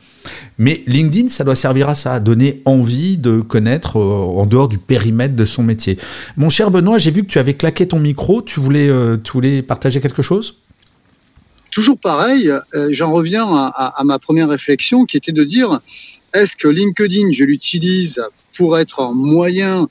Mais 0.57 0.81
LinkedIn, 0.87 1.27
ça 1.27 1.43
doit 1.43 1.57
servir 1.57 1.89
à 1.89 1.95
ça, 1.95 2.13
à 2.13 2.19
donner 2.21 2.61
envie 2.63 3.17
de 3.17 3.41
connaître 3.41 3.99
euh, 3.99 4.39
en 4.39 4.45
dehors 4.45 4.69
du 4.69 4.77
périmètre 4.77 5.35
de 5.35 5.43
son 5.43 5.61
métier. 5.61 5.97
Mon 6.37 6.49
cher 6.49 6.71
Benoît, 6.71 6.99
j'ai 6.99 7.11
vu 7.11 7.23
que 7.23 7.29
tu 7.29 7.39
avais 7.39 7.55
claqué 7.55 7.85
ton 7.85 7.99
micro. 7.99 8.41
Tu 8.41 8.61
voulais, 8.61 8.89
tu 9.23 9.33
voulais 9.33 9.61
partager 9.61 9.99
quelque 9.99 10.21
chose? 10.21 10.55
Toujours 11.69 11.99
pareil, 11.99 12.49
j'en 12.91 13.11
reviens 13.11 13.45
à 13.53 14.01
ma 14.05 14.17
première 14.17 14.47
réflexion 14.47 15.05
qui 15.05 15.17
était 15.17 15.33
de 15.33 15.43
dire 15.43 15.81
est-ce 16.33 16.55
que 16.55 16.69
LinkedIn, 16.69 17.31
je 17.33 17.43
l'utilise 17.43 18.21
pour 18.55 18.77
être 18.77 19.01
un 19.01 19.13
moyen 19.13 19.89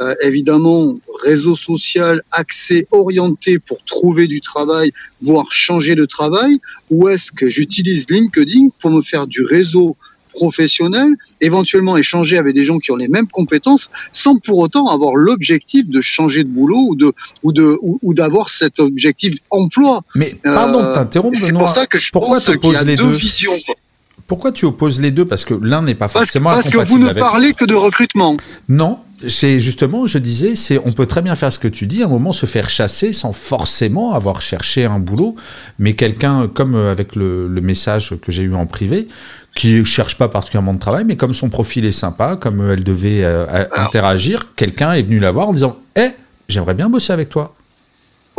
euh, 0.00 0.14
évidemment 0.22 0.98
réseau 1.24 1.56
social 1.56 2.22
accès 2.30 2.86
orienté 2.90 3.58
pour 3.58 3.78
trouver 3.84 4.26
du 4.26 4.40
travail, 4.40 4.92
voire 5.20 5.52
changer 5.52 5.94
de 5.94 6.06
travail, 6.06 6.58
ou 6.90 7.08
est-ce 7.08 7.32
que 7.32 7.48
j'utilise 7.48 8.06
LinkedIn 8.08 8.68
pour 8.80 8.90
me 8.90 9.02
faire 9.02 9.26
du 9.26 9.42
réseau 9.42 9.96
professionnel, 10.38 11.10
éventuellement 11.40 11.96
échanger 11.96 12.38
avec 12.38 12.54
des 12.54 12.64
gens 12.64 12.78
qui 12.78 12.92
ont 12.92 12.96
les 12.96 13.08
mêmes 13.08 13.26
compétences, 13.26 13.90
sans 14.12 14.36
pour 14.38 14.58
autant 14.58 14.86
avoir 14.86 15.16
l'objectif 15.16 15.88
de 15.88 16.00
changer 16.00 16.44
de 16.44 16.48
boulot 16.48 16.86
ou 16.90 16.94
de 16.94 17.12
ou 17.42 17.52
de 17.52 17.76
ou, 17.82 18.14
d'avoir 18.14 18.48
cet 18.48 18.78
objectif 18.78 19.38
emploi. 19.50 20.02
Mais 20.14 20.36
pardon 20.42 20.78
de 20.78 20.94
t'interrompre. 20.94 21.36
C'est 21.40 21.52
pour 21.52 21.68
ça 21.68 21.86
que 21.86 21.98
je 21.98 22.12
pense 22.12 22.44
qu'il 22.44 22.72
y 22.72 22.76
a 22.76 22.84
deux, 22.84 22.96
deux 22.96 23.16
visions. 23.16 23.56
Pourquoi 24.28 24.52
tu 24.52 24.66
opposes 24.66 25.00
les 25.00 25.10
deux? 25.10 25.24
Parce 25.24 25.44
que 25.44 25.54
l'un 25.54 25.82
n'est 25.82 25.94
pas 25.94 26.08
forcément 26.08 26.50
parce, 26.50 26.68
parce 26.68 26.86
que 26.86 26.90
vous 26.90 26.98
ne 26.98 27.12
parlez 27.14 27.54
que 27.54 27.64
de 27.64 27.74
recrutement. 27.74 28.36
Non, 28.68 28.98
c'est 29.26 29.58
justement, 29.58 30.06
je 30.06 30.18
disais, 30.18 30.54
c'est 30.54 30.78
on 30.84 30.92
peut 30.92 31.06
très 31.06 31.22
bien 31.22 31.34
faire 31.34 31.52
ce 31.52 31.58
que 31.58 31.68
tu 31.68 31.86
dis, 31.86 32.02
à 32.02 32.06
un 32.06 32.08
moment 32.08 32.32
se 32.32 32.46
faire 32.46 32.68
chasser 32.68 33.12
sans 33.12 33.32
forcément 33.32 34.14
avoir 34.14 34.42
cherché 34.42 34.84
un 34.84 34.98
boulot, 34.98 35.34
mais 35.78 35.94
quelqu'un 35.94 36.48
comme 36.48 36.74
euh, 36.74 36.92
avec 36.92 37.16
le, 37.16 37.48
message 37.60 38.14
que 38.22 38.30
j'ai 38.30 38.44
eu 38.44 38.54
en 38.54 38.66
privé, 38.66 39.08
qui 39.54 39.84
cherche 39.84 40.16
pas 40.16 40.28
particulièrement 40.28 40.74
de 40.74 40.78
travail, 40.78 41.04
mais 41.04 41.16
comme 41.16 41.34
son 41.34 41.48
profil 41.48 41.84
est 41.84 41.92
sympa, 41.92 42.36
comme 42.36 42.70
elle 42.70 42.84
devait 42.84 43.24
euh, 43.24 43.46
interagir, 43.72 44.52
quelqu'un 44.54 44.92
est 44.92 45.02
venu 45.02 45.18
la 45.18 45.32
voir 45.32 45.48
en 45.48 45.52
disant, 45.52 45.76
eh, 45.96 46.10
j'aimerais 46.48 46.74
bien 46.74 46.88
bosser 46.88 47.12
avec 47.12 47.28
toi. 47.28 47.54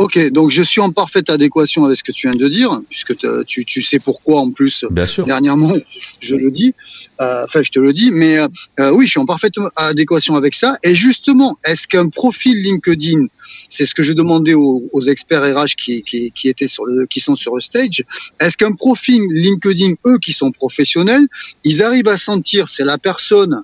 Ok, 0.00 0.18
donc 0.30 0.50
je 0.50 0.62
suis 0.62 0.80
en 0.80 0.92
parfaite 0.92 1.28
adéquation 1.28 1.84
avec 1.84 1.98
ce 1.98 2.02
que 2.02 2.10
tu 2.10 2.26
viens 2.26 2.34
de 2.34 2.48
dire, 2.48 2.80
puisque 2.88 3.14
tu, 3.46 3.66
tu, 3.66 3.82
sais 3.82 3.98
pourquoi 3.98 4.40
en 4.40 4.50
plus. 4.50 4.86
Bien 4.90 5.04
sûr. 5.04 5.26
Dernièrement, 5.26 5.74
je 6.20 6.36
le 6.36 6.50
dis. 6.50 6.74
Euh, 7.20 7.44
enfin, 7.44 7.62
je 7.62 7.70
te 7.70 7.78
le 7.78 7.92
dis, 7.92 8.10
mais 8.10 8.38
euh, 8.38 8.90
oui, 8.92 9.04
je 9.04 9.10
suis 9.10 9.20
en 9.20 9.26
parfaite 9.26 9.52
adéquation 9.76 10.36
avec 10.36 10.54
ça. 10.54 10.78
Et 10.84 10.94
justement, 10.94 11.58
est-ce 11.66 11.86
qu'un 11.86 12.08
profil 12.08 12.62
LinkedIn, 12.62 13.26
c'est 13.68 13.84
ce 13.84 13.94
que 13.94 14.02
je 14.02 14.14
demandais 14.14 14.54
aux, 14.54 14.88
aux 14.90 15.02
experts 15.02 15.42
RH 15.42 15.76
qui, 15.76 16.02
qui, 16.02 16.32
qui, 16.34 16.48
étaient 16.48 16.66
sur 16.66 16.86
le, 16.86 17.04
qui 17.04 17.20
sont 17.20 17.36
sur 17.36 17.54
le 17.54 17.60
stage, 17.60 18.02
est-ce 18.40 18.56
qu'un 18.56 18.72
profil 18.72 19.20
LinkedIn, 19.28 19.96
eux 20.06 20.16
qui 20.16 20.32
sont 20.32 20.50
professionnels, 20.50 21.26
ils 21.62 21.82
arrivent 21.82 22.08
à 22.08 22.16
sentir 22.16 22.70
c'est 22.70 22.84
la 22.84 22.96
personne 22.96 23.62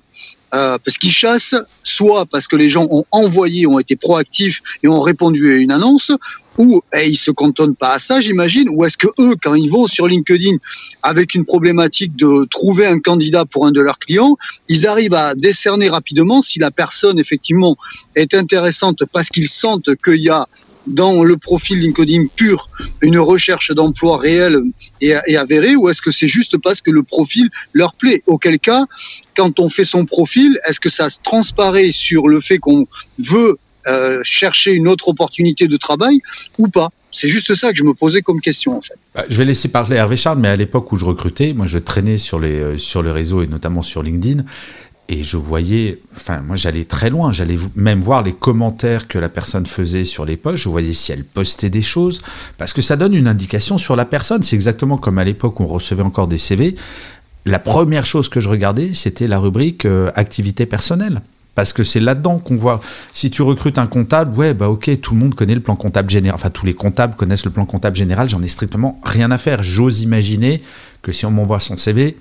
euh, 0.53 0.77
parce 0.83 0.97
qu'ils 0.97 1.11
chassent, 1.11 1.55
soit 1.83 2.25
parce 2.25 2.47
que 2.47 2.55
les 2.55 2.69
gens 2.69 2.87
ont 2.89 3.05
envoyé, 3.11 3.67
ont 3.67 3.79
été 3.79 3.95
proactifs 3.95 4.61
et 4.83 4.87
ont 4.87 5.01
répondu 5.01 5.51
à 5.51 5.55
une 5.55 5.71
annonce, 5.71 6.11
ou 6.57 6.81
eh, 6.93 7.07
ils 7.07 7.17
se 7.17 7.31
cantonnent 7.31 7.75
pas 7.75 7.93
à 7.93 7.99
ça, 7.99 8.19
j'imagine, 8.19 8.67
ou 8.69 8.85
est-ce 8.85 8.97
que 8.97 9.07
eux, 9.19 9.35
quand 9.41 9.53
ils 9.53 9.69
vont 9.69 9.87
sur 9.87 10.07
LinkedIn 10.07 10.57
avec 11.03 11.35
une 11.35 11.45
problématique 11.45 12.15
de 12.15 12.45
trouver 12.49 12.85
un 12.85 12.99
candidat 12.99 13.45
pour 13.45 13.65
un 13.65 13.71
de 13.71 13.81
leurs 13.81 13.99
clients, 13.99 14.37
ils 14.67 14.87
arrivent 14.87 15.13
à 15.13 15.35
décerner 15.35 15.89
rapidement 15.89 16.41
si 16.41 16.59
la 16.59 16.71
personne 16.71 17.19
effectivement 17.19 17.77
est 18.15 18.33
intéressante 18.33 19.03
parce 19.11 19.29
qu'ils 19.29 19.49
sentent 19.49 19.89
qu'il 20.03 20.21
y 20.21 20.29
a 20.29 20.47
dans 20.87 21.23
le 21.23 21.37
profil 21.37 21.79
LinkedIn 21.79 22.27
pur 22.35 22.69
une 23.01 23.19
recherche 23.19 23.71
d'emploi 23.71 24.17
réelle 24.17 24.59
et, 25.01 25.13
avérée 25.35 25.75
ou 25.75 25.89
est-ce 25.89 26.01
que 26.01 26.11
c'est 26.11 26.27
juste 26.27 26.57
parce 26.57 26.81
que 26.81 26.91
le 26.91 27.03
profil 27.03 27.49
leur 27.73 27.93
plaît? 27.93 28.23
Auquel 28.25 28.59
cas, 28.59 28.85
quand 29.35 29.59
on 29.59 29.69
fait 29.69 29.85
son 29.85 30.05
profil, 30.05 30.57
est-ce 30.67 30.79
que 30.79 30.89
ça 30.89 31.09
se 31.09 31.19
transparaît 31.23 31.91
sur 31.91 32.27
le 32.27 32.41
fait 32.41 32.57
qu'on 32.57 32.87
veut 33.19 33.57
euh, 33.87 34.19
chercher 34.23 34.73
une 34.73 34.87
autre 34.87 35.09
opportunité 35.09 35.67
de 35.67 35.77
travail 35.77 36.19
ou 36.57 36.67
pas? 36.67 36.89
C'est 37.11 37.29
juste 37.29 37.55
ça 37.55 37.71
que 37.71 37.77
je 37.77 37.83
me 37.83 37.93
posais 37.93 38.21
comme 38.21 38.41
question 38.41 38.77
en 38.77 38.81
fait. 38.81 38.95
Bah, 39.15 39.25
je 39.29 39.37
vais 39.37 39.45
laisser 39.45 39.69
parler 39.69 39.95
Hervé 39.95 40.17
Charles, 40.17 40.39
mais 40.39 40.49
à 40.49 40.55
l'époque 40.55 40.91
où 40.91 40.97
je 40.97 41.05
recrutais, 41.05 41.53
moi 41.53 41.65
je 41.65 41.77
traînais 41.77 42.17
sur 42.17 42.39
les, 42.39 42.59
euh, 42.59 42.77
sur 42.77 43.01
les 43.01 43.11
réseaux 43.11 43.41
et 43.41 43.47
notamment 43.47 43.81
sur 43.81 44.03
LinkedIn. 44.03 44.43
Et 45.09 45.23
je 45.23 45.37
voyais, 45.37 46.01
enfin, 46.15 46.41
moi 46.41 46.57
j'allais 46.57 46.83
très 46.83 47.09
loin, 47.09 47.31
j'allais 47.31 47.57
même 47.75 48.01
voir 48.01 48.23
les 48.23 48.33
commentaires 48.33 49.07
que 49.07 49.17
la 49.17 49.29
personne 49.29 49.65
faisait 49.65 50.03
sur 50.03 50.25
les 50.25 50.35
posts, 50.35 50.63
je 50.63 50.69
voyais 50.69 50.91
si 50.91 51.13
elle 51.13 51.23
postait 51.23 51.69
des 51.69 51.81
choses, 51.81 52.21
parce 52.57 52.73
que 52.73 52.81
ça 52.81 52.97
donne 52.97 53.13
une 53.13 53.27
indication 53.27 53.77
sur 53.77 53.95
la 53.95 54.03
personne. 54.03 54.43
C'est 54.43 54.57
exactement 54.57 54.97
comme 54.97 55.17
à 55.17 55.23
l'époque 55.23 55.61
où 55.61 55.63
on 55.63 55.67
recevait 55.67 56.03
encore 56.03 56.27
des 56.27 56.37
CV. 56.37 56.75
La 57.45 57.59
première 57.59 58.05
chose 58.05 58.27
que 58.27 58.41
je 58.41 58.49
regardais, 58.49 58.93
c'était 58.93 59.27
la 59.27 59.39
rubrique 59.39 59.85
euh, 59.85 60.11
activité 60.15 60.65
personnelle. 60.65 61.21
parce 61.55 61.73
que 61.73 61.83
c'est 61.83 62.01
là-dedans 62.01 62.37
qu'on 62.37 62.57
voit. 62.57 62.81
Si 63.13 63.31
tu 63.31 63.41
recrutes 63.41 63.79
un 63.79 63.87
comptable, 63.87 64.37
ouais, 64.37 64.53
bah 64.53 64.69
ok, 64.69 64.99
tout 65.01 65.15
le 65.15 65.19
monde 65.21 65.33
connaît 65.33 65.55
le 65.55 65.61
plan 65.61 65.75
comptable 65.75 66.09
général. 66.09 66.35
Enfin, 66.35 66.51
tous 66.51 66.65
les 66.67 66.75
comptables 66.75 67.15
connaissent 67.15 67.45
le 67.45 67.51
plan 67.51 67.65
comptable 67.65 67.95
général. 67.95 68.29
J'en 68.29 68.43
ai 68.43 68.47
strictement 68.47 68.99
rien 69.03 69.31
à 69.31 69.39
faire. 69.39 69.63
J'ose 69.63 70.01
imaginer 70.01 70.61
que 71.01 71.11
si 71.11 71.25
on 71.25 71.31
m'envoie 71.31 71.59
son 71.59 71.77
CV, 71.77 72.17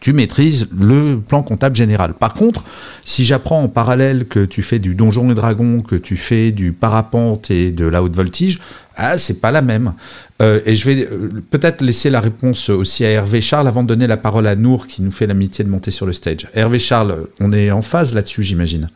tu 0.00 0.12
maîtrises 0.12 0.68
le 0.78 1.18
plan 1.20 1.42
comptable 1.42 1.74
général. 1.74 2.14
Par 2.14 2.34
contre, 2.34 2.64
si 3.04 3.24
j'apprends 3.24 3.62
en 3.62 3.68
parallèle 3.68 4.28
que 4.28 4.44
tu 4.44 4.62
fais 4.62 4.78
du 4.78 4.94
donjon 4.94 5.30
et 5.30 5.34
dragon, 5.34 5.80
que 5.80 5.96
tu 5.96 6.16
fais 6.16 6.52
du 6.52 6.72
parapente 6.72 7.50
et 7.50 7.70
de 7.70 7.86
la 7.86 8.02
haute 8.02 8.14
voltige, 8.14 8.60
ah, 8.96 9.18
c'est 9.18 9.40
pas 9.40 9.50
la 9.50 9.62
même. 9.62 9.94
Euh, 10.42 10.60
et 10.64 10.74
je 10.74 10.88
vais 10.88 11.08
euh, 11.10 11.30
peut-être 11.50 11.82
laisser 11.82 12.10
la 12.10 12.20
réponse 12.20 12.68
aussi 12.68 13.04
à 13.04 13.10
Hervé 13.10 13.40
Charles 13.40 13.68
avant 13.68 13.82
de 13.82 13.88
donner 13.88 14.06
la 14.06 14.16
parole 14.16 14.46
à 14.46 14.54
Nour 14.54 14.86
qui 14.86 15.02
nous 15.02 15.10
fait 15.10 15.26
l'amitié 15.26 15.64
de 15.64 15.70
monter 15.70 15.90
sur 15.90 16.06
le 16.06 16.12
stage. 16.12 16.46
Hervé 16.54 16.78
Charles, 16.78 17.26
on 17.40 17.52
est 17.52 17.70
en 17.70 17.82
phase 17.82 18.14
là-dessus, 18.14 18.42
j'imagine. 18.42 18.88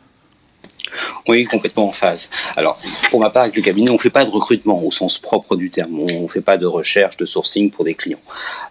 Oui, 1.27 1.43
complètement 1.43 1.87
en 1.87 1.91
phase. 1.91 2.29
Alors, 2.55 2.79
pour 3.09 3.19
ma 3.19 3.29
part, 3.29 3.43
avec 3.43 3.55
le 3.55 3.61
cabinet, 3.61 3.89
on 3.89 3.95
ne 3.95 3.99
fait 3.99 4.09
pas 4.09 4.25
de 4.25 4.29
recrutement 4.29 4.83
au 4.83 4.91
sens 4.91 5.17
propre 5.17 5.55
du 5.55 5.69
terme. 5.69 5.99
On 5.99 6.23
ne 6.23 6.27
fait 6.27 6.41
pas 6.41 6.57
de 6.57 6.65
recherche, 6.65 7.17
de 7.17 7.25
sourcing 7.25 7.71
pour 7.71 7.85
des 7.85 7.93
clients. 7.93 8.21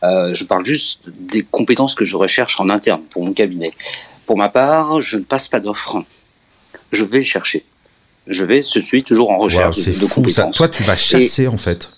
Euh, 0.03 0.35
je 0.35 0.45
parle 0.45 0.65
juste 0.65 1.01
des 1.09 1.43
compétences 1.43 1.95
que 1.95 2.05
je 2.05 2.17
recherche 2.17 2.61
en 2.61 2.69
interne 2.69 3.03
pour 3.11 3.25
mon 3.25 3.33
cabinet. 3.33 3.73
Pour 4.27 4.37
ma 4.37 4.49
part, 4.49 5.01
je 5.01 5.17
ne 5.17 5.25
passe 5.25 5.49
pas 5.49 5.61
d'offres. 5.61 6.05
Je 6.93 7.05
vais 7.05 7.23
chercher 7.23 7.65
je 8.27 8.45
vais, 8.45 8.63
je 8.63 8.81
suis 8.81 9.03
toujours 9.03 9.31
en 9.31 9.39
recherche 9.39 9.79
de, 9.79 9.93
fou, 9.93 10.23
compétences. 10.23 10.57
Toi, 10.57 10.69
tu 10.69 10.83
vas 10.83 10.97
chasser 10.97 11.49
en 11.49 11.57
fait. 11.57 11.91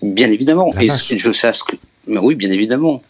Bien 0.00 0.30
évidemment. 0.30 0.72
et 0.80 1.18
je 1.18 1.32
chasse. 1.32 1.62
Mais 2.06 2.18
oui, 2.18 2.34
bien 2.34 2.50
évidemment. 2.50 3.02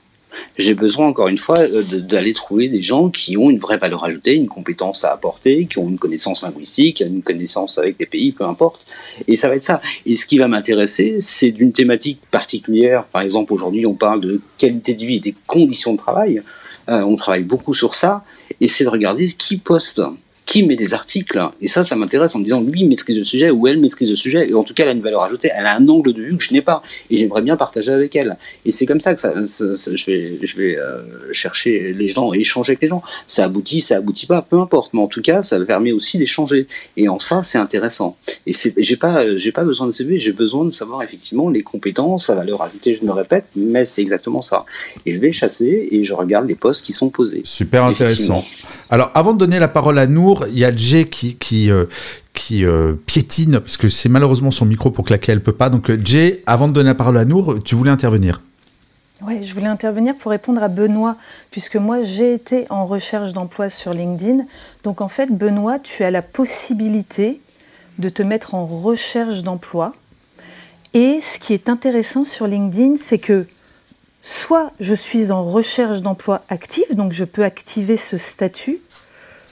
J'ai 0.59 0.75
besoin, 0.75 1.07
encore 1.09 1.29
une 1.29 1.39
fois, 1.39 1.59
euh, 1.61 1.83
d'aller 1.83 2.33
trouver 2.33 2.69
des 2.69 2.83
gens 2.83 3.11
qui 3.11 3.37
ont 3.37 3.51
une 3.51 3.59
vraie 3.59 3.79
valeur 3.79 4.05
ajoutée, 4.05 4.35
une 4.35 4.49
compétence 4.49 5.05
à 5.05 5.13
apporter, 5.13 5.67
qui 5.67 5.79
ont 5.79 5.89
une 5.89 5.99
connaissance 5.99 6.43
linguistique, 6.43 7.01
une 7.01 7.23
connaissance 7.23 7.79
avec 7.79 7.97
les 7.99 8.07
pays, 8.07 8.33
peu 8.33 8.45
importe. 8.45 8.87
Et 9.29 9.37
ça 9.37 9.49
va 9.49 9.57
être 9.57 9.63
ça. 9.63 9.81
Et 10.07 10.15
ce 10.15 10.27
qui 10.27 10.39
va 10.39 10.49
m'intéresser, 10.49 11.17
c'est 11.21 11.51
d'une 11.51 11.73
thématique 11.73 12.21
particulière. 12.31 13.05
Par 13.05 13.23
exemple, 13.23 13.53
aujourd'hui, 13.53 13.87
on 13.87 13.95
parle 13.95 14.21
de 14.21 14.41
qualité 14.59 14.95
de 14.95 15.05
vie 15.05 15.17
et 15.17 15.21
des 15.21 15.35
conditions 15.47 15.93
de 15.93 15.99
travail. 15.99 16.43
Euh, 16.89 17.03
on 17.03 17.17
travaille 17.17 17.45
beaucoup 17.45 17.75
sur 17.75 17.95
ça. 17.95 18.25
Et 18.61 18.69
c'est 18.69 18.85
de 18.85 18.89
regarder 18.89 19.27
qui 19.29 19.57
poste 19.57 20.03
qui 20.47 20.63
met 20.65 20.77
des 20.77 20.93
articles, 20.93 21.41
et 21.61 21.67
ça, 21.67 21.85
ça 21.85 21.97
m'intéresse 21.97 22.35
en 22.35 22.41
me 22.41 22.45
disant, 22.45 22.61
lui 22.61 22.85
maîtrise 22.85 23.17
le 23.17 23.25
sujet 23.25 23.51
ou 23.51 23.67
elle 23.67 23.81
maîtrise 23.81 24.11
le 24.11 24.17
sujet, 24.17 24.49
et 24.49 24.55
en 24.55 24.65
tout 24.65 24.75
cas, 24.75 24.83
elle 24.85 24.91
a 24.91 24.93
une 24.93 25.01
valeur 25.01 25.23
ajoutée, 25.23 25.51
elle 25.55 25.67
a 25.67 25.77
un 25.77 25.89
angle 25.89 26.13
de 26.13 26.23
vue 26.23 26.37
que 26.37 26.45
je 26.45 26.53
n'ai 26.53 26.63
pas, 26.63 26.83
et 27.11 27.17
j'aimerais 27.17 27.43
bien 27.43 27.57
partager 27.57 27.93
avec 27.93 28.17
elle. 28.17 28.37
Et 28.65 28.71
c'est 28.71 28.87
comme 28.87 29.01
ça 29.01 29.15
que 29.15 29.21
ça, 29.21 29.33
je 29.35 30.07
vais, 30.07 30.39
je 30.43 30.57
vais 30.57 30.77
euh, 30.77 31.33
chercher 31.33 31.93
les 31.93 32.09
gens 32.09 32.35
et 32.35 32.41
échanger 32.41 32.73
avec 32.73 32.83
les 32.83 32.89
gens. 32.89 33.03
Ça 33.27 33.45
aboutit, 33.45 33.81
ça 33.81 33.97
aboutit 33.97 34.27
pas, 34.27 34.43
peu 34.43 34.59
importe, 34.59 34.93
mais 34.95 35.01
en 35.01 35.07
tout 35.07 35.23
cas, 35.23 35.43
ça 35.43 35.61
permet 35.61 35.93
aussi 35.93 36.19
d'échanger. 36.19 36.67
Et 36.97 37.09
en 37.09 37.19
ça, 37.19 37.43
c'est 37.45 37.59
intéressant. 37.59 38.17
Et 38.47 38.53
j'ai 38.79 38.97
pas, 38.97 39.37
j'ai 39.37 39.53
pas 39.53 39.65
besoin 39.65 39.87
de 39.87 39.93
CV, 39.93 40.19
j'ai 40.19 40.33
besoin 40.33 40.65
de 40.65 40.71
savoir 40.71 41.03
effectivement 41.03 41.49
les 41.51 41.63
compétences, 41.63 42.29
la 42.29 42.35
valeur 42.35 42.63
ajoutée, 42.63 42.95
je 42.95 43.05
me 43.05 43.13
répète, 43.13 43.45
mais 43.57 43.85
c'est 43.85 44.03
exactement 44.03 44.43
ça. 44.43 44.61
Et 45.07 45.13
je 45.13 45.21
vais 45.21 45.33
chasser 45.33 45.89
et 45.91 46.03
je 46.03 46.15
regarde 46.15 46.49
les 46.49 46.55
postes 46.55 46.85
qui 46.85 46.93
sont 46.93 47.11
posés. 47.11 47.43
Super 47.45 47.85
intéressant. 47.85 48.45
Alors, 48.91 49.11
avant 49.15 49.33
de 49.33 49.39
donner 49.39 49.59
la 49.59 49.69
parole 49.69 49.99
à 49.99 50.07
Il 50.49 50.59
y 50.59 50.65
a 50.65 50.75
Jay 50.75 51.05
qui, 51.05 51.37
qui, 51.37 51.71
euh, 51.71 51.87
euh, 52.53 52.95
piétine, 53.07 53.61
parce 53.61 53.77
que 53.77 53.89
c'est 53.89 54.09
malheureusement 54.09 54.51
son 54.51 54.67
micro 54.67 54.91
pour 54.91 55.05
claquer, 55.05 55.33
elle 55.33 55.43
peut 55.43 55.53
pas. 55.53 55.71
Donc 55.71 55.91
euh, 55.91 55.99
Jay, 56.03 56.43
avant 56.47 56.69
de 56.69 56.73
donner 56.73 56.89
la 56.89 56.95
parole 56.95 57.17
à 57.17 57.25
Nour, 57.25 57.57
tu 57.65 57.75
voulais 57.75 57.91
intervenir 57.91 58.41
oui, 59.25 59.45
je 59.45 59.55
voulais 59.55 59.69
intervenir 59.69 60.17
pour 60.17 60.33
répondre 60.33 60.61
à 60.65 60.67
Benoît, 60.67 61.17
puisque 61.53 61.77
moi 61.77 62.03
j'ai 62.03 62.35
été 62.35 62.67
en 62.71 62.87
recherche 62.87 63.33
d'emploi 63.33 63.71
sur 63.71 63.95
LinkedIn. 63.95 64.47
Donc 64.83 65.01
en 65.01 65.07
fait, 65.07 65.27
Benoît, 65.31 65.79
tu 65.79 66.03
as 66.03 66.11
la 66.11 66.23
possibilité 66.23 67.41
de 68.01 68.09
te 68.09 68.21
mettre 68.21 68.57
en 68.57 68.67
recherche 68.67 69.45
d'emploi. 69.45 69.93
Et 70.93 71.21
ce 71.23 71.39
qui 71.39 71.55
est 71.55 71.69
intéressant 71.69 72.25
sur 72.25 72.49
LinkedIn, 72.49 72.97
c'est 72.97 73.19
que 73.19 73.47
soit 74.25 74.73
je 74.81 74.95
suis 74.95 75.31
en 75.31 75.45
recherche 75.45 76.03
d'emploi 76.03 76.43
active, 76.49 76.97
donc 76.97 77.13
je 77.13 77.23
peux 77.23 77.45
activer 77.45 77.97
ce 77.97 78.19
statut, 78.19 78.79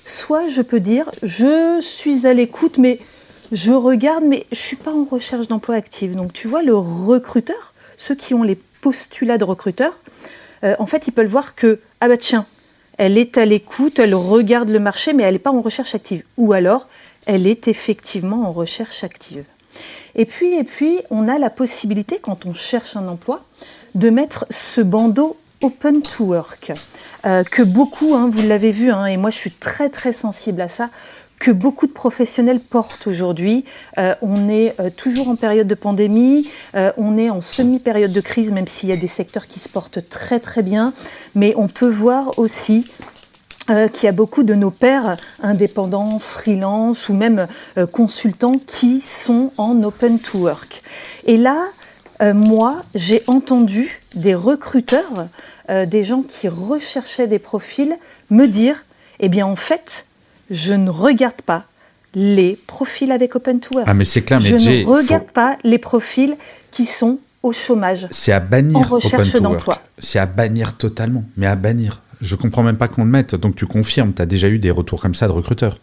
soit 0.05 0.46
je 0.48 0.62
peux 0.62 0.80
dire 0.80 1.11
je 1.22 1.80
suis 1.80 2.26
à 2.26 2.34
l'écoute, 2.34 2.78
mais 2.78 2.98
je 3.53 3.72
regarde, 3.72 4.24
mais 4.24 4.44
je 4.53 4.59
ne 4.59 4.62
suis 4.62 4.76
pas 4.76 4.92
en 4.92 5.05
recherche 5.05 5.48
d'emploi 5.48 5.74
active. 5.74 6.14
Donc 6.14 6.32
tu 6.32 6.48
vois, 6.48 6.62
le 6.62 6.76
recruteur, 6.76 7.74
ceux 7.96 8.14
qui 8.14 8.34
ont 8.34 8.42
les 8.42 8.57
postulats 8.80 9.38
de 9.38 9.44
recruteur, 9.44 9.98
euh, 10.64 10.74
en 10.78 10.86
fait, 10.86 11.07
ils 11.07 11.12
peuvent 11.12 11.26
voir 11.26 11.55
que, 11.55 11.80
ah 12.01 12.09
bah 12.09 12.16
tiens, 12.16 12.46
elle 12.98 13.18
est 13.18 13.38
à 13.38 13.44
l'écoute, 13.44 13.98
elle 13.98 14.14
regarde 14.14 14.68
le 14.68 14.78
marché, 14.78 15.12
mais 15.12 15.22
elle 15.22 15.34
n'est 15.34 15.38
pas 15.38 15.53
en 15.53 15.62
recherche 15.62 15.94
active. 15.94 16.22
Ou 16.36 16.53
alors, 16.53 16.86
elle 17.26 17.46
est 17.46 17.68
effectivement 17.68 18.46
en 18.46 18.53
recherche 18.53 19.05
active. 19.05 19.44
Et 20.14 20.26
puis, 20.26 20.55
et 20.55 20.64
puis, 20.64 21.01
on 21.11 21.28
a 21.28 21.38
la 21.38 21.51
possibilité, 21.51 22.18
quand 22.20 22.46
on 22.46 22.53
cherche 22.53 22.96
un 22.96 23.09
emploi, 23.09 23.42
de 23.94 24.11
mettre 24.11 24.46
ce 24.51 24.80
bandeau 24.80 25.36
Open 25.62 26.02
to 26.02 26.24
Work. 26.24 26.72
Euh, 27.26 27.44
que 27.44 27.62
beaucoup, 27.62 28.14
hein, 28.14 28.30
vous 28.32 28.46
l'avez 28.46 28.72
vu, 28.72 28.90
hein, 28.90 29.04
et 29.04 29.18
moi 29.18 29.30
je 29.30 29.36
suis 29.36 29.50
très 29.50 29.90
très 29.90 30.12
sensible 30.12 30.62
à 30.62 30.70
ça, 30.70 30.88
que 31.38 31.50
beaucoup 31.50 31.86
de 31.86 31.92
professionnels 31.92 32.61
portent 32.61 33.06
aujourd'hui. 33.06 33.64
Euh, 33.98 34.14
on 34.22 34.48
est 34.48 34.74
euh, 34.80 34.88
toujours 34.88 35.28
en 35.28 35.36
période 35.36 35.66
de 35.66 35.74
pandémie, 35.74 36.48
on 36.96 37.18
est 37.18 37.30
en 37.30 37.40
semi-période 37.40 38.12
de 38.12 38.20
crise, 38.20 38.52
même 38.52 38.66
s'il 38.66 38.88
y 38.88 38.92
a 38.92 38.96
des 38.96 39.08
secteurs 39.08 39.46
qui 39.46 39.58
se 39.58 39.68
portent 39.68 40.08
très 40.08 40.40
très 40.40 40.62
bien, 40.62 40.94
mais 41.34 41.52
on 41.56 41.68
peut 41.68 41.90
voir 41.90 42.38
aussi 42.38 42.90
qu'il 43.92 44.04
y 44.04 44.08
a 44.08 44.12
beaucoup 44.12 44.42
de 44.42 44.54
nos 44.54 44.72
pairs 44.72 45.16
indépendants, 45.40 46.18
freelance 46.18 47.08
ou 47.08 47.12
même 47.12 47.46
consultants 47.92 48.58
qui 48.66 49.00
sont 49.00 49.52
en 49.58 49.80
open 49.84 50.18
to 50.18 50.38
work. 50.38 50.82
Et 51.24 51.36
là, 51.36 51.66
moi, 52.22 52.82
j'ai 52.94 53.22
entendu 53.26 54.00
des 54.14 54.34
recruteurs 54.34 55.28
euh, 55.70 55.86
des 55.86 56.02
gens 56.02 56.22
qui 56.22 56.48
recherchaient 56.48 57.28
des 57.28 57.38
profils 57.38 57.94
me 58.30 58.46
dire, 58.46 58.84
eh 59.20 59.28
bien 59.28 59.46
en 59.46 59.54
fait, 59.54 60.04
je 60.50 60.72
ne 60.72 60.90
regarde 60.90 61.42
pas 61.46 61.64
les 62.14 62.58
profils 62.66 63.12
avec 63.12 63.36
Open 63.36 63.60
to 63.60 63.76
Work. 63.76 63.86
Ah 63.88 63.94
mais 63.94 64.04
c'est 64.04 64.22
clair, 64.22 64.40
mais 64.40 64.58
je 64.58 64.70
ne 64.70 64.84
regarde 64.84 65.30
pas 65.30 65.56
les 65.62 65.78
profils 65.78 66.36
qui 66.72 66.86
sont 66.86 67.20
au 67.44 67.52
chômage. 67.52 68.08
C'est 68.10 68.32
à 68.32 68.40
bannir 68.40 68.78
en 68.78 68.82
recherche 68.82 69.32
d'emploi. 69.34 69.80
C'est 70.00 70.18
à 70.18 70.26
bannir 70.26 70.76
totalement, 70.76 71.22
mais 71.36 71.46
à 71.46 71.54
bannir. 71.54 72.02
Je 72.20 72.34
comprends 72.34 72.64
même 72.64 72.76
pas 72.76 72.88
qu'on 72.88 73.04
le 73.04 73.10
mette. 73.10 73.36
Donc 73.36 73.54
tu 73.54 73.66
confirmes, 73.66 74.12
tu 74.12 74.22
as 74.22 74.26
déjà 74.26 74.48
eu 74.48 74.58
des 74.58 74.72
retours 74.72 75.00
comme 75.00 75.14
ça 75.14 75.28
de 75.28 75.32
recruteurs. 75.32 75.78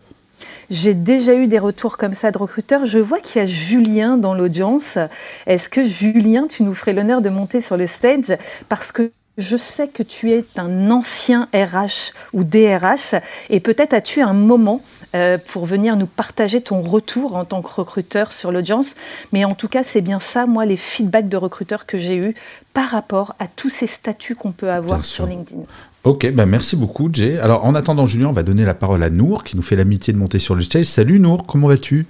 J'ai 0.69 0.93
déjà 0.93 1.33
eu 1.33 1.47
des 1.47 1.59
retours 1.59 1.97
comme 1.97 2.13
ça 2.13 2.31
de 2.31 2.37
recruteurs. 2.37 2.85
Je 2.85 2.99
vois 2.99 3.19
qu'il 3.19 3.41
y 3.41 3.43
a 3.43 3.47
Julien 3.47 4.17
dans 4.17 4.33
l'audience. 4.33 4.97
Est-ce 5.45 5.69
que 5.69 5.83
Julien, 5.83 6.47
tu 6.47 6.63
nous 6.63 6.73
ferais 6.73 6.93
l'honneur 6.93 7.21
de 7.21 7.29
monter 7.29 7.61
sur 7.61 7.77
le 7.77 7.87
stage? 7.87 8.37
Parce 8.67 8.91
que 8.91 9.11
je 9.37 9.55
sais 9.55 9.87
que 9.87 10.03
tu 10.03 10.31
es 10.31 10.43
un 10.57 10.91
ancien 10.91 11.47
RH 11.53 12.11
ou 12.33 12.43
DRH 12.43 13.15
et 13.49 13.59
peut-être 13.59 13.93
as-tu 13.93 14.21
un 14.21 14.33
moment 14.33 14.81
euh, 15.15 15.37
pour 15.37 15.65
venir 15.65 15.95
nous 15.95 16.07
partager 16.07 16.59
ton 16.59 16.81
retour 16.81 17.35
en 17.35 17.45
tant 17.45 17.61
que 17.61 17.69
recruteur 17.69 18.33
sur 18.33 18.51
l'audience. 18.51 18.95
Mais 19.31 19.45
en 19.45 19.55
tout 19.55 19.69
cas, 19.69 19.83
c'est 19.83 20.01
bien 20.01 20.19
ça, 20.19 20.45
moi, 20.45 20.65
les 20.65 20.75
feedbacks 20.75 21.29
de 21.29 21.37
recruteurs 21.37 21.85
que 21.85 21.97
j'ai 21.97 22.17
eus 22.17 22.35
par 22.73 22.89
rapport 22.89 23.35
à 23.39 23.47
tous 23.47 23.69
ces 23.69 23.87
statuts 23.87 24.35
qu'on 24.35 24.51
peut 24.51 24.71
avoir 24.71 25.05
sur 25.05 25.25
LinkedIn. 25.25 25.63
Ok, 26.07 26.25
ben 26.31 26.45
merci 26.45 26.77
beaucoup, 26.77 27.09
Jay. 27.11 27.37
Alors, 27.37 27.65
en 27.65 27.75
attendant, 27.75 28.05
Julien, 28.05 28.27
on 28.27 28.31
va 28.31 28.43
donner 28.43 28.63
la 28.63 28.73
parole 28.73 29.03
à 29.03 29.09
Nour, 29.09 29.43
qui 29.43 29.57
nous 29.57 29.61
fait 29.61 29.75
l'amitié 29.75 30.13
de 30.13 30.17
monter 30.17 30.39
sur 30.39 30.55
le 30.55 30.61
stage. 30.61 30.85
Salut 30.85 31.19
Nour, 31.19 31.45
comment 31.45 31.67
vas-tu? 31.67 32.05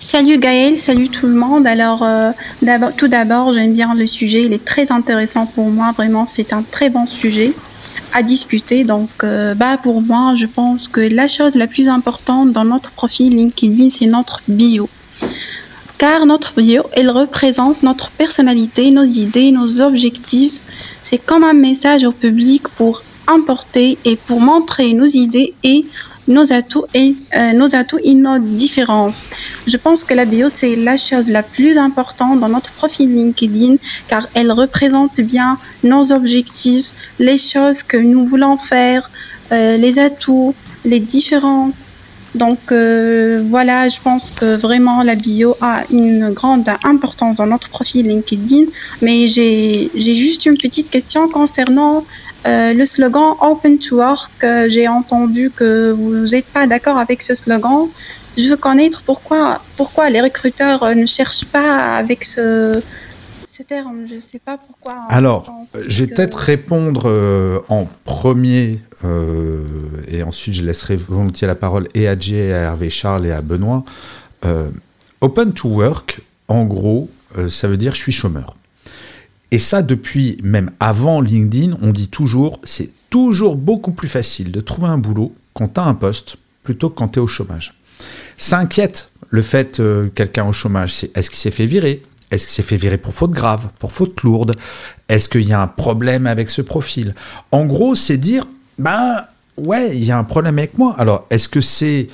Salut 0.00 0.38
Gaël, 0.38 0.76
salut 0.76 1.08
tout 1.08 1.28
le 1.28 1.34
monde. 1.34 1.68
Alors, 1.68 2.02
euh, 2.02 2.32
tout 2.96 3.06
d'abord, 3.06 3.52
j'aime 3.52 3.74
bien 3.74 3.94
le 3.94 4.08
sujet, 4.08 4.42
il 4.42 4.52
est 4.52 4.64
très 4.64 4.90
intéressant 4.90 5.46
pour 5.46 5.70
moi, 5.70 5.92
vraiment, 5.92 6.26
c'est 6.26 6.52
un 6.52 6.64
très 6.68 6.90
bon 6.90 7.06
sujet 7.06 7.52
à 8.12 8.24
discuter. 8.24 8.82
Donc, 8.82 9.10
euh, 9.22 9.54
bah, 9.54 9.76
pour 9.80 10.02
moi, 10.02 10.34
je 10.34 10.46
pense 10.46 10.88
que 10.88 11.00
la 11.00 11.28
chose 11.28 11.54
la 11.54 11.68
plus 11.68 11.88
importante 11.88 12.50
dans 12.50 12.64
notre 12.64 12.90
profil 12.90 13.36
LinkedIn, 13.36 13.90
c'est 13.90 14.06
notre 14.06 14.40
bio. 14.48 14.88
Car 15.96 16.26
notre 16.26 16.60
bio, 16.60 16.82
elle 16.94 17.10
représente 17.10 17.84
notre 17.84 18.10
personnalité, 18.10 18.90
nos 18.90 19.04
idées, 19.04 19.52
nos 19.52 19.80
objectifs. 19.80 20.60
C'est 21.02 21.18
comme 21.18 21.44
un 21.44 21.52
message 21.52 22.04
au 22.04 22.12
public 22.12 22.68
pour 22.68 23.02
importer 23.26 23.98
et 24.04 24.16
pour 24.16 24.40
montrer 24.40 24.92
nos 24.94 25.06
idées 25.06 25.54
et 25.62 25.84
nos 26.28 26.52
atouts 26.52 26.86
et 26.94 27.16
euh, 27.36 27.52
nos 27.52 27.74
atouts 27.74 27.98
et 28.02 28.14
nos 28.14 28.38
différences. 28.38 29.24
Je 29.66 29.76
pense 29.76 30.04
que 30.04 30.14
la 30.14 30.24
bio 30.24 30.48
c'est 30.48 30.76
la 30.76 30.96
chose 30.96 31.28
la 31.30 31.42
plus 31.42 31.78
importante 31.78 32.40
dans 32.40 32.48
notre 32.48 32.72
profil 32.72 33.14
LinkedIn 33.14 33.76
car 34.08 34.28
elle 34.34 34.52
représente 34.52 35.20
bien 35.20 35.58
nos 35.82 36.12
objectifs, 36.12 36.92
les 37.18 37.38
choses 37.38 37.82
que 37.82 37.96
nous 37.96 38.24
voulons 38.24 38.56
faire, 38.56 39.10
euh, 39.50 39.76
les 39.76 39.98
atouts, 39.98 40.54
les 40.84 41.00
différences 41.00 41.96
Donc 42.34 42.72
euh, 42.72 43.42
voilà, 43.50 43.88
je 43.88 44.00
pense 44.00 44.30
que 44.30 44.56
vraiment 44.56 45.02
la 45.02 45.14
bio 45.14 45.56
a 45.60 45.82
une 45.90 46.30
grande 46.30 46.68
importance 46.82 47.36
dans 47.36 47.46
notre 47.46 47.68
profil 47.68 48.06
LinkedIn. 48.06 48.64
Mais 49.02 49.28
j'ai 49.28 49.90
juste 49.94 50.46
une 50.46 50.56
petite 50.56 50.90
question 50.90 51.28
concernant 51.28 52.04
euh, 52.46 52.72
le 52.72 52.86
slogan 52.86 53.34
Open 53.40 53.78
to 53.78 53.96
Work. 53.96 54.46
j'ai 54.68 54.88
entendu 54.88 55.50
que 55.50 55.92
vous 55.92 56.26
n'êtes 56.32 56.46
pas 56.46 56.66
d'accord 56.66 56.96
avec 56.96 57.22
ce 57.22 57.34
slogan. 57.34 57.88
Je 58.38 58.48
veux 58.48 58.56
connaître 58.56 59.02
pourquoi, 59.02 59.60
pourquoi 59.76 60.08
les 60.08 60.22
recruteurs 60.22 60.94
ne 60.96 61.04
cherchent 61.04 61.44
pas 61.44 61.96
avec 61.96 62.24
ce, 62.24 62.82
Je 64.06 64.14
ne 64.14 64.20
sais 64.20 64.38
pas 64.38 64.58
pourquoi. 64.58 65.06
Alors, 65.08 65.50
je 65.86 66.04
vais 66.04 66.14
peut-être 66.14 66.36
répondre 66.36 67.04
euh, 67.06 67.60
en 67.68 67.88
premier, 68.04 68.80
euh, 69.04 69.62
et 70.08 70.22
ensuite 70.22 70.54
je 70.54 70.62
laisserai 70.62 70.96
volontiers 70.96 71.46
la 71.46 71.54
parole 71.54 71.88
et 71.94 72.08
à 72.08 72.18
Jay, 72.18 72.52
à 72.52 72.58
Hervé 72.58 72.90
Charles 72.90 73.26
et 73.26 73.32
à 73.32 73.40
Benoît. 73.40 73.84
Euh, 74.44 74.68
open 75.20 75.52
to 75.52 75.68
work, 75.68 76.20
en 76.48 76.64
gros, 76.64 77.08
ça 77.48 77.68
veut 77.68 77.76
dire 77.76 77.94
je 77.94 78.00
suis 78.00 78.12
chômeur. 78.12 78.56
Et 79.50 79.58
ça, 79.58 79.82
depuis 79.82 80.38
même 80.42 80.70
avant 80.80 81.20
LinkedIn, 81.20 81.76
on 81.82 81.90
dit 81.90 82.08
toujours, 82.08 82.60
c'est 82.64 82.90
toujours 83.10 83.56
beaucoup 83.56 83.92
plus 83.92 84.08
facile 84.08 84.50
de 84.50 84.60
trouver 84.60 84.88
un 84.88 84.98
boulot 84.98 85.34
quand 85.54 85.68
tu 85.74 85.80
as 85.80 85.84
un 85.84 85.94
poste 85.94 86.36
plutôt 86.62 86.90
que 86.90 86.96
quand 86.96 87.08
tu 87.08 87.18
es 87.18 87.22
au 87.22 87.26
chômage. 87.26 87.74
Ça 88.36 88.58
inquiète 88.58 89.10
le 89.28 89.42
fait 89.42 89.80
quelqu'un 90.14 90.46
au 90.46 90.52
chômage, 90.52 90.94
c'est 90.94 91.16
est-ce 91.16 91.30
qu'il 91.30 91.38
s'est 91.38 91.50
fait 91.50 91.66
virer? 91.66 92.02
Est-ce 92.32 92.46
qu'il 92.46 92.54
s'est 92.54 92.62
fait 92.62 92.76
virer 92.76 92.98
pour 92.98 93.12
faute 93.12 93.30
grave, 93.30 93.68
pour 93.78 93.92
faute 93.92 94.22
lourde? 94.22 94.52
Est-ce 95.08 95.28
qu'il 95.28 95.46
y 95.46 95.52
a 95.52 95.60
un 95.60 95.68
problème 95.68 96.26
avec 96.26 96.50
ce 96.50 96.62
profil? 96.62 97.14
En 97.52 97.66
gros, 97.66 97.94
c'est 97.94 98.16
dire, 98.16 98.46
ben 98.78 99.24
ouais, 99.56 99.96
il 99.96 100.02
y 100.02 100.10
a 100.10 100.18
un 100.18 100.24
problème 100.24 100.58
avec 100.58 100.78
moi. 100.78 100.96
Alors, 100.98 101.26
est-ce 101.30 101.48
que 101.48 101.60
c'est 101.60 102.08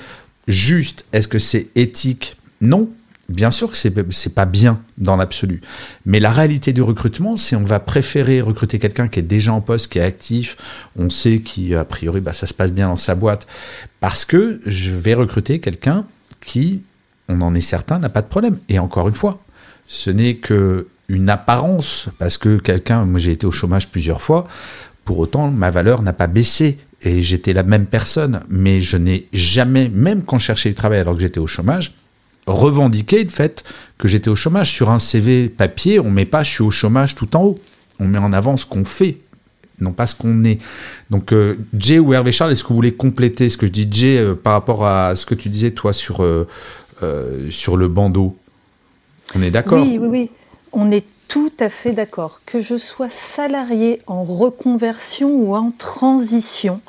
juste? 0.47 1.05
Est-ce 1.13 1.27
que 1.27 1.39
c'est 1.39 1.69
éthique? 1.75 2.37
Non. 2.61 2.89
Bien 3.29 3.51
sûr 3.51 3.69
que 3.69 3.77
c'est 3.77 4.33
pas 4.33 4.45
bien 4.45 4.81
dans 4.97 5.15
l'absolu. 5.15 5.61
Mais 6.03 6.19
la 6.19 6.31
réalité 6.31 6.73
du 6.73 6.81
recrutement, 6.81 7.37
c'est 7.37 7.55
on 7.55 7.63
va 7.63 7.79
préférer 7.79 8.41
recruter 8.41 8.79
quelqu'un 8.79 9.07
qui 9.07 9.19
est 9.19 9.23
déjà 9.23 9.53
en 9.53 9.61
poste, 9.61 9.91
qui 9.91 9.99
est 9.99 10.03
actif, 10.03 10.57
on 10.97 11.11
sait 11.11 11.39
qu'a 11.39 11.85
priori 11.85 12.21
bah, 12.21 12.33
ça 12.33 12.47
se 12.47 12.55
passe 12.55 12.71
bien 12.71 12.87
dans 12.87 12.97
sa 12.97 13.13
boîte, 13.13 13.45
parce 13.99 14.25
que 14.25 14.59
je 14.65 14.89
vais 14.89 15.13
recruter 15.13 15.59
quelqu'un 15.59 16.05
qui, 16.41 16.81
on 17.27 17.41
en 17.41 17.53
est 17.53 17.61
certain, 17.61 17.99
n'a 17.99 18.09
pas 18.09 18.23
de 18.23 18.27
problème. 18.27 18.57
Et 18.67 18.79
encore 18.79 19.07
une 19.07 19.13
fois, 19.13 19.39
ce 19.89 20.11
n'est 20.11 20.35
que 20.35 20.87
une 21.09 21.29
apparence, 21.31 22.09
parce 22.19 22.37
que 22.37 22.57
quelqu'un, 22.59 23.03
moi 23.05 23.19
j'ai 23.19 23.31
été 23.31 23.47
au 23.47 23.51
chômage 23.51 23.89
plusieurs 23.89 24.21
fois, 24.21 24.47
pour 25.03 25.17
autant 25.17 25.49
ma 25.49 25.71
valeur 25.71 26.03
n'a 26.03 26.13
pas 26.13 26.27
baissé 26.27 26.77
et 27.01 27.23
j'étais 27.23 27.53
la 27.53 27.63
même 27.63 27.87
personne, 27.87 28.41
mais 28.49 28.79
je 28.81 28.97
n'ai 28.97 29.27
jamais, 29.33 29.89
même 29.89 30.21
quand 30.23 30.37
je 30.37 30.45
cherchais 30.45 30.69
du 30.69 30.75
travail 30.75 30.99
alors 30.99 31.15
que 31.15 31.21
j'étais 31.21 31.39
au 31.39 31.47
chômage, 31.47 31.95
revendiqué 32.45 33.23
le 33.23 33.29
fait 33.29 33.63
que 33.97 34.07
j'étais 34.07 34.29
au 34.29 34.35
chômage. 34.35 34.71
Sur 34.71 34.91
un 34.91 34.99
CV 34.99 35.49
papier, 35.49 35.99
on 35.99 36.11
met 36.11 36.25
pas 36.25 36.43
je 36.43 36.51
suis 36.51 36.63
au 36.63 36.71
chômage 36.71 37.15
tout 37.15 37.35
en 37.35 37.43
haut. 37.43 37.59
On 37.99 38.07
met 38.07 38.19
en 38.19 38.31
avant 38.31 38.57
ce 38.57 38.67
qu'on 38.67 38.85
fait, 38.85 39.17
non 39.81 39.91
pas 39.91 40.05
ce 40.05 40.13
qu'on 40.13 40.43
est. 40.43 40.59
Donc 41.09 41.33
euh, 41.33 41.55
Jay 41.75 41.97
ou 41.97 42.13
Hervé 42.13 42.31
Charles, 42.31 42.51
est-ce 42.51 42.63
que 42.63 42.69
vous 42.69 42.75
voulez 42.75 42.93
compléter 42.93 43.49
ce 43.49 43.57
que 43.57 43.65
je 43.65 43.71
dis 43.71 43.87
Jay 43.89 44.19
euh, 44.19 44.35
par 44.35 44.53
rapport 44.53 44.85
à 44.85 45.15
ce 45.15 45.25
que 45.25 45.33
tu 45.33 45.49
disais 45.49 45.71
toi 45.71 45.93
sur, 45.93 46.23
euh, 46.23 46.45
sur 47.49 47.75
le 47.75 47.87
bandeau? 47.87 48.37
On 49.35 49.41
est 49.41 49.51
d'accord 49.51 49.83
Oui, 49.83 49.97
oui, 49.99 50.07
oui. 50.07 50.31
On 50.71 50.91
est 50.91 51.05
tout 51.27 51.51
à 51.59 51.69
fait 51.69 51.91
d'accord. 51.91 52.41
Que 52.45 52.59
je 52.59 52.77
sois 52.77 53.09
salarié 53.09 53.99
en 54.07 54.23
reconversion 54.23 55.29
ou 55.29 55.55
en 55.55 55.71
transition, 55.71 56.81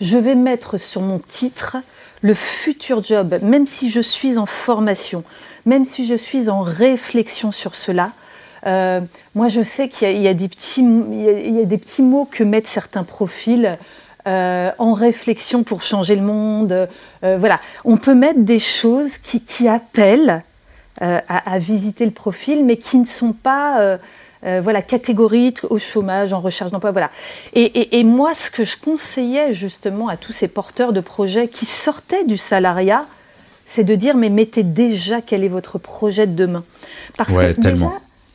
je 0.00 0.18
vais 0.18 0.34
mettre 0.34 0.78
sur 0.78 1.02
mon 1.02 1.18
titre 1.18 1.76
le 2.22 2.34
futur 2.34 3.02
job, 3.02 3.36
même 3.42 3.66
si 3.66 3.90
je 3.90 4.00
suis 4.00 4.38
en 4.38 4.46
formation, 4.46 5.24
même 5.66 5.84
si 5.84 6.06
je 6.06 6.14
suis 6.14 6.48
en 6.48 6.62
réflexion 6.62 7.52
sur 7.52 7.74
cela. 7.74 8.12
Euh, 8.66 9.00
moi, 9.34 9.48
je 9.48 9.62
sais 9.62 9.88
qu'il 9.88 10.22
y, 10.22 10.28
a 10.28 10.34
des 10.34 10.48
petits, 10.48 10.82
mots 12.02 12.28
que 12.30 12.44
mettent 12.44 12.66
certains 12.66 13.04
profils. 13.04 13.76
Euh, 14.26 14.70
en 14.78 14.94
réflexion 14.94 15.64
pour 15.64 15.82
changer 15.82 16.16
le 16.16 16.22
monde. 16.22 16.88
Euh, 17.24 17.36
voilà, 17.36 17.60
on 17.84 17.98
peut 17.98 18.14
mettre 18.14 18.40
des 18.40 18.58
choses 18.58 19.18
qui 19.18 19.68
appellent 19.68 20.42
euh, 21.02 21.20
à, 21.28 21.58
visiter 21.58 22.04
le 22.04 22.12
profil, 22.12 22.64
mais 22.64 22.76
qui 22.76 22.98
ne 22.98 23.04
sont 23.04 23.32
pas 23.32 23.80
euh, 23.80 23.98
euh, 24.46 24.60
voilà, 24.62 24.80
catégoriques 24.80 25.64
au 25.68 25.78
chômage, 25.78 26.32
en 26.32 26.38
recherche 26.38 26.70
d'emploi. 26.70 26.92
Voilà. 26.92 27.10
Et, 27.52 28.04
moi, 28.04 28.32
ce 28.36 28.48
que 28.48 28.64
je 28.64 28.76
conseillais 28.76 29.52
justement 29.52 30.08
à 30.08 30.16
tous 30.16 30.32
ces 30.32 30.46
porteurs 30.46 30.92
de 30.92 31.00
projets 31.00 31.48
qui 31.48 31.66
sortaient 31.66 32.24
du 32.24 32.38
salariat, 32.38 33.06
c'est 33.66 33.82
de 33.82 33.96
dire 33.96 34.14
mais 34.14 34.28
mettez 34.28 34.62
déjà 34.62 35.20
quel 35.20 35.42
est 35.42 35.48
votre 35.48 35.78
projet 35.78 36.28
de 36.28 36.34
demain. 36.34 36.62
Parce 37.16 37.36
que 37.36 37.60
déjà, 37.60 37.90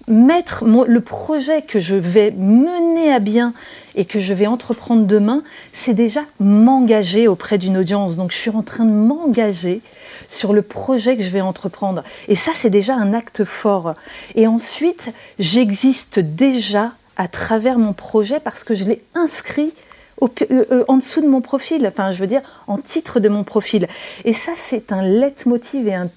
mettre 0.10 0.66
le 0.66 1.02
projet 1.02 1.62
que 1.62 1.80
je 1.80 1.96
vais 1.96 2.32
mener 2.32 3.14
à 3.14 3.20
bien 3.20 3.54
et 3.96 4.06
que 4.06 4.20
je 4.20 4.34
vais 4.34 4.48
entreprendre 4.48 5.06
demain, 5.06 5.44
c'est 5.72 5.94
déjà 5.94 6.22
m'engager 6.40 7.28
auprès 7.28 7.58
d'une 7.58 7.78
audience. 7.78 8.18
Donc 8.18 8.32
je 8.32 8.38
suis 8.38 8.50
en 8.50 8.64
train 8.64 8.86
de 8.86 8.92
m'engager 8.92 9.82
sur 10.28 10.54
le 10.54 10.62
projet 10.62 11.18
que 11.18 11.24
je 11.24 11.30
vais 11.30 11.42
entreprendre. 11.42 12.04
Et 12.28 12.36
ça, 12.36 12.52
c'est 12.56 12.70
déjà 12.70 12.96
un 12.96 13.14
acte 13.14 13.44
fort. 13.46 13.94
Et 14.36 14.48
ensuite, 14.48 15.10
j'existe 15.38 16.20
déjà 16.20 16.92
à 17.18 17.28
travers 17.28 17.78
mon 17.78 17.94
projet 17.94 18.40
parce 18.40 18.64
que 18.64 18.74
je 18.74 18.86
l'ai 18.86 19.04
inscrit 19.16 19.74
euh, 20.22 20.66
euh, 20.72 20.84
en 20.88 20.98
dessous 20.98 21.22
de 21.22 21.28
mon 21.28 21.42
profil, 21.42 21.86
enfin 21.88 22.12
je 22.12 22.20
veux 22.20 22.28
dire 22.28 22.42
en 22.68 22.78
titre 22.78 23.20
de 23.20 23.30
mon 23.30 23.44
profil. 23.44 23.88
Et 24.26 24.34
ça 24.34 24.52
c'est 24.56 24.92
un 24.92 25.02
leitmotiv 25.02 25.88
et 25.88 25.96
un, 25.96 26.10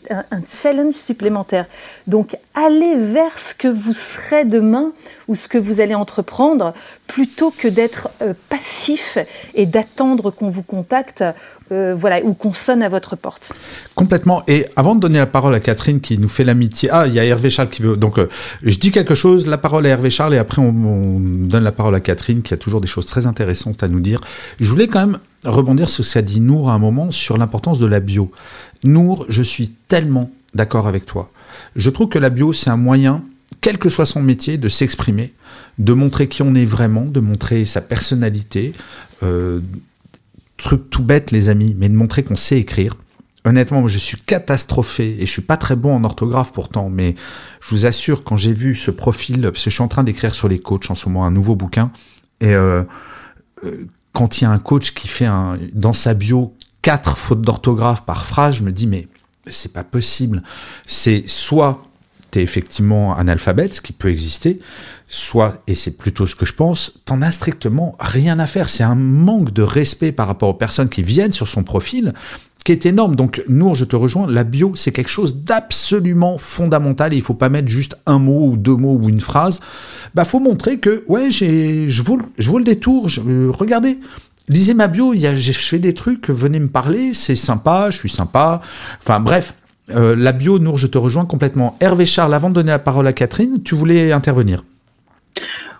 challenge 0.46 0.94
supplémentaire. 0.94 1.66
Donc 2.06 2.36
allez 2.54 2.94
vers 2.96 3.38
ce 3.38 3.54
que 3.54 3.68
vous 3.68 3.92
serez 3.92 4.44
demain 4.44 4.92
ce 5.34 5.48
que 5.48 5.58
vous 5.58 5.80
allez 5.80 5.94
entreprendre 5.94 6.74
plutôt 7.06 7.50
que 7.50 7.68
d'être 7.68 8.08
euh, 8.22 8.34
passif 8.48 9.18
et 9.54 9.66
d'attendre 9.66 10.30
qu'on 10.30 10.50
vous 10.50 10.62
contacte 10.62 11.24
euh, 11.72 11.94
voilà, 11.96 12.20
ou 12.22 12.34
qu'on 12.34 12.52
sonne 12.52 12.82
à 12.82 12.90
votre 12.90 13.16
porte. 13.16 13.52
Complètement. 13.94 14.42
Et 14.46 14.66
avant 14.76 14.94
de 14.94 15.00
donner 15.00 15.18
la 15.18 15.26
parole 15.26 15.54
à 15.54 15.60
Catherine 15.60 16.00
qui 16.00 16.18
nous 16.18 16.28
fait 16.28 16.44
l'amitié, 16.44 16.90
ah, 16.92 17.06
il 17.06 17.14
y 17.14 17.18
a 17.18 17.24
Hervé 17.24 17.48
Charles 17.48 17.70
qui 17.70 17.80
veut. 17.80 17.96
Donc, 17.96 18.18
euh, 18.18 18.28
je 18.62 18.78
dis 18.78 18.90
quelque 18.90 19.14
chose, 19.14 19.46
la 19.46 19.56
parole 19.56 19.86
à 19.86 19.90
Hervé 19.90 20.10
Charles, 20.10 20.34
et 20.34 20.38
après 20.38 20.60
on, 20.60 21.18
donne 21.18 21.64
la 21.64 21.72
parole 21.72 21.94
à 21.94 22.00
Catherine 22.00 22.42
qui 22.42 22.52
a 22.52 22.58
toujours 22.58 22.82
des 22.82 22.88
choses 22.88 23.06
très 23.06 23.26
intéressantes 23.26 23.82
à 23.82 23.88
nous 23.88 24.00
dire. 24.00 24.20
Je 24.60 24.68
voulais 24.70 24.86
quand 24.86 25.00
même 25.00 25.18
rebondir 25.44 25.88
sur 25.88 26.04
ce 26.04 26.12
qu'a 26.14 26.22
dit 26.22 26.40
Nour 26.40 26.68
à 26.68 26.74
un 26.74 26.78
moment 26.78 27.10
sur 27.10 27.38
l'importance 27.38 27.78
de 27.78 27.86
la 27.86 28.00
bio. 28.00 28.30
Nour, 28.84 29.24
je 29.30 29.42
suis 29.42 29.70
tellement 29.70 30.30
d'accord 30.54 30.86
avec 30.86 31.06
toi. 31.06 31.30
Je 31.74 31.88
trouve 31.88 32.08
que 32.08 32.18
la 32.18 32.28
bio, 32.28 32.52
c'est 32.52 32.70
un 32.70 32.76
moyen 32.76 33.22
quel 33.60 33.78
que 33.78 33.88
soit 33.88 34.06
son 34.06 34.22
métier, 34.22 34.58
de 34.58 34.68
s'exprimer, 34.68 35.34
de 35.78 35.92
montrer 35.92 36.28
qui 36.28 36.42
on 36.42 36.54
est 36.54 36.64
vraiment, 36.64 37.04
de 37.04 37.20
montrer 37.20 37.64
sa 37.64 37.80
personnalité, 37.80 38.72
euh, 39.22 39.60
truc 40.56 40.90
tout 40.90 41.02
bête 41.02 41.30
les 41.30 41.48
amis, 41.48 41.74
mais 41.78 41.88
de 41.88 41.94
montrer 41.94 42.22
qu'on 42.22 42.36
sait 42.36 42.58
écrire. 42.58 42.96
Honnêtement, 43.44 43.80
moi, 43.80 43.90
je 43.90 43.98
suis 43.98 44.18
catastrophé 44.18 45.16
et 45.20 45.26
je 45.26 45.30
suis 45.30 45.42
pas 45.42 45.56
très 45.56 45.74
bon 45.74 45.94
en 45.96 46.04
orthographe 46.04 46.52
pourtant, 46.52 46.88
mais 46.88 47.16
je 47.60 47.70
vous 47.70 47.86
assure, 47.86 48.22
quand 48.22 48.36
j'ai 48.36 48.52
vu 48.52 48.74
ce 48.74 48.92
profil, 48.92 49.42
parce 49.42 49.64
que 49.64 49.70
je 49.70 49.74
suis 49.74 49.82
en 49.82 49.88
train 49.88 50.04
d'écrire 50.04 50.34
sur 50.34 50.48
les 50.48 50.60
coachs 50.60 50.90
en 50.90 50.94
ce 50.94 51.08
moment 51.08 51.24
un 51.24 51.32
nouveau 51.32 51.56
bouquin, 51.56 51.90
et 52.40 52.54
euh, 52.54 52.82
euh, 53.64 53.86
quand 54.12 54.40
il 54.40 54.44
y 54.44 54.46
a 54.46 54.50
un 54.50 54.58
coach 54.58 54.94
qui 54.94 55.08
fait 55.08 55.28
dans 55.72 55.92
sa 55.92 56.14
bio 56.14 56.54
quatre 56.82 57.16
fautes 57.16 57.42
d'orthographe 57.42 58.04
par 58.04 58.26
phrase, 58.26 58.56
je 58.56 58.62
me 58.62 58.70
dis 58.72 58.86
mais 58.86 59.08
c'est 59.46 59.72
pas 59.72 59.84
possible. 59.84 60.42
C'est 60.86 61.24
soit 61.26 61.82
tu 62.32 62.40
effectivement 62.40 63.16
analphabète, 63.16 63.74
ce 63.74 63.80
qui 63.80 63.92
peut 63.92 64.10
exister, 64.10 64.60
soit, 65.06 65.62
et 65.66 65.74
c'est 65.74 65.96
plutôt 65.96 66.26
ce 66.26 66.34
que 66.34 66.46
je 66.46 66.54
pense, 66.54 67.00
t'en 67.04 67.22
as 67.22 67.32
strictement 67.32 67.96
rien 68.00 68.38
à 68.38 68.46
faire. 68.46 68.68
C'est 68.68 68.82
un 68.82 68.94
manque 68.94 69.52
de 69.52 69.62
respect 69.62 70.12
par 70.12 70.26
rapport 70.26 70.48
aux 70.48 70.54
personnes 70.54 70.88
qui 70.88 71.02
viennent 71.02 71.32
sur 71.32 71.48
son 71.48 71.62
profil 71.62 72.12
qui 72.64 72.72
est 72.72 72.86
énorme. 72.86 73.16
Donc, 73.16 73.42
nous, 73.48 73.74
je 73.74 73.84
te 73.84 73.96
rejoins, 73.96 74.26
la 74.30 74.44
bio, 74.44 74.72
c'est 74.76 74.92
quelque 74.92 75.10
chose 75.10 75.42
d'absolument 75.44 76.38
fondamental 76.38 77.12
et 77.12 77.16
il 77.16 77.22
faut 77.22 77.34
pas 77.34 77.48
mettre 77.48 77.68
juste 77.68 77.96
un 78.06 78.18
mot 78.18 78.50
ou 78.50 78.56
deux 78.56 78.76
mots 78.76 78.98
ou 79.00 79.08
une 79.08 79.20
phrase. 79.20 79.60
Bah, 80.14 80.24
faut 80.24 80.40
montrer 80.40 80.78
que, 80.78 81.04
ouais, 81.08 81.30
je 81.30 82.02
vous, 82.02 82.22
je 82.38 82.50
le 82.50 82.64
détour, 82.64 83.08
je, 83.08 83.20
euh, 83.20 83.50
regardez, 83.50 83.98
lisez 84.48 84.74
ma 84.74 84.88
bio, 84.88 85.14
j'ai 85.14 85.52
fait 85.52 85.78
des 85.78 85.94
trucs, 85.94 86.30
venez 86.30 86.60
me 86.60 86.68
parler, 86.68 87.14
c'est 87.14 87.36
sympa, 87.36 87.90
je 87.90 87.98
suis 87.98 88.10
sympa. 88.10 88.60
Enfin, 89.00 89.20
bref, 89.20 89.54
euh, 89.90 90.14
la 90.16 90.32
bio, 90.32 90.58
Nour, 90.58 90.78
je 90.78 90.86
te 90.86 90.98
rejoins 90.98 91.26
complètement. 91.26 91.76
Hervé 91.80 92.06
Charles, 92.06 92.34
avant 92.34 92.50
de 92.50 92.54
donner 92.54 92.70
la 92.70 92.78
parole 92.78 93.06
à 93.06 93.12
Catherine, 93.12 93.62
tu 93.64 93.74
voulais 93.74 94.12
intervenir 94.12 94.64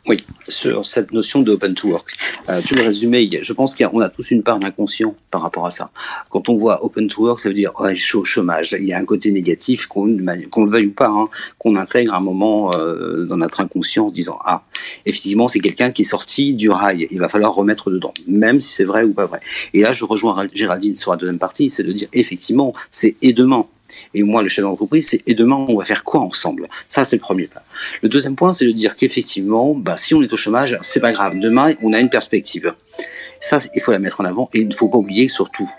Oui, 0.08 0.18
sur 0.48 0.84
cette 0.84 1.12
notion 1.12 1.40
de 1.40 1.52
open 1.52 1.74
to 1.74 1.88
work. 1.88 2.16
Euh, 2.48 2.60
tu 2.66 2.74
le 2.74 2.82
résumé, 2.82 3.28
je 3.40 3.52
pense 3.52 3.76
qu'on 3.76 4.00
a 4.00 4.08
tous 4.08 4.32
une 4.32 4.42
part 4.42 4.58
d'inconscient 4.58 5.14
par 5.30 5.42
rapport 5.42 5.66
à 5.66 5.70
ça. 5.70 5.92
Quand 6.30 6.48
on 6.48 6.56
voit 6.56 6.84
open 6.84 7.06
to 7.06 7.22
work, 7.22 7.38
ça 7.38 7.48
veut 7.48 7.54
dire 7.54 7.70
oh, 7.78 7.88
je 7.90 8.02
suis 8.02 8.16
au 8.16 8.24
chômage. 8.24 8.76
Il 8.76 8.86
y 8.86 8.92
a 8.92 8.98
un 8.98 9.04
côté 9.04 9.30
négatif, 9.30 9.86
qu'on 9.86 10.06
le 10.06 10.70
veuille 10.70 10.86
ou 10.86 10.92
pas, 10.92 11.08
hein, 11.08 11.28
qu'on 11.58 11.76
intègre 11.76 12.14
un 12.14 12.20
moment 12.20 12.74
euh, 12.74 13.24
dans 13.24 13.36
notre 13.36 13.60
inconscient 13.60 14.06
en 14.06 14.10
disant 14.10 14.40
ah, 14.44 14.64
effectivement, 15.06 15.46
c'est 15.46 15.60
quelqu'un 15.60 15.92
qui 15.92 16.02
est 16.02 16.06
sorti 16.06 16.54
du 16.54 16.70
rail, 16.70 17.06
il 17.12 17.20
va 17.20 17.28
falloir 17.28 17.54
remettre 17.54 17.88
dedans, 17.92 18.12
même 18.26 18.60
si 18.60 18.74
c'est 18.74 18.84
vrai 18.84 19.04
ou 19.04 19.12
pas 19.12 19.26
vrai. 19.26 19.38
Et 19.74 19.82
là, 19.82 19.92
je 19.92 20.04
rejoins 20.04 20.48
Géraldine 20.52 20.96
sur 20.96 21.12
la 21.12 21.16
deuxième 21.16 21.38
partie, 21.38 21.70
c'est 21.70 21.84
de 21.84 21.92
dire 21.92 22.08
effectivement, 22.12 22.72
c'est 22.90 23.14
et 23.22 23.32
demain 23.32 23.66
et 24.14 24.22
moi, 24.22 24.42
le 24.42 24.48
chef 24.48 24.64
d'entreprise, 24.64 25.08
c'est 25.08 25.22
et 25.26 25.34
demain, 25.34 25.56
on 25.68 25.76
va 25.76 25.84
faire 25.84 26.04
quoi 26.04 26.20
ensemble? 26.20 26.68
Ça, 26.88 27.04
c'est 27.04 27.16
le 27.16 27.20
premier 27.20 27.46
point. 27.46 27.62
Le 28.02 28.08
deuxième 28.08 28.36
point, 28.36 28.52
c'est 28.52 28.66
de 28.66 28.72
dire 28.72 28.96
qu'effectivement, 28.96 29.74
bah, 29.74 29.96
si 29.96 30.14
on 30.14 30.22
est 30.22 30.32
au 30.32 30.36
chômage, 30.36 30.76
c'est 30.82 31.00
pas 31.00 31.12
grave. 31.12 31.38
Demain, 31.38 31.72
on 31.82 31.92
a 31.92 32.00
une 32.00 32.10
perspective. 32.10 32.74
Ça, 33.40 33.58
il 33.74 33.82
faut 33.82 33.92
la 33.92 33.98
mettre 33.98 34.20
en 34.20 34.24
avant 34.24 34.48
et 34.52 34.60
il 34.60 34.68
ne 34.68 34.74
faut 34.74 34.88
pas 34.88 34.98
oublier 34.98 35.28
surtout. 35.28 35.70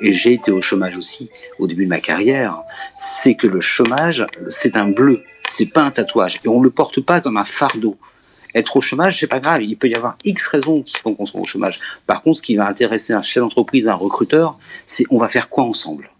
Et 0.00 0.12
j'ai 0.12 0.34
été 0.34 0.52
au 0.52 0.60
chômage 0.60 0.96
aussi 0.96 1.28
au 1.58 1.66
début 1.66 1.84
de 1.84 1.90
ma 1.90 2.00
carrière. 2.00 2.62
C'est 2.98 3.34
que 3.34 3.46
le 3.46 3.60
chômage, 3.60 4.24
c'est 4.48 4.76
un 4.76 4.88
bleu, 4.88 5.22
c'est 5.48 5.72
pas 5.72 5.82
un 5.82 5.90
tatouage 5.90 6.40
et 6.44 6.48
on 6.48 6.60
le 6.60 6.70
porte 6.70 7.00
pas 7.00 7.20
comme 7.20 7.36
un 7.36 7.44
fardeau 7.44 7.96
être 8.54 8.76
au 8.76 8.80
chômage, 8.80 9.18
c'est 9.20 9.26
pas 9.26 9.40
grave. 9.40 9.62
Il 9.62 9.76
peut 9.76 9.88
y 9.88 9.94
avoir 9.94 10.16
X 10.24 10.46
raisons 10.48 10.82
qui 10.82 10.96
font 10.96 11.14
qu'on 11.14 11.24
soit 11.24 11.40
au 11.40 11.44
chômage. 11.44 11.80
Par 12.06 12.22
contre, 12.22 12.38
ce 12.38 12.42
qui 12.42 12.56
va 12.56 12.66
intéresser 12.66 13.12
un 13.12 13.22
chef 13.22 13.42
d'entreprise, 13.42 13.88
un 13.88 13.94
recruteur, 13.94 14.58
c'est 14.86 15.04
on 15.10 15.18
va 15.18 15.28
faire 15.28 15.48
quoi 15.48 15.64
ensemble? 15.64 16.10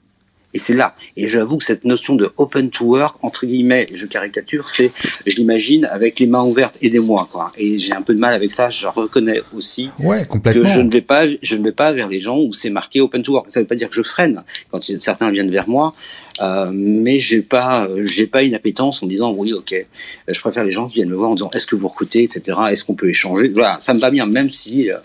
Et 0.54 0.58
c'est 0.58 0.74
là. 0.74 0.94
Et 1.16 1.28
j'avoue 1.28 1.58
que 1.58 1.64
cette 1.64 1.84
notion 1.84 2.14
de 2.14 2.30
open 2.38 2.70
to 2.70 2.86
work, 2.86 3.16
entre 3.22 3.44
guillemets, 3.44 3.86
je 3.92 4.06
caricature, 4.06 4.70
c'est, 4.70 4.92
je 5.26 5.36
l'imagine, 5.36 5.84
avec 5.84 6.18
les 6.20 6.26
mains 6.26 6.42
ouvertes, 6.42 6.78
aidez-moi, 6.80 7.28
quoi. 7.30 7.52
Et 7.58 7.78
j'ai 7.78 7.92
un 7.92 8.02
peu 8.02 8.14
de 8.14 8.20
mal 8.20 8.32
avec 8.32 8.50
ça. 8.50 8.70
Je 8.70 8.86
reconnais 8.86 9.42
aussi 9.54 9.90
ouais, 9.98 10.24
complètement. 10.24 10.62
que 10.62 10.68
je 10.68 10.80
ne 10.80 10.90
vais 10.90 11.02
pas, 11.02 11.24
je 11.42 11.56
ne 11.56 11.64
vais 11.64 11.72
pas 11.72 11.92
vers 11.92 12.08
les 12.08 12.20
gens 12.20 12.38
où 12.38 12.52
c'est 12.52 12.70
marqué 12.70 13.00
open 13.00 13.22
to 13.22 13.32
work. 13.32 13.46
Ça 13.50 13.60
ne 13.60 13.64
veut 13.64 13.68
pas 13.68 13.76
dire 13.76 13.90
que 13.90 13.94
je 13.94 14.02
freine 14.02 14.42
quand 14.70 14.80
certains 15.00 15.30
viennent 15.30 15.50
vers 15.50 15.68
moi, 15.68 15.92
euh, 16.40 16.70
mais 16.72 17.20
j'ai 17.20 17.42
pas, 17.42 17.86
j'ai 18.04 18.26
pas 18.26 18.42
une 18.42 18.54
appétence 18.54 19.02
en 19.02 19.06
disant 19.06 19.32
oui, 19.32 19.52
ok. 19.52 19.74
Je 20.26 20.40
préfère 20.40 20.64
les 20.64 20.70
gens 20.70 20.88
qui 20.88 20.94
viennent 20.94 21.10
me 21.10 21.16
voir 21.16 21.30
en 21.30 21.34
disant 21.34 21.50
est-ce 21.54 21.66
que 21.66 21.76
vous 21.76 21.88
recrutez, 21.88 22.22
etc. 22.22 22.56
Est-ce 22.70 22.84
qu'on 22.84 22.94
peut 22.94 23.10
échanger? 23.10 23.50
Voilà, 23.52 23.78
ça 23.80 23.92
me 23.92 24.00
va 24.00 24.10
bien, 24.10 24.24
même 24.24 24.48
si. 24.48 24.90
Euh, 24.90 24.96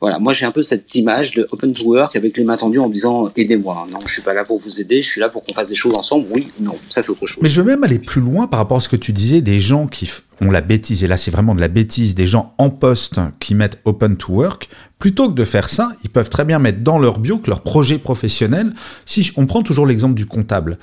voilà, 0.00 0.20
moi 0.20 0.32
j'ai 0.32 0.44
un 0.44 0.52
peu 0.52 0.62
cette 0.62 0.94
image 0.94 1.32
de 1.32 1.46
open 1.50 1.72
to 1.72 1.84
work 1.84 2.14
avec 2.14 2.36
les 2.36 2.44
mains 2.44 2.56
tendues 2.56 2.78
en 2.78 2.88
disant 2.88 3.30
aidez-moi. 3.36 3.86
Non, 3.90 3.98
je 4.06 4.12
suis 4.12 4.22
pas 4.22 4.32
là 4.32 4.44
pour 4.44 4.60
vous 4.60 4.80
aider, 4.80 5.02
je 5.02 5.08
suis 5.08 5.20
là 5.20 5.28
pour 5.28 5.42
qu'on 5.42 5.54
fasse 5.54 5.68
des 5.68 5.74
choses 5.74 5.94
ensemble. 5.94 6.26
Oui, 6.30 6.48
non, 6.60 6.74
ça 6.88 7.02
c'est 7.02 7.10
autre 7.10 7.26
chose. 7.26 7.42
Mais 7.42 7.50
je 7.50 7.60
veux 7.60 7.66
même 7.66 7.82
aller 7.82 7.98
plus 7.98 8.20
loin 8.20 8.46
par 8.46 8.60
rapport 8.60 8.76
à 8.76 8.80
ce 8.80 8.88
que 8.88 8.96
tu 8.96 9.12
disais 9.12 9.40
des 9.40 9.60
gens 9.60 9.88
qui 9.88 10.08
ont 10.40 10.52
la 10.52 10.60
bêtise, 10.60 11.02
et 11.02 11.08
là 11.08 11.16
c'est 11.16 11.32
vraiment 11.32 11.54
de 11.54 11.60
la 11.60 11.66
bêtise, 11.66 12.14
des 12.14 12.28
gens 12.28 12.54
en 12.58 12.70
poste 12.70 13.20
qui 13.40 13.56
mettent 13.56 13.80
open 13.84 14.16
to 14.16 14.32
work. 14.32 14.68
Plutôt 15.00 15.30
que 15.30 15.34
de 15.34 15.44
faire 15.44 15.68
ça, 15.68 15.90
ils 16.04 16.10
peuvent 16.10 16.30
très 16.30 16.44
bien 16.44 16.60
mettre 16.60 16.80
dans 16.80 16.98
leur 16.98 17.18
bio 17.18 17.38
que 17.38 17.50
leur 17.50 17.62
projet 17.62 17.98
professionnel. 17.98 18.74
Si 19.04 19.32
on 19.36 19.46
prend 19.46 19.62
toujours 19.62 19.86
l'exemple 19.86 20.14
du 20.14 20.26
comptable, 20.26 20.78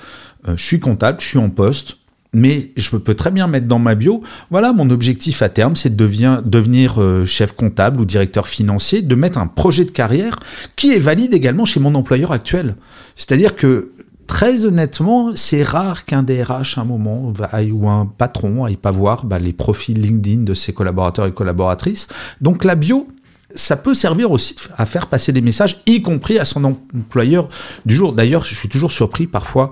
euh, 0.46 0.56
je 0.56 0.64
suis 0.64 0.80
comptable, 0.80 1.20
je 1.20 1.26
suis 1.26 1.38
en 1.38 1.48
poste, 1.48 1.96
mais 2.36 2.70
je 2.76 2.94
peux 2.96 3.14
très 3.14 3.30
bien 3.30 3.46
mettre 3.46 3.66
dans 3.66 3.78
ma 3.78 3.94
bio, 3.94 4.22
voilà, 4.50 4.74
mon 4.74 4.90
objectif 4.90 5.40
à 5.40 5.48
terme, 5.48 5.74
c'est 5.74 5.96
de 5.96 6.40
devenir, 6.44 7.00
euh, 7.00 7.24
chef 7.24 7.52
comptable 7.52 7.98
ou 8.00 8.04
directeur 8.04 8.46
financier, 8.46 9.00
de 9.00 9.14
mettre 9.14 9.38
un 9.38 9.46
projet 9.46 9.86
de 9.86 9.90
carrière 9.90 10.38
qui 10.76 10.92
est 10.92 10.98
valide 10.98 11.32
également 11.32 11.64
chez 11.64 11.80
mon 11.80 11.94
employeur 11.94 12.32
actuel. 12.32 12.76
C'est-à-dire 13.16 13.56
que 13.56 13.92
très 14.26 14.66
honnêtement, 14.66 15.32
c'est 15.34 15.62
rare 15.62 16.04
qu'un 16.04 16.22
DRH 16.22 16.76
à 16.76 16.82
un 16.82 16.84
moment 16.84 17.32
ou 17.72 17.88
un 17.88 18.06
patron 18.06 18.64
aille 18.64 18.76
pas 18.76 18.90
voir 18.90 19.24
bah, 19.24 19.38
les 19.38 19.54
profils 19.54 19.98
LinkedIn 19.98 20.42
de 20.42 20.52
ses 20.52 20.74
collaborateurs 20.74 21.26
et 21.26 21.32
collaboratrices. 21.32 22.08
Donc 22.42 22.64
la 22.64 22.74
bio, 22.74 23.08
ça 23.54 23.76
peut 23.76 23.94
servir 23.94 24.30
aussi 24.30 24.56
à 24.76 24.86
faire 24.86 25.06
passer 25.06 25.32
des 25.32 25.40
messages, 25.40 25.82
y 25.86 26.02
compris 26.02 26.38
à 26.38 26.44
son 26.44 26.64
employeur 26.64 27.48
du 27.84 27.94
jour. 27.94 28.12
D'ailleurs, 28.12 28.44
je 28.44 28.54
suis 28.54 28.68
toujours 28.68 28.92
surpris 28.92 29.26
parfois 29.26 29.70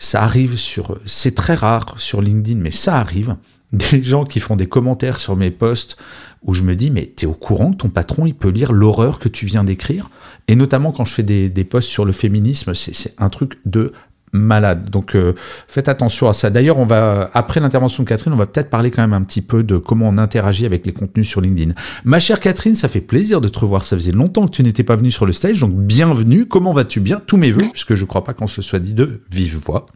ça 0.00 0.22
arrive 0.22 0.56
sur, 0.56 0.98
c'est 1.04 1.34
très 1.34 1.54
rare 1.54 1.94
sur 1.98 2.22
LinkedIn, 2.22 2.58
mais 2.58 2.70
ça 2.70 2.96
arrive, 2.96 3.36
des 3.72 4.02
gens 4.02 4.24
qui 4.24 4.40
font 4.40 4.56
des 4.56 4.66
commentaires 4.66 5.20
sur 5.20 5.36
mes 5.36 5.50
posts 5.50 5.96
où 6.42 6.54
je 6.54 6.62
me 6.62 6.74
dis, 6.74 6.90
mais 6.90 7.04
t'es 7.04 7.26
au 7.26 7.34
courant 7.34 7.70
que 7.72 7.76
ton 7.76 7.90
patron, 7.90 8.24
il 8.24 8.34
peut 8.34 8.48
lire 8.48 8.72
l'horreur 8.72 9.18
que 9.18 9.28
tu 9.28 9.44
viens 9.44 9.62
d'écrire? 9.62 10.10
Et 10.48 10.56
notamment 10.56 10.90
quand 10.90 11.04
je 11.04 11.12
fais 11.12 11.22
des, 11.22 11.50
des 11.50 11.64
posts 11.64 11.90
sur 11.90 12.06
le 12.06 12.12
féminisme, 12.12 12.72
c'est 12.74 13.14
un 13.18 13.28
truc 13.28 13.58
de 13.66 13.92
malade. 14.32 14.90
Donc 14.90 15.14
euh, 15.14 15.34
faites 15.68 15.88
attention 15.88 16.28
à 16.28 16.32
ça. 16.32 16.50
D'ailleurs, 16.50 16.78
on 16.78 16.84
va 16.84 17.30
après 17.34 17.60
l'intervention 17.60 18.02
de 18.02 18.08
Catherine, 18.08 18.32
on 18.32 18.36
va 18.36 18.46
peut-être 18.46 18.70
parler 18.70 18.90
quand 18.90 19.02
même 19.02 19.12
un 19.12 19.22
petit 19.22 19.42
peu 19.42 19.62
de 19.62 19.76
comment 19.76 20.08
on 20.08 20.18
interagit 20.18 20.66
avec 20.66 20.86
les 20.86 20.92
contenus 20.92 21.28
sur 21.28 21.40
LinkedIn. 21.40 21.74
Ma 22.04 22.18
chère 22.18 22.40
Catherine, 22.40 22.74
ça 22.74 22.88
fait 22.88 23.00
plaisir 23.00 23.40
de 23.40 23.48
te 23.48 23.58
revoir. 23.58 23.84
Ça 23.84 23.96
faisait 23.96 24.12
longtemps 24.12 24.46
que 24.46 24.52
tu 24.52 24.62
n'étais 24.62 24.84
pas 24.84 24.96
venue 24.96 25.10
sur 25.10 25.26
le 25.26 25.32
stage, 25.32 25.60
donc 25.60 25.72
bienvenue. 25.74 26.46
Comment 26.46 26.72
vas-tu 26.72 27.00
bien? 27.00 27.20
Tous 27.26 27.36
mes 27.36 27.52
voeux, 27.52 27.68
puisque 27.72 27.94
je 27.94 28.04
crois 28.04 28.24
pas 28.24 28.34
qu'on 28.34 28.46
se 28.46 28.62
soit 28.62 28.78
dit 28.78 28.94
de 28.94 29.22
vive 29.30 29.58
voix. 29.58 29.86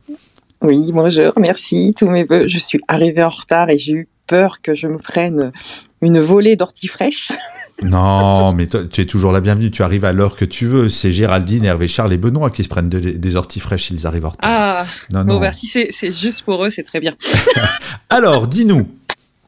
Oui, 0.62 0.92
bonjour, 0.92 1.32
merci. 1.38 1.94
Tous 1.96 2.08
mes 2.08 2.24
voeux. 2.24 2.46
Je 2.46 2.58
suis 2.58 2.80
arrivée 2.88 3.22
en 3.22 3.28
retard 3.28 3.68
et 3.70 3.78
j'ai 3.78 3.92
eu 3.92 4.08
peur 4.26 4.60
que 4.62 4.74
je 4.74 4.86
me 4.86 4.98
prenne 4.98 5.52
une 6.02 6.20
volée 6.20 6.56
d'orties 6.56 6.88
fraîches. 6.88 7.32
Non, 7.82 8.52
mais 8.52 8.68
tu 8.68 9.00
es 9.00 9.04
toujours 9.04 9.32
la 9.32 9.40
bienvenue. 9.40 9.68
Tu 9.68 9.82
arrives 9.82 10.04
à 10.04 10.12
l'heure 10.12 10.36
que 10.36 10.44
tu 10.44 10.64
veux. 10.64 10.88
C'est 10.88 11.10
Géraldine, 11.10 11.64
Hervé, 11.64 11.88
Charles 11.88 12.12
et 12.12 12.16
Benoît 12.16 12.50
qui 12.50 12.62
se 12.62 12.68
prennent 12.68 12.88
des 12.88 13.36
orties 13.36 13.58
fraîches 13.58 13.88
s'ils 13.88 14.06
arrivent 14.06 14.26
en 14.26 14.30
retard. 14.30 14.48
Ah, 14.48 14.86
non, 15.10 15.24
bon, 15.24 15.40
merci, 15.40 15.66
c'est 15.66 16.10
juste 16.12 16.42
pour 16.42 16.64
eux, 16.64 16.70
c'est 16.70 16.84
très 16.84 17.00
bien. 17.00 17.14
Alors, 18.10 18.46
dis-nous. 18.46 18.88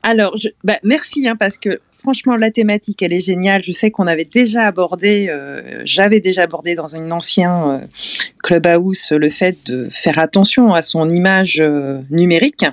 Alors, 0.03 0.37
je, 0.37 0.49
bah, 0.65 0.79
merci, 0.83 1.29
hein, 1.29 1.37
parce 1.37 1.57
que 1.57 1.81
franchement, 2.07 2.37
la 2.37 2.53
thématique, 2.53 3.03
elle 3.03 3.13
est 3.13 3.19
géniale. 3.19 3.65
Je 3.65 3.73
sais 3.73 3.91
qu'on 3.91 4.07
avait 4.07 4.25
déjà 4.25 4.63
abordé, 4.63 5.27
euh, 5.29 5.83
j'avais 5.85 6.21
déjà 6.21 6.43
abordé 6.43 6.77
dans 6.77 6.95
un 6.95 7.11
ancien 7.11 7.69
euh, 7.69 7.79
clubhouse 8.45 9.09
le 9.11 9.29
fait 9.29 9.59
de 9.67 9.89
faire 9.91 10.21
attention 10.21 10.73
à 10.73 10.83
son 10.83 11.09
image 11.09 11.57
euh, 11.59 11.99
numérique, 12.11 12.65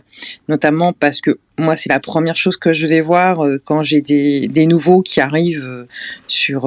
notamment 0.50 0.94
parce 0.94 1.20
que 1.20 1.40
moi, 1.58 1.76
c'est 1.76 1.90
la 1.90 2.00
première 2.00 2.36
chose 2.36 2.58
que 2.58 2.74
je 2.74 2.86
vais 2.86 3.02
voir 3.02 3.44
quand 3.64 3.82
j'ai 3.82 4.02
des, 4.02 4.48
des, 4.48 4.68
nouveaux 4.68 5.02
qui 5.02 5.20
arrivent 5.20 5.88
sur, 6.28 6.66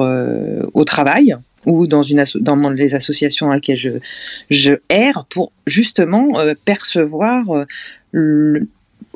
au 0.73 0.83
travail 0.83 1.35
ou 1.65 1.87
dans, 1.87 2.03
une 2.03 2.23
dans 2.35 2.69
les 2.69 2.95
associations 2.95 3.47
dans 3.47 3.53
lesquelles 3.53 3.77
je, 3.77 3.91
je 4.49 4.73
erre 4.89 5.25
pour 5.29 5.51
justement 5.65 6.33
percevoir 6.63 7.65
le, 8.11 8.67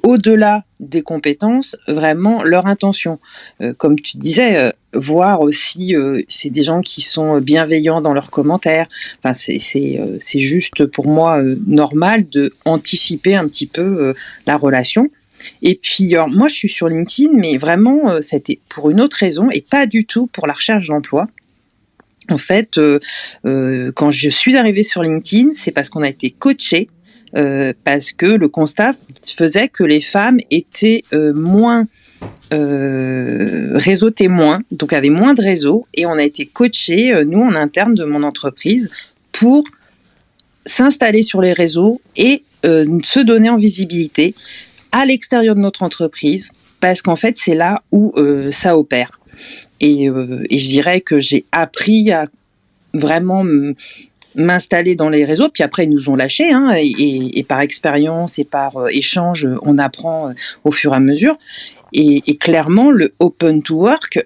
au-delà 0.03 0.63
des 0.79 1.01
compétences, 1.01 1.75
vraiment 1.87 2.43
leur 2.43 2.65
intention. 2.65 3.19
Euh, 3.61 3.73
comme 3.73 3.99
tu 3.99 4.17
disais, 4.17 4.57
euh, 4.57 4.71
voir 4.93 5.41
aussi, 5.41 5.95
euh, 5.95 6.21
c'est 6.27 6.49
des 6.49 6.63
gens 6.63 6.81
qui 6.81 7.01
sont 7.01 7.39
bienveillants 7.39 8.01
dans 8.01 8.13
leurs 8.13 8.31
commentaires. 8.31 8.87
Enfin, 9.23 9.33
c'est 9.33 10.41
juste 10.41 10.85
pour 10.87 11.07
moi 11.07 11.41
normal 11.67 12.27
de 12.29 12.53
anticiper 12.65 13.35
un 13.35 13.45
petit 13.45 13.67
peu 13.67 14.13
la 14.47 14.57
relation. 14.57 15.09
Et 15.61 15.75
puis, 15.75 16.15
moi, 16.29 16.47
je 16.47 16.55
suis 16.55 16.69
sur 16.69 16.87
LinkedIn, 16.87 17.31
mais 17.33 17.57
vraiment, 17.57 18.21
c'était 18.21 18.59
pour 18.69 18.89
une 18.89 19.01
autre 19.01 19.17
raison 19.17 19.49
et 19.51 19.61
pas 19.61 19.87
du 19.87 20.05
tout 20.05 20.27
pour 20.27 20.45
la 20.45 20.53
recherche 20.53 20.87
d'emploi. 20.87 21.27
En 22.29 22.37
fait, 22.37 22.79
quand 23.43 24.11
je 24.11 24.29
suis 24.29 24.55
arrivée 24.57 24.83
sur 24.83 25.03
LinkedIn, 25.03 25.51
c'est 25.53 25.71
parce 25.71 25.89
qu'on 25.89 26.03
a 26.03 26.09
été 26.09 26.29
coaché 26.29 26.89
euh, 27.36 27.73
parce 27.84 28.11
que 28.11 28.25
le 28.25 28.47
constat 28.47 28.93
faisait 29.25 29.69
que 29.69 29.84
les 29.84 30.01
femmes 30.01 30.39
étaient 30.49 31.03
euh, 31.13 31.34
moins 31.34 31.88
euh, 32.53 33.71
réseautées 33.73 34.27
moins, 34.27 34.61
donc 34.71 34.91
avaient 34.93 35.09
moins 35.09 35.34
de 35.34 35.41
réseau, 35.41 35.88
et 35.93 36.05
on 36.05 36.13
a 36.13 36.23
été 36.23 36.45
coachés, 36.45 37.13
euh, 37.13 37.23
nous 37.23 37.41
en 37.41 37.55
interne 37.55 37.95
de 37.95 38.03
mon 38.03 38.23
entreprise, 38.23 38.89
pour 39.32 39.63
s'installer 40.65 41.23
sur 41.23 41.41
les 41.41 41.53
réseaux 41.53 42.01
et 42.15 42.43
se 42.63 43.19
donner 43.19 43.49
en 43.49 43.55
visibilité 43.55 44.36
à 44.91 45.03
l'extérieur 45.03 45.55
de 45.55 45.61
notre 45.61 45.82
entreprise, 45.82 46.51
parce 46.79 47.01
qu'en 47.01 47.15
fait 47.15 47.36
c'est 47.38 47.55
là 47.55 47.82
où 47.91 48.13
ça 48.51 48.77
opère. 48.77 49.19
Et, 49.79 50.03
et, 50.05 50.59
je 50.59 50.67
dirais 50.67 51.01
que 51.01 51.19
j'ai 51.19 51.43
appris 51.51 52.11
à 52.11 52.27
vraiment 52.93 53.43
m'installer 54.36 54.95
dans 54.95 55.09
les 55.09 55.25
réseaux, 55.25 55.49
puis 55.49 55.63
après 55.63 55.86
ils 55.86 55.89
nous 55.89 56.09
ont 56.09 56.15
lâchés, 56.15 56.51
hein, 56.51 56.73
et, 56.75 57.45
par 57.47 57.59
expérience 57.61 58.39
et 58.39 58.43
par 58.43 58.77
euh, 58.77 58.88
échange, 58.88 59.47
on 59.63 59.77
apprend 59.77 60.29
euh, 60.29 60.34
au 60.63 60.71
fur 60.71 60.93
et 60.93 60.97
à 60.97 60.99
mesure. 60.99 61.38
Et, 61.93 62.38
clairement, 62.38 62.89
le 62.89 63.13
open 63.19 63.61
to 63.63 63.75
work, 63.75 64.25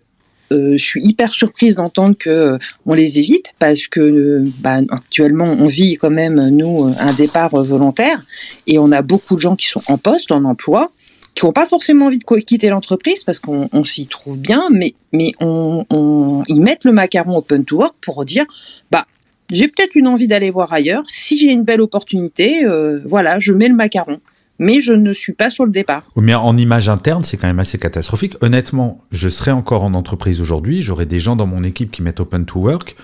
euh, 0.52 0.74
je 0.78 0.84
suis 0.84 1.04
hyper 1.04 1.34
surprise 1.34 1.74
d'entendre 1.74 2.16
que 2.16 2.60
on 2.86 2.94
les 2.94 3.18
évite 3.18 3.54
parce 3.58 3.88
que 3.88 4.44
bah, 4.60 4.78
actuellement 4.92 5.46
on 5.46 5.66
vit 5.66 5.96
quand 5.96 6.12
même 6.12 6.50
nous 6.50 6.94
un 7.00 7.14
départ 7.14 7.50
volontaire 7.64 8.24
et 8.68 8.78
on 8.78 8.92
a 8.92 9.02
beaucoup 9.02 9.34
de 9.34 9.40
gens 9.40 9.56
qui 9.56 9.66
sont 9.66 9.82
en 9.88 9.98
poste, 9.98 10.32
en 10.32 10.44
emploi, 10.44 10.92
qui 11.34 11.44
n'ont 11.46 11.52
pas 11.52 11.66
forcément 11.66 12.06
envie 12.06 12.20
de 12.20 12.40
quitter 12.42 12.70
l'entreprise 12.70 13.24
parce 13.24 13.40
qu'on 13.40 13.84
s'y 13.84 14.06
trouve 14.06 14.38
bien, 14.38 14.66
mais, 14.72 14.94
mais 15.12 15.32
ils 15.42 16.62
mettent 16.62 16.84
le 16.84 16.92
macaron 16.92 17.38
open 17.38 17.66
to 17.66 17.78
work 17.78 17.96
pour 18.00 18.24
dire 18.24 18.46
bah 18.92 19.08
j'ai 19.52 19.68
peut-être 19.68 19.96
une 19.96 20.08
envie 20.08 20.28
d'aller 20.28 20.52
voir 20.52 20.74
ailleurs. 20.74 21.04
Si 21.08 21.38
j'ai 21.40 21.52
une 21.52 21.64
belle 21.64 21.82
opportunité, 21.82 22.66
euh, 22.66 23.00
voilà, 23.06 23.40
je 23.40 23.54
mets 23.54 23.68
le 23.68 23.76
macaron. 23.76 24.20
mais 24.58 24.82
je 24.82 24.94
ne 24.94 25.12
suis 25.12 25.34
pas 25.34 25.50
sur 25.50 25.66
le 25.66 25.72
départ. 25.72 26.10
Mais 26.16 26.34
en 26.34 26.56
image 26.58 26.88
interne, 26.88 27.24
c'est 27.24 27.36
quand 27.38 27.48
même 27.48 27.60
assez 27.60 27.78
catastrophique. 27.78 28.36
Honnêtement, 28.42 29.02
je 29.12 29.28
serais 29.28 29.52
encore 29.52 29.84
en 29.84 29.94
entreprise 29.94 30.40
aujourd'hui, 30.40 30.82
j'aurais 30.82 31.06
des 31.06 31.20
gens 31.20 31.36
dans 31.36 31.46
mon 31.46 31.64
équipe 31.64 31.92
qui 31.92 32.02
mettent 32.02 32.22
open 32.22 32.46
to 32.46 32.60
work. 32.60 32.96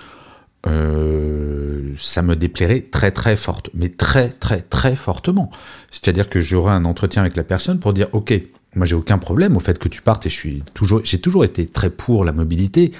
Euh, 0.66 1.92
ça 1.98 2.22
me 2.22 2.36
déplairait 2.36 2.82
très 2.82 3.10
très 3.10 3.36
forte, 3.36 3.70
mais 3.74 3.88
très 3.88 4.28
très 4.28 4.62
très 4.62 4.96
fortement. 4.96 5.50
C'est-à-dire 5.90 6.28
que 6.28 6.40
j'aurais 6.40 6.72
un 6.72 6.84
entretien 6.84 7.22
avec 7.22 7.36
la 7.36 7.44
personne 7.44 7.80
pour 7.80 7.92
dire, 7.92 8.08
ok, 8.12 8.32
moi 8.74 8.86
j'ai 8.86 8.94
aucun 8.94 9.18
problème 9.18 9.56
au 9.56 9.60
fait 9.60 9.78
que 9.78 9.88
tu 9.88 10.02
partes 10.02 10.24
et 10.26 10.30
je 10.30 10.34
suis 10.36 10.62
toujours, 10.72 11.00
j'ai 11.04 11.20
toujours 11.20 11.44
été 11.44 11.66
très 11.66 11.90
pour 11.90 12.24
la 12.24 12.32
mobilité, 12.32 12.92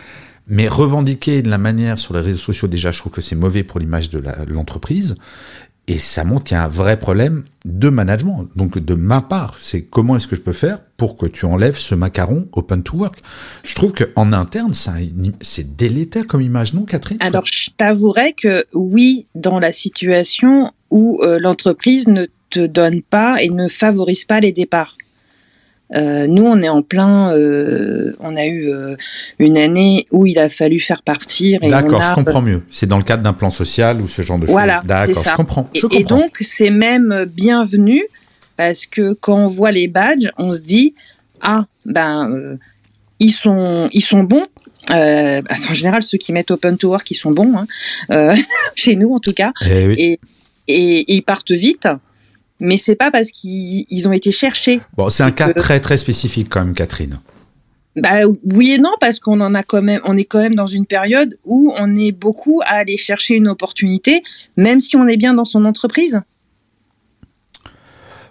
mais 0.47 0.69
revendiquer 0.69 1.43
de 1.43 1.51
la 1.51 1.59
manière 1.59 1.99
sur 1.99 2.15
les 2.15 2.21
réseaux 2.21 2.39
sociaux 2.39 2.69
déjà, 2.69 2.91
je 2.91 2.99
trouve 2.99 3.13
que 3.13 3.21
c'est 3.21 3.37
mauvais 3.37 3.63
pour 3.63 3.81
l'image 3.81 4.11
de 4.11 4.23
l'entreprise. 4.49 5.17
Et 5.89 5.99
ça 5.99 6.23
montre 6.23 6.45
qu'il 6.45 6.57
y 6.57 6.61
a 6.61 6.65
un 6.65 6.69
vrai 6.69 6.97
problème 6.97 7.43
de 7.65 7.89
management. 7.89 8.47
Donc 8.55 8.79
de 8.79 8.95
ma 8.95 9.21
part, 9.21 9.57
c'est 9.59 9.83
comment 9.83 10.15
est-ce 10.15 10.29
que 10.29 10.37
je 10.37 10.41
peux 10.41 10.53
faire 10.53 10.79
pour 10.97 11.17
que 11.17 11.27
tu 11.27 11.45
enlèves 11.45 11.77
ce 11.77 11.97
macaron 11.97 12.47
open 12.53 12.85
to 12.85 12.99
work? 12.99 13.21
Je 13.65 13.75
trouve 13.75 13.93
qu'en 13.93 14.33
interne, 14.33 14.75
c'est 14.75 15.77
délétère 15.77 16.29
comme 16.29 16.41
image, 16.41 16.73
non, 16.73 16.85
Catherine? 16.85 17.19
Alors, 17.21 17.47
je 17.47 17.71
t'avouerais 17.77 18.33
que 18.33 18.65
oui, 18.73 19.27
dans 19.35 19.59
la 19.59 19.73
situation 19.73 20.71
où 20.91 21.21
euh, 21.23 21.41
l'entreprise 21.41 22.07
ne 22.07 22.27
te 22.51 22.65
donne 22.65 23.03
pas 23.03 23.43
et 23.43 23.49
ne 23.49 23.67
favorise 23.67 24.25
pas 24.25 24.39
les 24.39 24.53
départs. 24.53 24.97
Euh, 25.95 26.27
nous, 26.27 26.45
on 26.45 26.61
est 26.63 26.69
en 26.69 26.83
plein. 26.83 27.33
Euh, 27.33 28.15
on 28.21 28.37
a 28.37 28.47
eu 28.47 28.71
euh, 28.71 28.97
une 29.39 29.57
année 29.57 30.07
où 30.11 30.27
il 30.27 30.39
a 30.39 30.49
fallu 30.49 30.81
faire 30.81 31.03
partir. 31.03 31.61
D'accord, 31.61 32.03
je 32.03 32.15
comprends 32.15 32.43
mieux. 32.43 32.63
C'est 32.71 32.87
dans 32.87 32.99
le 32.99 33.05
cadre 33.05 33.23
d'un 33.23 33.33
plan 33.33 33.51
social 33.51 34.01
ou 34.01 34.09
ce 34.09 34.23
genre 34.23 34.39
de 34.39 34.47
choses. 34.47 34.53
Voilà, 34.53 34.83
d'accord, 34.85 35.25
je 35.25 35.35
comprends. 35.35 35.69
Je 35.75 35.87
et, 35.91 36.01
et, 36.01 36.05
donc, 36.05 36.39
c'est 36.41 36.71
même 36.71 37.27
bienvenu 37.27 38.03
parce 38.57 38.87
que 38.87 39.13
quand 39.13 39.37
on 39.37 39.47
voit 39.47 39.71
les 39.71 39.89
badges, 39.89 40.31
on 40.39 40.53
se 40.53 40.61
dit 40.61 40.95
ah 41.41 41.65
ben 41.85 42.59
ils 43.19 43.33
sont 43.33 43.89
ils 43.93 44.05
sont 44.05 44.23
bons. 44.23 44.47
en 44.91 45.75
général, 45.75 46.03
ceux 46.03 46.19
qui 46.19 46.33
mettent 46.33 46.51
open 46.51 46.77
to 46.79 46.89
work, 46.89 47.11
ils 47.11 47.17
sont 47.17 47.33
bons, 47.33 47.53
hein. 48.11 48.35
chez 48.75 48.97
nous 48.97 49.13
en 49.15 49.19
tout 49.19 49.33
cas, 49.33 49.53
eh 49.67 49.87
oui. 49.87 49.95
et, 49.99 50.21
et 50.69 51.15
ils 51.15 51.23
partent 51.23 51.53
vite 51.53 51.89
mais 52.63 52.77
c'est 52.77 52.95
pas 52.95 53.11
parce 53.11 53.33
qu'ils 53.33 54.09
ont 54.09 54.13
été 54.13 54.31
cherchés. 54.31 54.81
Bon, 54.97 55.11
c'est 55.11 55.25
un 55.25 55.33
cas 55.33 55.53
très 55.53 55.81
très 55.81 55.99
spécifique 55.99 56.47
quand 56.49 56.65
même, 56.65 56.75
Catherine. 56.75 57.19
Bah 57.97 58.21
oui 58.55 58.71
et 58.71 58.79
non 58.79 58.93
parce 59.01 59.19
qu'on 59.19 59.41
en 59.43 59.55
a 59.55 59.63
quand 59.63 59.83
même, 59.83 60.01
on 60.05 60.17
est 60.17 60.25
quand 60.25 60.41
même 60.41 60.55
dans 60.55 60.69
une 60.69 60.87
période 60.87 61.37
où 61.45 61.75
on 61.77 61.95
est 61.95 62.13
beaucoup 62.13 62.61
à 62.65 62.77
aller 62.77 62.97
chercher 62.97 63.35
une 63.35 63.49
opportunité, 63.49 64.23
même 64.57 64.81
si 64.81 64.97
on 64.97 65.07
est 65.09 65.19
bien 65.19 65.35
dans 65.35 65.45
son 65.45 65.67
entreprise. 65.67 66.23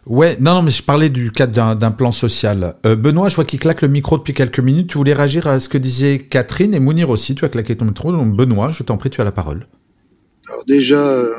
Ouais, 0.07 0.35
non, 0.39 0.55
non, 0.55 0.61
mais 0.63 0.71
je 0.71 0.81
parlais 0.81 1.09
du 1.09 1.31
cadre 1.31 1.75
d'un 1.75 1.91
plan 1.91 2.11
social. 2.11 2.75
Euh, 2.87 2.95
Benoît, 2.95 3.29
je 3.29 3.35
vois 3.35 3.45
qu'il 3.45 3.59
claque 3.59 3.83
le 3.83 3.87
micro 3.87 4.17
depuis 4.17 4.33
quelques 4.33 4.59
minutes. 4.59 4.87
Tu 4.87 4.97
voulais 4.97 5.13
réagir 5.13 5.45
à 5.45 5.59
ce 5.59 5.69
que 5.69 5.77
disait 5.77 6.17
Catherine 6.17 6.73
et 6.73 6.79
Mounir 6.79 7.11
aussi. 7.11 7.35
Tu 7.35 7.45
as 7.45 7.49
claqué 7.49 7.75
ton 7.75 7.85
micro. 7.85 8.11
Donc 8.11 8.35
Benoît, 8.35 8.71
je 8.71 8.81
t'en 8.81 8.97
prie, 8.97 9.11
tu 9.11 9.21
as 9.21 9.25
la 9.25 9.31
parole. 9.31 9.67
Alors 10.49 10.65
déjà, 10.65 11.07
euh, 11.07 11.35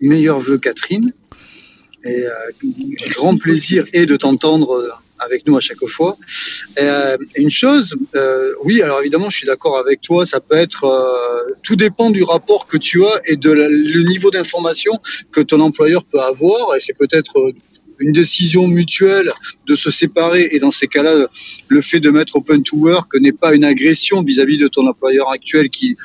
meilleur 0.00 0.38
vœu 0.38 0.58
Catherine. 0.58 1.10
Et 2.04 2.26
euh, 2.26 2.68
grand 3.14 3.36
plaisir 3.36 3.84
et 3.92 4.06
de 4.06 4.16
t'entendre 4.16 5.00
avec 5.24 5.46
nous 5.46 5.56
à 5.56 5.60
chaque 5.60 5.84
fois. 5.86 6.16
Euh, 6.78 7.16
une 7.36 7.50
chose, 7.50 7.94
euh, 8.14 8.52
oui, 8.64 8.82
alors 8.82 9.00
évidemment, 9.00 9.30
je 9.30 9.38
suis 9.38 9.46
d'accord 9.46 9.78
avec 9.78 10.00
toi, 10.00 10.26
ça 10.26 10.40
peut 10.40 10.56
être, 10.56 10.84
euh, 10.84 11.54
tout 11.62 11.76
dépend 11.76 12.10
du 12.10 12.22
rapport 12.22 12.66
que 12.66 12.76
tu 12.76 13.04
as 13.04 13.20
et 13.26 13.36
de 13.36 13.50
le 13.50 14.02
niveau 14.02 14.30
d'information 14.30 14.92
que 15.30 15.40
ton 15.40 15.60
employeur 15.60 16.04
peut 16.04 16.20
avoir, 16.20 16.74
et 16.76 16.80
c'est 16.80 16.96
peut-être 16.96 17.38
euh, 17.38 17.52
une 17.98 18.12
décision 18.12 18.66
mutuelle 18.66 19.30
de 19.68 19.76
se 19.76 19.90
séparer, 19.90 20.48
et 20.50 20.58
dans 20.58 20.70
ces 20.70 20.86
cas-là, 20.86 21.28
le 21.68 21.82
fait 21.82 22.00
de 22.00 22.10
mettre 22.10 22.36
open 22.36 22.62
to 22.62 22.76
work 22.76 23.14
n'est 23.14 23.32
pas 23.32 23.54
une 23.54 23.64
agression 23.64 24.22
vis-à-vis 24.22 24.56
-vis 24.56 24.62
de 24.62 24.68
ton 24.68 24.86
employeur 24.86 25.30
actuel 25.30 25.70
qui 25.70 25.96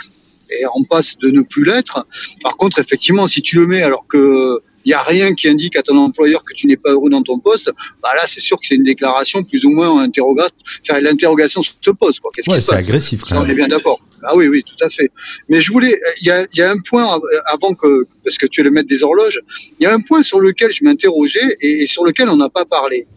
est 0.50 0.66
en 0.66 0.84
passe 0.84 1.18
de 1.18 1.30
ne 1.30 1.42
plus 1.42 1.64
l'être. 1.64 2.06
Par 2.44 2.56
contre, 2.56 2.80
effectivement, 2.80 3.28
si 3.28 3.42
tu 3.42 3.56
le 3.58 3.66
mets 3.68 3.82
alors 3.82 4.06
que 4.08 4.62
il 4.86 4.90
n'y 4.90 4.94
a 4.94 5.02
rien 5.02 5.34
qui 5.34 5.48
indique 5.48 5.76
à 5.76 5.82
ton 5.82 5.98
employeur 5.98 6.44
que 6.44 6.54
tu 6.54 6.68
n'es 6.68 6.78
pas 6.78 6.92
heureux 6.92 7.10
dans 7.10 7.22
ton 7.22 7.40
poste, 7.40 7.72
bah 8.02 8.10
là, 8.16 8.24
c'est 8.26 8.40
sûr 8.40 8.58
que 8.58 8.68
c'est 8.68 8.76
une 8.76 8.84
déclaration 8.84 9.44
plus 9.44 9.66
ou 9.66 9.72
moins 9.72 10.02
interrogatoire. 10.02 10.52
Enfin, 10.82 11.00
l'interrogation 11.02 11.62
se 11.62 11.92
pose. 11.92 12.20
Qu'est-ce 12.34 12.50
ouais, 12.50 12.58
qui 12.58 12.64
se 12.64 12.72
passe? 12.72 12.88
agressif. 12.88 13.24
Ça, 13.24 13.42
on 13.42 13.46
est 13.46 13.54
bien 13.54 13.68
d'accord. 13.68 14.00
Ah 14.24 14.36
oui, 14.36 14.48
oui, 14.48 14.64
tout 14.64 14.84
à 14.84 14.90
fait. 14.90 15.12
Mais 15.50 15.62
je 15.62 15.72
voulais, 15.72 15.94
il 16.22 16.28
y 16.28 16.32
a, 16.32 16.46
y 16.54 16.62
a, 16.62 16.72
un 16.72 16.80
point 16.80 17.20
avant 17.48 17.74
que, 17.74 18.08
parce 18.24 18.38
que 18.38 18.48
tu 18.48 18.62
es 18.62 18.64
le 18.64 18.72
maître 18.72 18.88
des 18.88 19.04
horloges, 19.04 19.42
il 19.80 19.84
y 19.84 19.86
a 19.86 19.94
un 19.94 20.00
point 20.00 20.24
sur 20.24 20.40
lequel 20.40 20.72
je 20.72 20.84
m'interrogeais 20.84 21.58
et, 21.62 21.84
et, 21.84 21.88
sur 21.88 22.04
lequel 22.06 22.30
on 22.30 22.38
n'a 22.38 22.50
pas 22.50 22.66
parlé. 22.66 23.08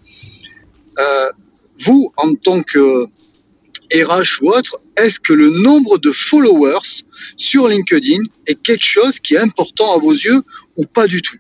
Euh, 0.98 1.26
vous, 1.78 2.12
en 2.16 2.34
tant 2.34 2.62
que 2.62 3.06
RH 3.92 4.42
ou 4.42 4.50
autre, 4.50 4.80
est-ce 4.96 5.18
que 5.18 5.32
le 5.32 5.50
nombre 5.50 5.98
de 5.98 6.12
followers 6.12 7.04
sur 7.36 7.68
LinkedIn 7.68 8.24
est 8.46 8.60
quelque 8.60 8.84
chose 8.84 9.18
qui 9.18 9.34
est 9.34 9.38
important 9.38 9.94
à 9.94 9.98
vos 9.98 10.12
yeux 10.12 10.42
ou 10.76 10.84
pas 10.84 11.06
du 11.06 11.22
tout? 11.22 11.36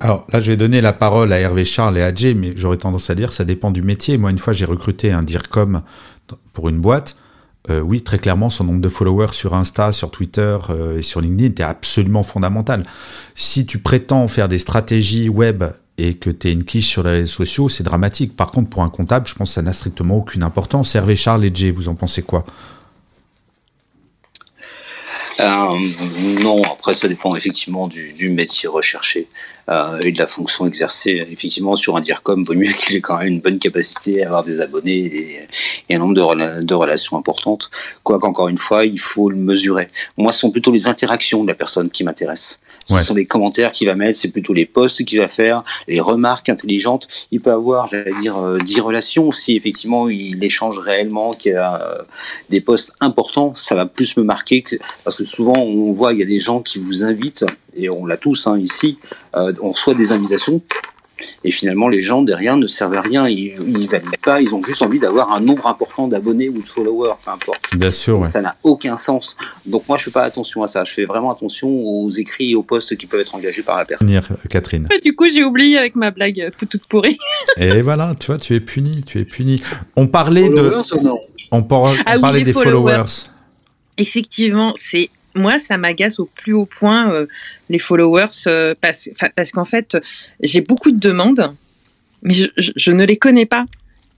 Alors 0.00 0.26
là, 0.32 0.40
je 0.40 0.50
vais 0.50 0.56
donner 0.56 0.80
la 0.80 0.92
parole 0.92 1.32
à 1.32 1.40
Hervé 1.40 1.64
Charles 1.64 1.98
et 1.98 2.02
à 2.02 2.14
Jay, 2.14 2.34
mais 2.34 2.52
j'aurais 2.54 2.76
tendance 2.76 3.10
à 3.10 3.14
dire 3.14 3.32
ça 3.32 3.44
dépend 3.44 3.70
du 3.70 3.82
métier. 3.82 4.16
Moi, 4.16 4.30
une 4.30 4.38
fois, 4.38 4.52
j'ai 4.52 4.64
recruté 4.64 5.10
un 5.10 5.22
DIRCOM 5.22 5.82
pour 6.52 6.68
une 6.68 6.78
boîte. 6.78 7.16
Euh, 7.70 7.80
oui, 7.80 8.02
très 8.02 8.18
clairement, 8.18 8.48
son 8.48 8.64
nombre 8.64 8.80
de 8.80 8.88
followers 8.88 9.32
sur 9.32 9.54
Insta, 9.54 9.92
sur 9.92 10.10
Twitter 10.10 10.56
euh, 10.70 10.98
et 10.98 11.02
sur 11.02 11.20
LinkedIn 11.20 11.50
était 11.50 11.62
absolument 11.64 12.22
fondamental. 12.22 12.86
Si 13.34 13.66
tu 13.66 13.78
prétends 13.80 14.26
faire 14.28 14.48
des 14.48 14.58
stratégies 14.58 15.28
web 15.28 15.64
et 15.98 16.14
que 16.14 16.30
tu 16.30 16.48
es 16.48 16.52
une 16.52 16.64
quiche 16.64 16.86
sur 16.86 17.02
les 17.02 17.10
réseaux 17.10 17.26
sociaux, 17.26 17.68
c'est 17.68 17.82
dramatique. 17.82 18.36
Par 18.36 18.52
contre, 18.52 18.70
pour 18.70 18.82
un 18.82 18.88
comptable, 18.88 19.26
je 19.26 19.34
pense 19.34 19.50
que 19.50 19.54
ça 19.54 19.62
n'a 19.62 19.72
strictement 19.72 20.16
aucune 20.16 20.44
importance. 20.44 20.94
Hervé 20.94 21.16
Charles 21.16 21.44
et 21.44 21.50
Jay, 21.52 21.70
vous 21.70 21.88
en 21.88 21.94
pensez 21.94 22.22
quoi? 22.22 22.46
Non, 25.40 26.62
après 26.62 26.94
ça 26.94 27.08
dépend 27.08 27.36
effectivement 27.36 27.86
du, 27.86 28.12
du 28.12 28.28
métier 28.30 28.68
recherché 28.68 29.28
euh, 29.68 30.00
et 30.00 30.12
de 30.12 30.18
la 30.18 30.26
fonction 30.26 30.66
exercée. 30.66 31.26
Effectivement, 31.30 31.76
sur 31.76 31.96
un 31.96 32.00
DIRCOM, 32.00 32.44
vaut 32.44 32.54
mieux 32.54 32.72
qu'il 32.78 32.96
ait 32.96 33.00
quand 33.00 33.18
même 33.18 33.28
une 33.28 33.40
bonne 33.40 33.58
capacité 33.58 34.22
à 34.22 34.26
avoir 34.26 34.42
des 34.42 34.60
abonnés 34.60 35.46
et, 35.88 35.94
un 35.94 35.98
nombre 35.98 36.14
de, 36.14 36.74
relations 36.74 37.18
importantes. 37.18 37.70
Quoique, 38.02 38.26
encore 38.26 38.48
une 38.48 38.58
fois, 38.58 38.84
il 38.86 38.98
faut 38.98 39.28
le 39.28 39.36
mesurer. 39.36 39.88
Moi, 40.16 40.32
ce 40.32 40.40
sont 40.40 40.50
plutôt 40.50 40.72
les 40.72 40.88
interactions 40.88 41.42
de 41.42 41.48
la 41.48 41.54
personne 41.54 41.90
qui 41.90 42.02
m'intéressent. 42.02 42.60
Ce 42.88 42.94
ouais. 42.94 43.02
sont 43.02 43.14
les 43.14 43.26
commentaires 43.26 43.72
qu'il 43.72 43.86
va 43.86 43.94
mettre, 43.94 44.18
c'est 44.18 44.30
plutôt 44.30 44.54
les 44.54 44.64
posts 44.64 45.04
qu'il 45.04 45.18
va 45.18 45.28
faire, 45.28 45.62
les 45.88 46.00
remarques 46.00 46.48
intelligentes. 46.48 47.06
Il 47.30 47.40
peut 47.40 47.52
avoir, 47.52 47.86
j'allais 47.86 48.14
dire, 48.22 48.38
euh, 48.38 48.56
10 48.58 48.80
relations. 48.80 49.30
Si 49.30 49.56
effectivement 49.56 50.08
il 50.08 50.42
échange 50.42 50.78
réellement, 50.78 51.32
qu'il 51.32 51.52
y 51.52 51.54
a 51.54 51.82
euh, 51.82 52.02
des 52.48 52.62
posts 52.62 52.92
importants, 53.00 53.54
ça 53.54 53.74
va 53.74 53.84
plus 53.84 54.16
me 54.16 54.22
marquer. 54.22 54.62
Que, 54.62 54.76
parce 55.04 55.16
que 55.16 55.24
souvent, 55.24 55.58
on 55.58 55.92
voit, 55.92 56.14
il 56.14 56.20
y 56.20 56.22
a 56.22 56.26
des 56.26 56.38
gens 56.38 56.62
qui 56.62 56.78
vous 56.78 57.04
invitent, 57.04 57.44
et 57.74 57.90
on 57.90 58.06
l'a 58.06 58.16
tous 58.16 58.46
hein, 58.46 58.58
ici, 58.58 58.98
euh, 59.36 59.52
on 59.60 59.72
reçoit 59.72 59.94
des 59.94 60.12
invitations. 60.12 60.62
Et 61.44 61.50
finalement, 61.50 61.88
les 61.88 62.00
gens 62.00 62.22
derrière 62.22 62.56
ne 62.56 62.66
servent 62.66 62.94
à 62.94 63.00
rien. 63.00 63.28
Ils 63.28 63.54
ne 63.58 63.88
valident 63.88 64.16
pas. 64.22 64.40
Ils 64.40 64.54
ont 64.54 64.62
juste 64.62 64.82
envie 64.82 64.98
d'avoir 64.98 65.32
un 65.32 65.40
nombre 65.40 65.66
important 65.66 66.08
d'abonnés 66.08 66.48
ou 66.48 66.60
de 66.62 66.66
followers, 66.66 67.14
peu 67.24 67.30
importe. 67.30 67.76
Bien 67.76 67.90
sûr. 67.90 68.20
Ouais. 68.20 68.24
Ça 68.24 68.40
n'a 68.40 68.56
aucun 68.62 68.96
sens. 68.96 69.36
Donc 69.66 69.88
moi, 69.88 69.98
je 69.98 70.04
fais 70.04 70.10
pas 70.10 70.24
attention 70.24 70.62
à 70.62 70.66
ça. 70.66 70.84
Je 70.84 70.92
fais 70.92 71.04
vraiment 71.04 71.30
attention 71.30 71.68
aux 71.68 72.08
écrits 72.10 72.52
et 72.52 72.54
aux 72.54 72.62
posts 72.62 72.96
qui 72.96 73.06
peuvent 73.06 73.20
être 73.20 73.34
engagés 73.34 73.62
par 73.62 73.76
la 73.76 73.84
personne. 73.84 74.20
Catherine. 74.48 74.88
Du 75.02 75.14
coup, 75.14 75.28
j'ai 75.28 75.44
oublié 75.44 75.78
avec 75.78 75.96
ma 75.96 76.10
blague 76.10 76.52
toute 76.58 76.86
pourrie. 76.86 77.18
et 77.56 77.82
voilà, 77.82 78.14
tu 78.18 78.26
vois, 78.26 78.38
tu 78.38 78.54
es 78.54 78.60
puni, 78.60 79.02
tu 79.04 79.20
es 79.20 79.24
puni. 79.24 79.62
On 79.96 80.06
parlait 80.06 80.48
followers 80.48 80.82
de. 80.92 81.02
Non? 81.02 81.18
On, 81.50 81.62
par... 81.62 81.82
on 81.82 81.94
ah 82.06 82.14
oui, 82.16 82.20
parlait 82.20 82.42
des 82.42 82.52
followers. 82.52 82.92
followers. 82.92 83.10
Effectivement, 83.96 84.72
c'est 84.76 85.10
moi, 85.38 85.58
ça 85.58 85.78
m'agace 85.78 86.20
au 86.20 86.26
plus 86.26 86.52
haut 86.52 86.66
point 86.66 87.10
euh, 87.12 87.26
les 87.68 87.78
followers 87.78 88.46
euh, 88.46 88.74
parce, 88.80 89.08
qu'en 89.52 89.64
fait, 89.64 89.96
j'ai 90.40 90.60
beaucoup 90.60 90.90
de 90.90 90.98
demandes, 90.98 91.52
mais 92.22 92.34
je, 92.34 92.90
ne 92.90 93.04
les 93.04 93.16
connais 93.16 93.46
pas 93.46 93.66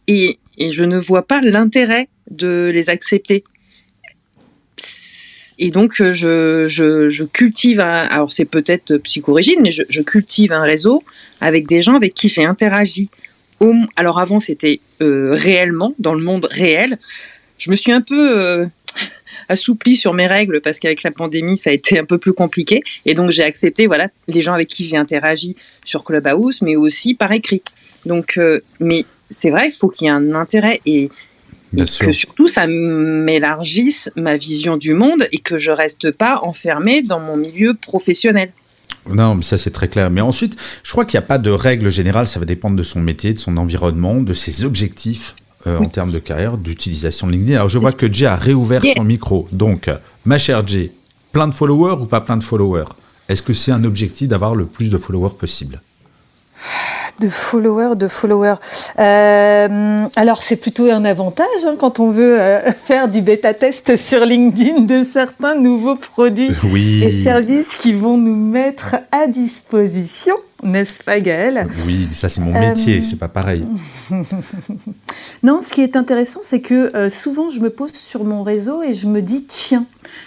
et, 0.08 0.38
je 0.58 0.84
ne 0.84 0.98
vois 0.98 1.26
pas 1.26 1.40
l'intérêt 1.40 2.08
de 2.30 2.70
les 2.72 2.90
accepter. 2.90 3.44
Et 5.58 5.70
donc, 5.70 6.00
euh, 6.00 6.12
je, 6.12 7.24
cultive, 7.24 7.80
un, 7.80 8.06
alors 8.06 8.32
c'est 8.32 8.44
peut-être 8.44 8.96
psychorigide, 8.98 9.60
mais 9.60 9.72
je, 9.72 10.02
cultive 10.02 10.52
un 10.52 10.62
réseau 10.62 11.02
avec 11.40 11.66
des 11.66 11.82
gens 11.82 11.94
avec 11.94 12.14
qui 12.14 12.28
j'ai 12.28 12.44
interagi. 12.44 13.10
Alors 13.96 14.18
avant, 14.18 14.38
c'était 14.38 14.80
réellement, 15.00 15.94
dans 15.98 16.14
le 16.14 16.22
monde 16.22 16.48
réel. 16.50 16.96
Je 17.58 17.70
me 17.70 17.76
suis 17.76 17.92
un 17.92 18.00
peu 18.00 18.66
assoupli 19.48 19.96
sur 19.96 20.14
mes 20.14 20.26
règles 20.26 20.60
parce 20.60 20.78
qu'avec 20.78 21.02
la 21.02 21.10
pandémie, 21.10 21.58
ça 21.58 21.70
a 21.70 21.72
été 21.72 21.98
un 21.98 22.04
peu 22.04 22.18
plus 22.18 22.32
compliqué. 22.32 22.82
Et 23.04 23.14
donc, 23.14 23.30
j'ai 23.30 23.42
accepté 23.42 23.86
voilà, 23.86 24.08
les 24.28 24.40
gens 24.40 24.54
avec 24.54 24.68
qui 24.68 24.84
j'ai 24.84 24.96
interagi 24.96 25.56
sur 25.84 26.04
Clubhouse, 26.04 26.62
mais 26.62 26.76
aussi 26.76 27.14
par 27.14 27.32
écrit. 27.32 27.62
Donc, 28.06 28.38
euh, 28.38 28.60
mais 28.78 29.04
c'est 29.28 29.50
vrai, 29.50 29.68
il 29.68 29.74
faut 29.74 29.88
qu'il 29.88 30.06
y 30.06 30.08
ait 30.08 30.12
un 30.12 30.34
intérêt 30.34 30.80
et, 30.86 31.10
et 31.76 31.82
que 31.82 32.12
surtout 32.12 32.48
ça 32.48 32.66
m'élargisse 32.66 34.10
ma 34.16 34.36
vision 34.36 34.76
du 34.76 34.94
monde 34.94 35.28
et 35.32 35.38
que 35.38 35.58
je 35.58 35.70
reste 35.70 36.10
pas 36.10 36.40
enfermée 36.42 37.02
dans 37.02 37.20
mon 37.20 37.36
milieu 37.36 37.74
professionnel. 37.74 38.52
Non, 39.08 39.34
mais 39.34 39.42
ça 39.42 39.56
c'est 39.56 39.70
très 39.70 39.88
clair. 39.88 40.10
Mais 40.10 40.20
ensuite, 40.20 40.56
je 40.82 40.90
crois 40.90 41.04
qu'il 41.04 41.18
n'y 41.18 41.24
a 41.24 41.26
pas 41.26 41.38
de 41.38 41.50
règle 41.50 41.90
générale, 41.90 42.26
ça 42.26 42.38
va 42.38 42.46
dépendre 42.46 42.76
de 42.76 42.82
son 42.82 43.00
métier, 43.00 43.32
de 43.32 43.38
son 43.38 43.56
environnement, 43.56 44.20
de 44.20 44.34
ses 44.34 44.64
objectifs 44.64 45.34
euh, 45.66 45.78
en 45.78 45.84
termes 45.84 46.12
de 46.12 46.18
carrière, 46.18 46.56
d'utilisation 46.56 47.26
de 47.26 47.32
LinkedIn. 47.32 47.56
Alors 47.56 47.68
je 47.68 47.78
vois 47.78 47.92
que 47.92 48.12
Jay 48.12 48.26
a 48.26 48.36
réouvert 48.36 48.82
son 48.96 49.04
micro. 49.04 49.46
Donc, 49.52 49.90
ma 50.24 50.38
chère 50.38 50.66
Jay, 50.66 50.92
plein 51.32 51.48
de 51.48 51.54
followers 51.54 52.00
ou 52.00 52.06
pas 52.06 52.20
plein 52.20 52.36
de 52.36 52.42
followers? 52.42 52.92
Est-ce 53.28 53.42
que 53.42 53.52
c'est 53.52 53.72
un 53.72 53.84
objectif 53.84 54.28
d'avoir 54.28 54.54
le 54.54 54.66
plus 54.66 54.90
de 54.90 54.98
followers 54.98 55.34
possible? 55.38 55.80
De 57.20 57.28
followers, 57.28 57.96
de 57.96 58.08
followers. 58.08 58.56
Euh, 58.98 60.06
alors 60.16 60.42
c'est 60.42 60.56
plutôt 60.56 60.90
un 60.90 61.04
avantage 61.04 61.46
hein, 61.66 61.76
quand 61.78 62.00
on 62.00 62.10
veut 62.10 62.40
euh, 62.40 62.72
faire 62.84 63.08
du 63.08 63.20
bêta 63.20 63.52
test 63.52 63.96
sur 63.96 64.24
LinkedIn 64.24 64.80
de 64.80 65.04
certains 65.04 65.54
nouveaux 65.54 65.96
produits 65.96 66.50
et 66.74 67.10
services 67.10 67.76
qui 67.76 67.92
vont 67.92 68.16
nous 68.16 68.36
mettre 68.36 68.96
à 69.12 69.26
disposition, 69.26 70.34
n'est-ce 70.62 71.02
pas 71.02 71.20
Gaël 71.20 71.66
Oui, 71.86 72.08
ça 72.12 72.28
c'est 72.28 72.40
mon 72.40 72.58
métier, 72.58 72.98
euh, 72.98 73.02
c'est 73.02 73.18
pas 73.18 73.28
pareil. 73.28 73.64
non, 75.42 75.60
ce 75.60 75.72
qui 75.72 75.80
est 75.80 75.96
intéressant, 75.96 76.40
c'est 76.42 76.60
que 76.60 77.08
souvent 77.08 77.48
je 77.50 77.60
me 77.60 77.70
pose 77.70 77.92
sur 77.92 78.24
mon 78.24 78.42
réseau 78.42 78.82
et 78.82 78.94
je 78.94 79.06
me 79.06 79.22
dis 79.22 79.44
tiens. 79.44 79.86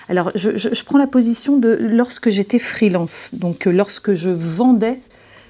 Alors 0.09 0.31
je, 0.36 0.57
je 0.57 0.84
prends 0.84 0.97
la 0.97 1.07
position 1.07 1.57
de 1.57 1.77
lorsque 1.79 2.29
j'étais 2.29 2.59
freelance, 2.59 3.31
donc 3.34 3.65
lorsque 3.65 4.13
je 4.13 4.29
vendais 4.29 4.99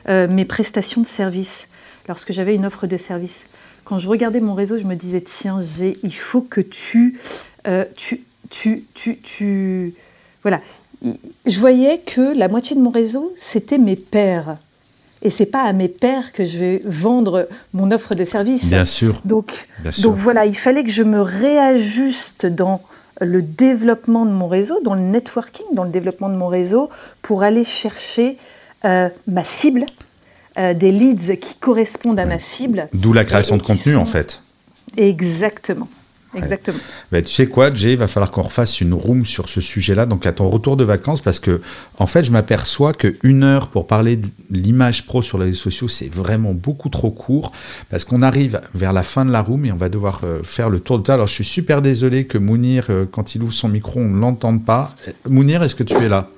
euh, 0.09 0.27
mes 0.27 0.43
prestations 0.43 0.99
de 0.99 1.07
service, 1.07 1.69
lorsque 2.09 2.33
j'avais 2.33 2.55
une 2.55 2.65
offre 2.65 2.87
de 2.87 2.97
service. 2.97 3.45
Quand 3.85 3.97
je 3.97 4.09
regardais 4.09 4.41
mon 4.41 4.53
réseau, 4.53 4.77
je 4.77 4.83
me 4.83 4.95
disais, 4.95 5.21
tiens, 5.21 5.59
il 6.03 6.13
faut 6.13 6.41
que 6.41 6.59
tu, 6.59 7.17
euh, 7.67 7.85
tu, 7.95 8.23
tu, 8.49 8.85
tu, 8.93 9.17
tu, 9.17 9.93
Voilà. 10.41 10.59
Je 11.45 11.59
voyais 11.59 11.99
que 11.99 12.35
la 12.35 12.47
moitié 12.47 12.75
de 12.75 12.81
mon 12.81 12.89
réseau, 12.89 13.33
c'était 13.35 13.77
mes 13.77 13.95
pairs. 13.95 14.57
Et 15.23 15.29
c'est 15.29 15.45
pas 15.45 15.63
à 15.63 15.71
mes 15.73 15.87
pairs 15.87 16.33
que 16.33 16.43
je 16.43 16.57
vais 16.57 16.81
vendre 16.83 17.47
mon 17.73 17.91
offre 17.91 18.13
de 18.13 18.25
service. 18.25 18.65
Bien 18.65 18.85
sûr. 18.85 19.21
Donc, 19.23 19.67
donc 19.99 20.17
voilà, 20.17 20.45
il 20.45 20.55
fallait 20.55 20.83
que 20.83 20.91
je 20.91 21.03
me 21.03 21.21
réajuste 21.21 22.45
dans 22.45 22.81
le 23.21 23.41
développement 23.41 24.25
de 24.25 24.31
mon 24.31 24.47
réseau, 24.47 24.81
dans 24.83 24.95
le 24.95 25.01
networking, 25.01 25.65
dans 25.73 25.85
le 25.85 25.91
développement 25.91 26.29
de 26.29 26.35
mon 26.35 26.47
réseau, 26.47 26.89
pour 27.21 27.43
aller 27.43 27.63
chercher 27.63 28.37
euh, 28.83 29.07
ma 29.27 29.45
cible, 29.45 29.85
euh, 30.57 30.73
des 30.73 30.91
leads 30.91 31.37
qui 31.37 31.55
correspondent 31.55 32.19
à 32.19 32.25
ma 32.25 32.39
cible. 32.39 32.89
D'où 32.93 33.13
la 33.13 33.23
création 33.23 33.55
de 33.55 33.63
contenu, 33.63 33.95
en 33.95 34.05
fait. 34.05 34.41
Exactement. 34.97 35.87
Exactement. 36.35 36.79
tu 37.11 37.25
sais 37.25 37.47
quoi, 37.47 37.73
Jay, 37.73 37.93
il 37.93 37.97
va 37.97 38.07
falloir 38.07 38.31
qu'on 38.31 38.43
refasse 38.43 38.81
une 38.81 38.93
room 38.93 39.25
sur 39.25 39.49
ce 39.49 39.61
sujet-là, 39.61 40.05
donc 40.05 40.25
à 40.25 40.31
ton 40.31 40.49
retour 40.49 40.77
de 40.77 40.83
vacances, 40.83 41.21
parce 41.21 41.39
que 41.39 41.61
en 41.97 42.07
fait, 42.07 42.23
je 42.23 42.31
m'aperçois 42.31 42.93
qu'une 42.93 43.43
heure 43.43 43.67
pour 43.67 43.87
parler 43.87 44.17
de 44.17 44.27
l'image 44.49 45.05
pro 45.05 45.21
sur 45.21 45.37
les 45.37 45.45
réseaux 45.45 45.61
sociaux, 45.61 45.87
c'est 45.87 46.11
vraiment 46.11 46.53
beaucoup 46.53 46.89
trop 46.89 47.11
court, 47.11 47.51
parce 47.89 48.05
qu'on 48.05 48.21
arrive 48.21 48.61
vers 48.73 48.93
la 48.93 49.03
fin 49.03 49.25
de 49.25 49.31
la 49.31 49.41
room 49.41 49.65
et 49.65 49.71
on 49.71 49.77
va 49.77 49.89
devoir 49.89 50.21
euh, 50.23 50.41
faire 50.43 50.69
le 50.69 50.79
tour 50.79 50.99
de 50.99 51.03
table. 51.03 51.15
Alors, 51.15 51.27
je 51.27 51.33
suis 51.33 51.43
super 51.43 51.81
désolé 51.81 52.25
que 52.25 52.37
Mounir, 52.37 52.87
quand 53.11 53.35
il 53.35 53.43
ouvre 53.43 53.53
son 53.53 53.69
micro, 53.69 53.99
on 53.99 54.09
ne 54.09 54.19
l'entende 54.19 54.65
pas. 54.65 54.89
Mounir, 55.29 55.63
est-ce 55.63 55.75
que 55.75 55.83
tu 55.83 55.95
es 55.95 56.09
là? 56.09 56.29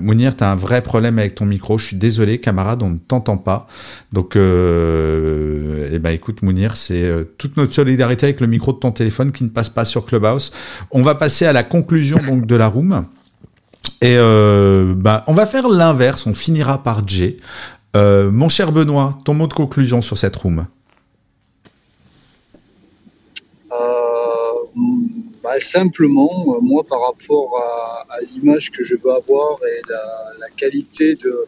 Mounir, 0.00 0.36
tu 0.36 0.44
as 0.44 0.50
un 0.50 0.56
vrai 0.56 0.82
problème 0.82 1.18
avec 1.18 1.34
ton 1.34 1.46
micro. 1.46 1.78
Je 1.78 1.86
suis 1.86 1.96
désolé, 1.96 2.38
camarade, 2.38 2.82
on 2.82 2.90
ne 2.90 2.98
t'entend 2.98 3.38
pas. 3.38 3.66
Donc, 4.12 4.36
euh, 4.36 5.88
eh 5.92 5.98
ben, 5.98 6.10
écoute, 6.10 6.42
Mounir, 6.42 6.76
c'est 6.76 7.02
euh, 7.02 7.24
toute 7.38 7.56
notre 7.56 7.74
solidarité 7.74 8.26
avec 8.26 8.40
le 8.40 8.46
micro 8.46 8.72
de 8.72 8.78
ton 8.78 8.92
téléphone 8.92 9.32
qui 9.32 9.44
ne 9.44 9.48
passe 9.48 9.70
pas 9.70 9.84
sur 9.84 10.04
Clubhouse. 10.04 10.52
On 10.90 11.02
va 11.02 11.14
passer 11.14 11.46
à 11.46 11.52
la 11.52 11.62
conclusion 11.62 12.18
donc 12.18 12.46
de 12.46 12.56
la 12.56 12.66
room. 12.66 13.06
Et 14.02 14.16
euh, 14.18 14.92
bah, 14.94 15.24
on 15.26 15.32
va 15.32 15.46
faire 15.46 15.68
l'inverse. 15.68 16.26
On 16.26 16.34
finira 16.34 16.82
par 16.82 17.06
J. 17.06 17.38
Mon 17.96 18.48
cher 18.48 18.70
Benoît, 18.70 19.18
ton 19.24 19.34
mot 19.34 19.48
de 19.48 19.54
conclusion 19.54 20.02
sur 20.02 20.16
cette 20.16 20.36
room. 20.36 20.66
Bah, 25.48 25.58
simplement, 25.60 26.56
euh, 26.56 26.60
moi, 26.60 26.84
par 26.84 27.00
rapport 27.00 27.56
à, 27.56 28.20
l'image 28.34 28.70
que 28.70 28.84
je 28.84 28.96
veux 28.96 29.10
avoir 29.10 29.58
et 29.64 29.80
la, 30.38 30.50
qualité 30.58 31.14
de, 31.14 31.46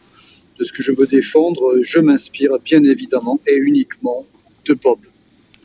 de, 0.59 0.65
ce 0.65 0.73
que 0.73 0.83
je 0.83 0.93
veux 0.93 1.07
défendre, 1.07 1.83
je 1.83 1.99
m'inspire 1.99 2.59
bien 2.65 2.83
évidemment 2.83 3.39
et 3.47 3.57
uniquement 3.57 4.25
de 4.67 4.73
Bob. 4.73 5.01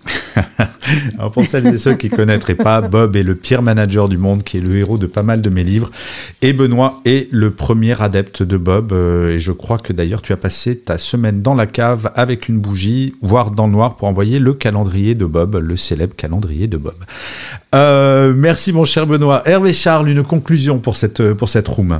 Alors 1.17 1.31
pour 1.31 1.43
celles 1.45 1.67
et 1.67 1.77
ceux 1.77 1.95
qui 1.95 2.09
ne 2.09 2.15
connaîtraient 2.15 2.55
pas, 2.55 2.81
Bob 2.81 3.15
est 3.15 3.23
le 3.23 3.35
pire 3.35 3.61
manager 3.61 4.07
du 4.07 4.17
monde, 4.17 4.43
qui 4.43 4.57
est 4.57 4.61
le 4.61 4.75
héros 4.77 4.97
de 4.97 5.07
pas 5.07 5.23
mal 5.23 5.41
de 5.41 5.49
mes 5.49 5.63
livres. 5.63 5.91
Et 6.41 6.53
Benoît 6.53 7.01
est 7.05 7.27
le 7.31 7.51
premier 7.51 7.99
adepte 8.01 8.43
de 8.43 8.57
Bob. 8.57 8.91
Euh, 8.91 9.31
et 9.31 9.39
je 9.39 9.51
crois 9.51 9.77
que 9.77 9.93
d'ailleurs 9.93 10.21
tu 10.21 10.33
as 10.33 10.37
passé 10.37 10.77
ta 10.77 10.97
semaine 10.97 11.41
dans 11.41 11.55
la 11.55 11.65
cave 11.65 12.11
avec 12.15 12.49
une 12.49 12.59
bougie, 12.59 13.15
voire 13.21 13.51
dans 13.51 13.65
le 13.65 13.73
noir, 13.73 13.95
pour 13.95 14.07
envoyer 14.07 14.39
le 14.39 14.53
calendrier 14.53 15.15
de 15.15 15.25
Bob, 15.25 15.55
le 15.55 15.75
célèbre 15.75 16.15
calendrier 16.15 16.67
de 16.67 16.77
Bob. 16.77 16.95
Euh, 17.73 18.33
merci 18.35 18.71
mon 18.71 18.83
cher 18.83 19.07
Benoît. 19.07 19.41
Hervé 19.45 19.73
Charles, 19.73 20.09
une 20.09 20.23
conclusion 20.23 20.79
pour 20.79 20.95
cette, 20.95 21.33
pour 21.33 21.49
cette 21.49 21.67
room 21.67 21.99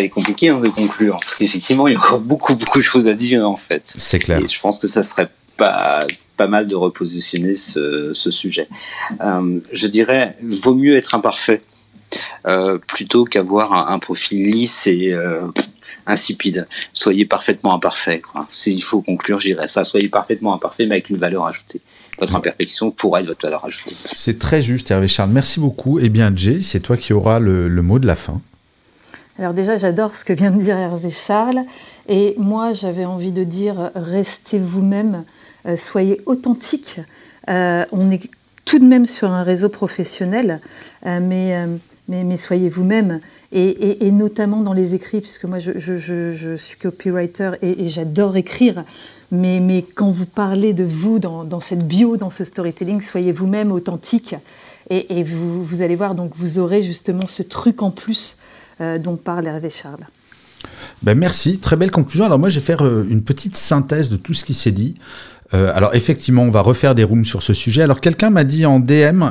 elle 0.00 0.06
est 0.06 0.10
compliquée 0.10 0.48
hein, 0.48 0.58
de 0.58 0.68
conclure 0.68 1.16
parce 1.20 1.36
qu'effectivement 1.36 1.86
il 1.86 1.94
y 1.94 1.96
a 1.96 1.98
encore 1.98 2.20
beaucoup 2.20 2.54
beaucoup 2.54 2.78
de 2.78 2.84
choses 2.84 3.08
à 3.08 3.14
dire 3.14 3.48
en 3.48 3.56
fait. 3.56 3.94
C'est 3.98 4.18
clair. 4.18 4.38
Et 4.38 4.48
je 4.48 4.60
pense 4.60 4.78
que 4.78 4.86
ça 4.86 5.02
serait 5.02 5.28
pas 5.56 6.06
pas 6.36 6.46
mal 6.46 6.66
de 6.68 6.74
repositionner 6.74 7.52
ce, 7.52 8.12
sujet. 8.14 8.66
Euh, 9.20 9.60
je 9.72 9.86
dirais 9.86 10.36
vaut 10.42 10.74
mieux 10.74 10.96
être 10.96 11.14
imparfait 11.14 11.60
euh, 12.46 12.78
plutôt 12.78 13.24
qu'avoir 13.24 13.90
un, 13.90 13.98
profil 13.98 14.50
lisse 14.50 14.86
et 14.86 15.12
euh, 15.12 15.46
insipide. 16.06 16.66
Soyez 16.94 17.26
parfaitement 17.26 17.74
imparfait. 17.74 18.22
S'il 18.48 18.82
faut 18.82 19.02
conclure, 19.02 19.38
j'irais 19.38 19.68
ça. 19.68 19.84
Soyez 19.84 20.08
parfaitement 20.08 20.54
imparfait, 20.54 20.86
mais 20.86 20.96
avec 20.96 21.10
une 21.10 21.18
valeur 21.18 21.46
ajoutée. 21.46 21.82
Votre 22.18 22.34
imperfection 22.34 22.90
pourra 22.90 23.20
être 23.20 23.26
votre 23.26 23.46
valeur 23.46 23.64
ajoutée. 23.64 23.94
C'est 24.16 24.38
très 24.38 24.62
juste, 24.62 24.90
Hervé 24.90 25.08
Charles. 25.08 25.30
Merci 25.30 25.60
beaucoup. 25.60 26.00
Eh 26.00 26.08
bien, 26.08 26.32
Jay, 26.34 26.60
c'est 26.62 26.80
toi 26.80 26.96
qui 26.96 27.12
auras 27.12 27.38
le 27.38 27.82
mot 27.82 27.98
de 27.98 28.06
la 28.06 28.16
fin. 28.16 28.40
Alors 29.40 29.54
déjà, 29.54 29.78
j'adore 29.78 30.16
ce 30.16 30.24
que 30.26 30.34
vient 30.34 30.50
de 30.50 30.60
dire 30.60 30.76
Hervé 30.76 31.08
Charles. 31.08 31.62
Et 32.10 32.34
moi, 32.36 32.74
j'avais 32.74 33.06
envie 33.06 33.32
de 33.32 33.42
dire, 33.42 33.90
restez 33.94 34.58
vous-même, 34.58 35.24
euh, 35.64 35.76
soyez 35.76 36.20
authentique. 36.26 37.00
Euh, 37.48 37.86
on 37.90 38.10
est 38.10 38.20
tout 38.66 38.78
de 38.78 38.84
même 38.84 39.06
sur 39.06 39.30
un 39.30 39.42
réseau 39.42 39.70
professionnel, 39.70 40.60
euh, 41.06 41.20
mais, 41.22 41.56
mais, 42.06 42.36
soyez 42.36 42.68
vous-même. 42.68 43.20
Et, 43.50 44.10
notamment 44.10 44.60
dans 44.60 44.74
les 44.74 44.94
écrits, 44.94 45.22
puisque 45.22 45.46
moi, 45.46 45.58
je, 45.58 46.54
suis 46.58 46.78
copywriter 46.78 47.52
et, 47.62 47.88
j'adore 47.88 48.36
écrire. 48.36 48.84
Mais, 49.32 49.58
mais, 49.58 49.86
quand 49.94 50.10
vous 50.10 50.26
parlez 50.26 50.74
de 50.74 50.84
vous 50.84 51.18
dans, 51.18 51.60
cette 51.60 51.86
bio, 51.86 52.18
dans 52.18 52.30
ce 52.30 52.44
storytelling, 52.44 53.00
soyez 53.00 53.32
vous-même 53.32 53.72
authentique. 53.72 54.34
Et, 54.90 55.22
vous, 55.22 55.64
vous, 55.64 55.80
allez 55.80 55.96
voir, 55.96 56.14
donc 56.14 56.32
vous 56.36 56.58
aurez 56.58 56.82
justement 56.82 57.26
ce 57.26 57.42
truc 57.42 57.82
en 57.82 57.90
plus 57.90 58.36
euh, 58.80 58.98
dont 58.98 59.16
parle 59.16 59.46
Hervé 59.46 59.68
Charles. 59.70 60.06
Ben 61.02 61.16
merci, 61.16 61.58
très 61.58 61.76
belle 61.76 61.90
conclusion. 61.90 62.24
Alors 62.24 62.38
moi 62.38 62.48
je 62.48 62.60
vais 62.60 62.64
faire 62.64 62.82
euh, 62.82 63.06
une 63.08 63.22
petite 63.22 63.56
synthèse 63.56 64.08
de 64.08 64.16
tout 64.16 64.32
ce 64.32 64.44
qui 64.44 64.54
s'est 64.54 64.72
dit. 64.72 64.96
Euh, 65.52 65.72
alors 65.74 65.94
effectivement, 65.94 66.44
on 66.44 66.50
va 66.50 66.60
refaire 66.60 66.94
des 66.94 67.04
rooms 67.04 67.24
sur 67.24 67.42
ce 67.42 67.52
sujet. 67.52 67.82
Alors 67.82 68.00
quelqu'un 68.00 68.30
m'a 68.30 68.44
dit 68.44 68.64
en 68.64 68.78
DM 68.78 69.24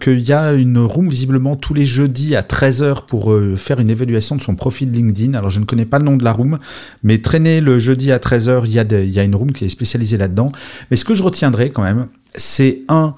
qu'il 0.00 0.20
y 0.20 0.32
a 0.32 0.52
une 0.52 0.78
room 0.78 1.08
visiblement 1.08 1.56
tous 1.56 1.74
les 1.74 1.84
jeudis 1.84 2.36
à 2.36 2.42
13h 2.42 3.06
pour 3.06 3.34
faire 3.56 3.80
une 3.80 3.90
évaluation 3.90 4.36
de 4.36 4.42
son 4.42 4.54
profil 4.54 4.92
LinkedIn. 4.92 5.34
Alors 5.34 5.50
je 5.50 5.60
ne 5.60 5.64
connais 5.64 5.84
pas 5.84 5.98
le 5.98 6.04
nom 6.04 6.16
de 6.16 6.24
la 6.24 6.32
room, 6.32 6.58
mais 7.02 7.18
traîner 7.18 7.60
le 7.60 7.78
jeudi 7.78 8.12
à 8.12 8.18
13h, 8.18 8.62
il 8.66 8.70
y, 8.70 9.04
il 9.04 9.12
y 9.12 9.18
a 9.18 9.24
une 9.24 9.34
room 9.34 9.52
qui 9.52 9.64
est 9.64 9.68
spécialisée 9.68 10.16
là-dedans. 10.16 10.52
Mais 10.90 10.96
ce 10.96 11.04
que 11.04 11.14
je 11.14 11.22
retiendrai 11.22 11.70
quand 11.70 11.82
même, 11.82 12.06
c'est 12.36 12.82
un, 12.88 13.16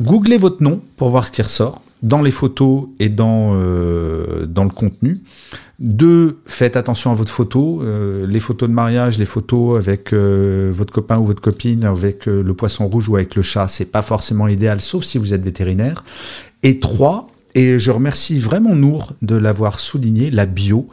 googlez 0.00 0.38
votre 0.38 0.62
nom 0.62 0.80
pour 0.96 1.10
voir 1.10 1.26
ce 1.26 1.32
qui 1.32 1.42
ressort 1.42 1.82
dans 2.06 2.22
les 2.22 2.30
photos 2.30 2.84
et 3.00 3.08
dans, 3.08 3.54
euh, 3.54 4.46
dans 4.46 4.62
le 4.62 4.70
contenu. 4.70 5.18
Deux, 5.80 6.38
faites 6.46 6.76
attention 6.76 7.10
à 7.10 7.14
votre 7.14 7.32
photo. 7.32 7.82
Euh, 7.82 8.26
les 8.28 8.38
photos 8.38 8.68
de 8.68 8.74
mariage, 8.74 9.18
les 9.18 9.24
photos 9.24 9.76
avec 9.76 10.12
euh, 10.12 10.70
votre 10.72 10.92
copain 10.92 11.18
ou 11.18 11.24
votre 11.24 11.42
copine, 11.42 11.84
avec 11.84 12.26
le 12.26 12.54
poisson 12.54 12.86
rouge 12.86 13.08
ou 13.08 13.16
avec 13.16 13.34
le 13.34 13.42
chat, 13.42 13.66
c'est 13.66 13.90
pas 13.90 14.02
forcément 14.02 14.46
idéal, 14.46 14.80
sauf 14.80 15.02
si 15.02 15.18
vous 15.18 15.34
êtes 15.34 15.42
vétérinaire. 15.42 16.04
Et 16.62 16.78
trois, 16.78 17.28
et 17.56 17.80
je 17.80 17.90
remercie 17.90 18.38
vraiment 18.38 18.76
Nour 18.76 19.12
de 19.22 19.34
l'avoir 19.34 19.80
souligné, 19.80 20.30
la 20.30 20.46
bio. 20.46 20.88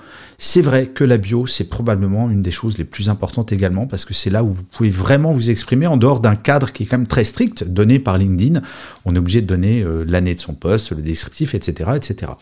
C'est 0.45 0.59
vrai 0.59 0.87
que 0.87 1.05
la 1.05 1.15
bio, 1.15 1.47
c'est 1.47 1.69
probablement 1.69 2.29
une 2.29 2.41
des 2.41 2.51
choses 2.51 2.77
les 2.77 2.83
plus 2.83 3.07
importantes 3.07 3.53
également, 3.53 3.87
parce 3.87 4.03
que 4.03 4.13
c'est 4.13 4.29
là 4.29 4.43
où 4.43 4.51
vous 4.51 4.63
pouvez 4.63 4.89
vraiment 4.89 5.31
vous 5.31 5.49
exprimer 5.49 5.87
en 5.87 5.95
dehors 5.95 6.19
d'un 6.19 6.35
cadre 6.35 6.73
qui 6.73 6.83
est 6.83 6.85
quand 6.85 6.97
même 6.97 7.07
très 7.07 7.23
strict, 7.23 7.63
donné 7.63 7.97
par 7.97 8.17
LinkedIn. 8.17 8.61
On 9.05 9.15
est 9.15 9.17
obligé 9.17 9.39
de 9.39 9.47
donner 9.47 9.83
euh, 9.83 10.03
l'année 10.05 10.35
de 10.35 10.41
son 10.41 10.53
poste, 10.53 10.91
le 10.91 11.01
descriptif, 11.01 11.55
etc. 11.55 11.91
etc. 11.95 12.33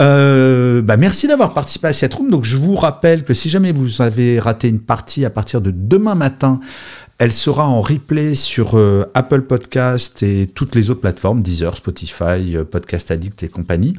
Euh, 0.00 0.82
bah 0.82 0.96
merci 0.96 1.26
d'avoir 1.26 1.52
participé 1.52 1.88
à 1.88 1.92
cette 1.92 2.14
room. 2.14 2.30
Donc 2.30 2.44
je 2.44 2.56
vous 2.56 2.76
rappelle 2.76 3.24
que 3.24 3.34
si 3.34 3.50
jamais 3.50 3.72
vous 3.72 4.02
avez 4.02 4.38
raté 4.38 4.68
une 4.68 4.78
partie 4.78 5.24
à 5.24 5.30
partir 5.30 5.60
de 5.60 5.72
demain 5.72 6.14
matin, 6.14 6.60
Elle 7.22 7.30
sera 7.30 7.68
en 7.68 7.80
replay 7.80 8.34
sur 8.34 8.76
euh, 8.76 9.04
Apple 9.14 9.42
Podcast 9.42 10.24
et 10.24 10.48
toutes 10.52 10.74
les 10.74 10.90
autres 10.90 11.02
plateformes, 11.02 11.40
Deezer, 11.40 11.76
Spotify, 11.76 12.56
euh, 12.56 12.64
Podcast 12.64 13.12
Addict 13.12 13.44
et 13.44 13.48
compagnie. 13.48 13.94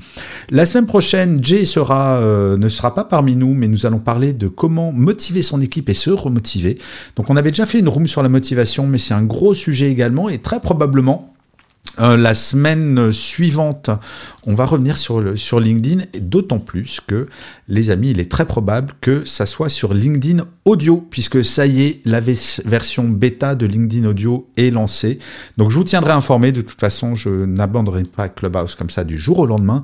La 0.49 0.65
semaine 0.65 0.88
prochaine, 0.88 1.41
Jay 1.41 1.63
sera, 1.63 2.17
euh, 2.17 2.57
ne 2.57 2.67
sera 2.67 2.93
pas 2.93 3.05
parmi 3.05 3.38
nous, 3.38 3.53
mais 3.53 3.69
nous 3.69 3.86
allons 3.86 3.99
parler 3.99 4.34
de 4.34 4.49
comment 4.49 4.91
motiver 4.91 5.41
son 5.41 5.61
équipe 5.61 5.88
et 5.88 5.93
se 5.93 6.09
remotiver. 6.09 6.78
Donc 7.15 7.30
on 7.30 7.38
avait 7.38 7.51
déjà 7.51 7.65
fait 7.65 7.80
une 7.80 7.88
room 7.88 8.07
sur 8.07 8.24
la 8.24 8.28
motivation, 8.28 8.88
mais 8.88 8.97
c'est 8.97 9.13
un 9.13 9.24
gros 9.24 9.53
sujet 9.53 9.89
également 9.89 10.28
et 10.28 10.39
très 10.39 10.59
probablement 10.59 11.32
euh, 11.99 12.17
la 12.17 12.33
semaine 12.33 13.11
suivante, 13.11 13.91
on 14.47 14.55
va 14.55 14.65
revenir 14.65 14.97
sur, 14.97 15.19
LinkedIn, 15.59 16.05
et 16.13 16.19
d'autant 16.19 16.57
plus 16.57 16.99
que, 17.05 17.27
les 17.67 17.91
amis, 17.91 18.11
il 18.11 18.19
est 18.19 18.31
très 18.31 18.45
probable 18.45 18.93
que 18.99 19.25
ça 19.25 19.45
soit 19.45 19.69
sur 19.69 19.93
LinkedIn 19.93 20.45
Audio, 20.65 21.05
puisque 21.09 21.45
ça 21.45 21.67
y 21.67 21.83
est, 21.83 22.01
la 22.05 22.19
version 22.19 23.03
bêta 23.03 23.53
de 23.53 23.67
LinkedIn 23.67 24.07
Audio 24.07 24.47
est 24.57 24.71
lancée. 24.71 25.19
Donc 25.57 25.69
je 25.69 25.77
vous 25.77 25.83
tiendrai 25.83 26.13
informé, 26.13 26.51
de 26.51 26.61
toute 26.61 26.79
façon, 26.79 27.13
je 27.13 27.29
n'abandonnerai 27.29 28.03
pas 28.03 28.27
Clubhouse 28.27 28.75
comme 28.75 28.89
ça 28.89 29.03
du 29.03 29.19
jour 29.19 29.39
au 29.39 29.45
lendemain, 29.45 29.83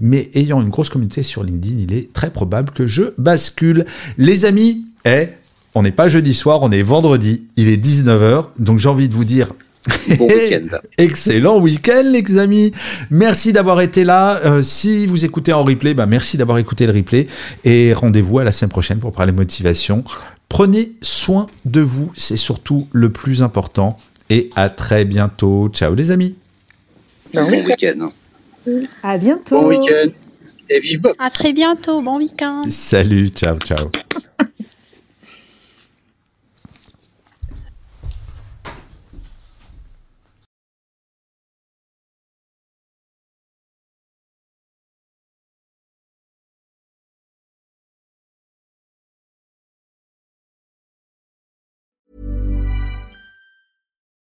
mais 0.00 0.30
ayant 0.34 0.62
une 0.62 0.70
grosse 0.70 0.88
communauté 0.88 1.22
sur 1.22 1.42
LinkedIn, 1.44 1.78
il 1.78 1.92
est 1.92 2.12
très 2.12 2.30
probable 2.30 2.70
que 2.70 2.86
je 2.86 3.02
bascule. 3.18 3.84
Les 4.16 4.46
amis, 4.46 4.86
eh, 5.04 5.28
on 5.74 5.82
n'est 5.82 5.92
pas 5.92 6.08
jeudi 6.08 6.32
soir, 6.32 6.60
on 6.62 6.72
est 6.72 6.82
vendredi, 6.82 7.44
il 7.56 7.68
est 7.68 7.76
19h, 7.76 8.46
donc 8.58 8.78
j'ai 8.78 8.88
envie 8.88 9.08
de 9.08 9.14
vous 9.14 9.24
dire 9.24 9.48
Bon 10.18 10.26
week-end. 10.26 10.78
Excellent 10.98 11.58
week-end, 11.58 12.02
les 12.04 12.38
amis. 12.38 12.72
Merci 13.10 13.52
d'avoir 13.52 13.80
été 13.80 14.04
là. 14.04 14.40
Euh, 14.44 14.62
si 14.62 15.06
vous 15.06 15.24
écoutez 15.24 15.52
en 15.52 15.64
replay, 15.64 15.94
bah 15.94 16.06
merci 16.06 16.36
d'avoir 16.36 16.58
écouté 16.58 16.86
le 16.86 16.92
replay. 16.92 17.26
Et 17.64 17.94
rendez-vous 17.94 18.38
à 18.38 18.44
la 18.44 18.52
semaine 18.52 18.70
prochaine 18.70 18.98
pour 18.98 19.12
parler 19.12 19.32
motivation. 19.32 20.04
Prenez 20.48 20.92
soin 21.00 21.46
de 21.64 21.80
vous, 21.80 22.12
c'est 22.16 22.36
surtout 22.36 22.88
le 22.92 23.10
plus 23.10 23.42
important. 23.42 23.98
Et 24.28 24.50
à 24.54 24.68
très 24.68 25.04
bientôt. 25.04 25.70
Ciao, 25.72 25.94
les 25.94 26.10
amis. 26.10 26.34
Bon, 27.32 27.48
week-end. 27.48 28.10
À 29.02 29.16
bientôt. 29.16 29.60
Bon 29.60 29.68
week-end. 29.68 30.10
Et 30.68 30.80
vive. 30.80 31.02
À 31.18 31.30
très 31.30 31.52
bientôt. 31.52 32.02
Bon 32.02 32.18
week-end. 32.18 32.64
Salut, 32.68 33.28
ciao, 33.28 33.56
ciao. 33.58 33.90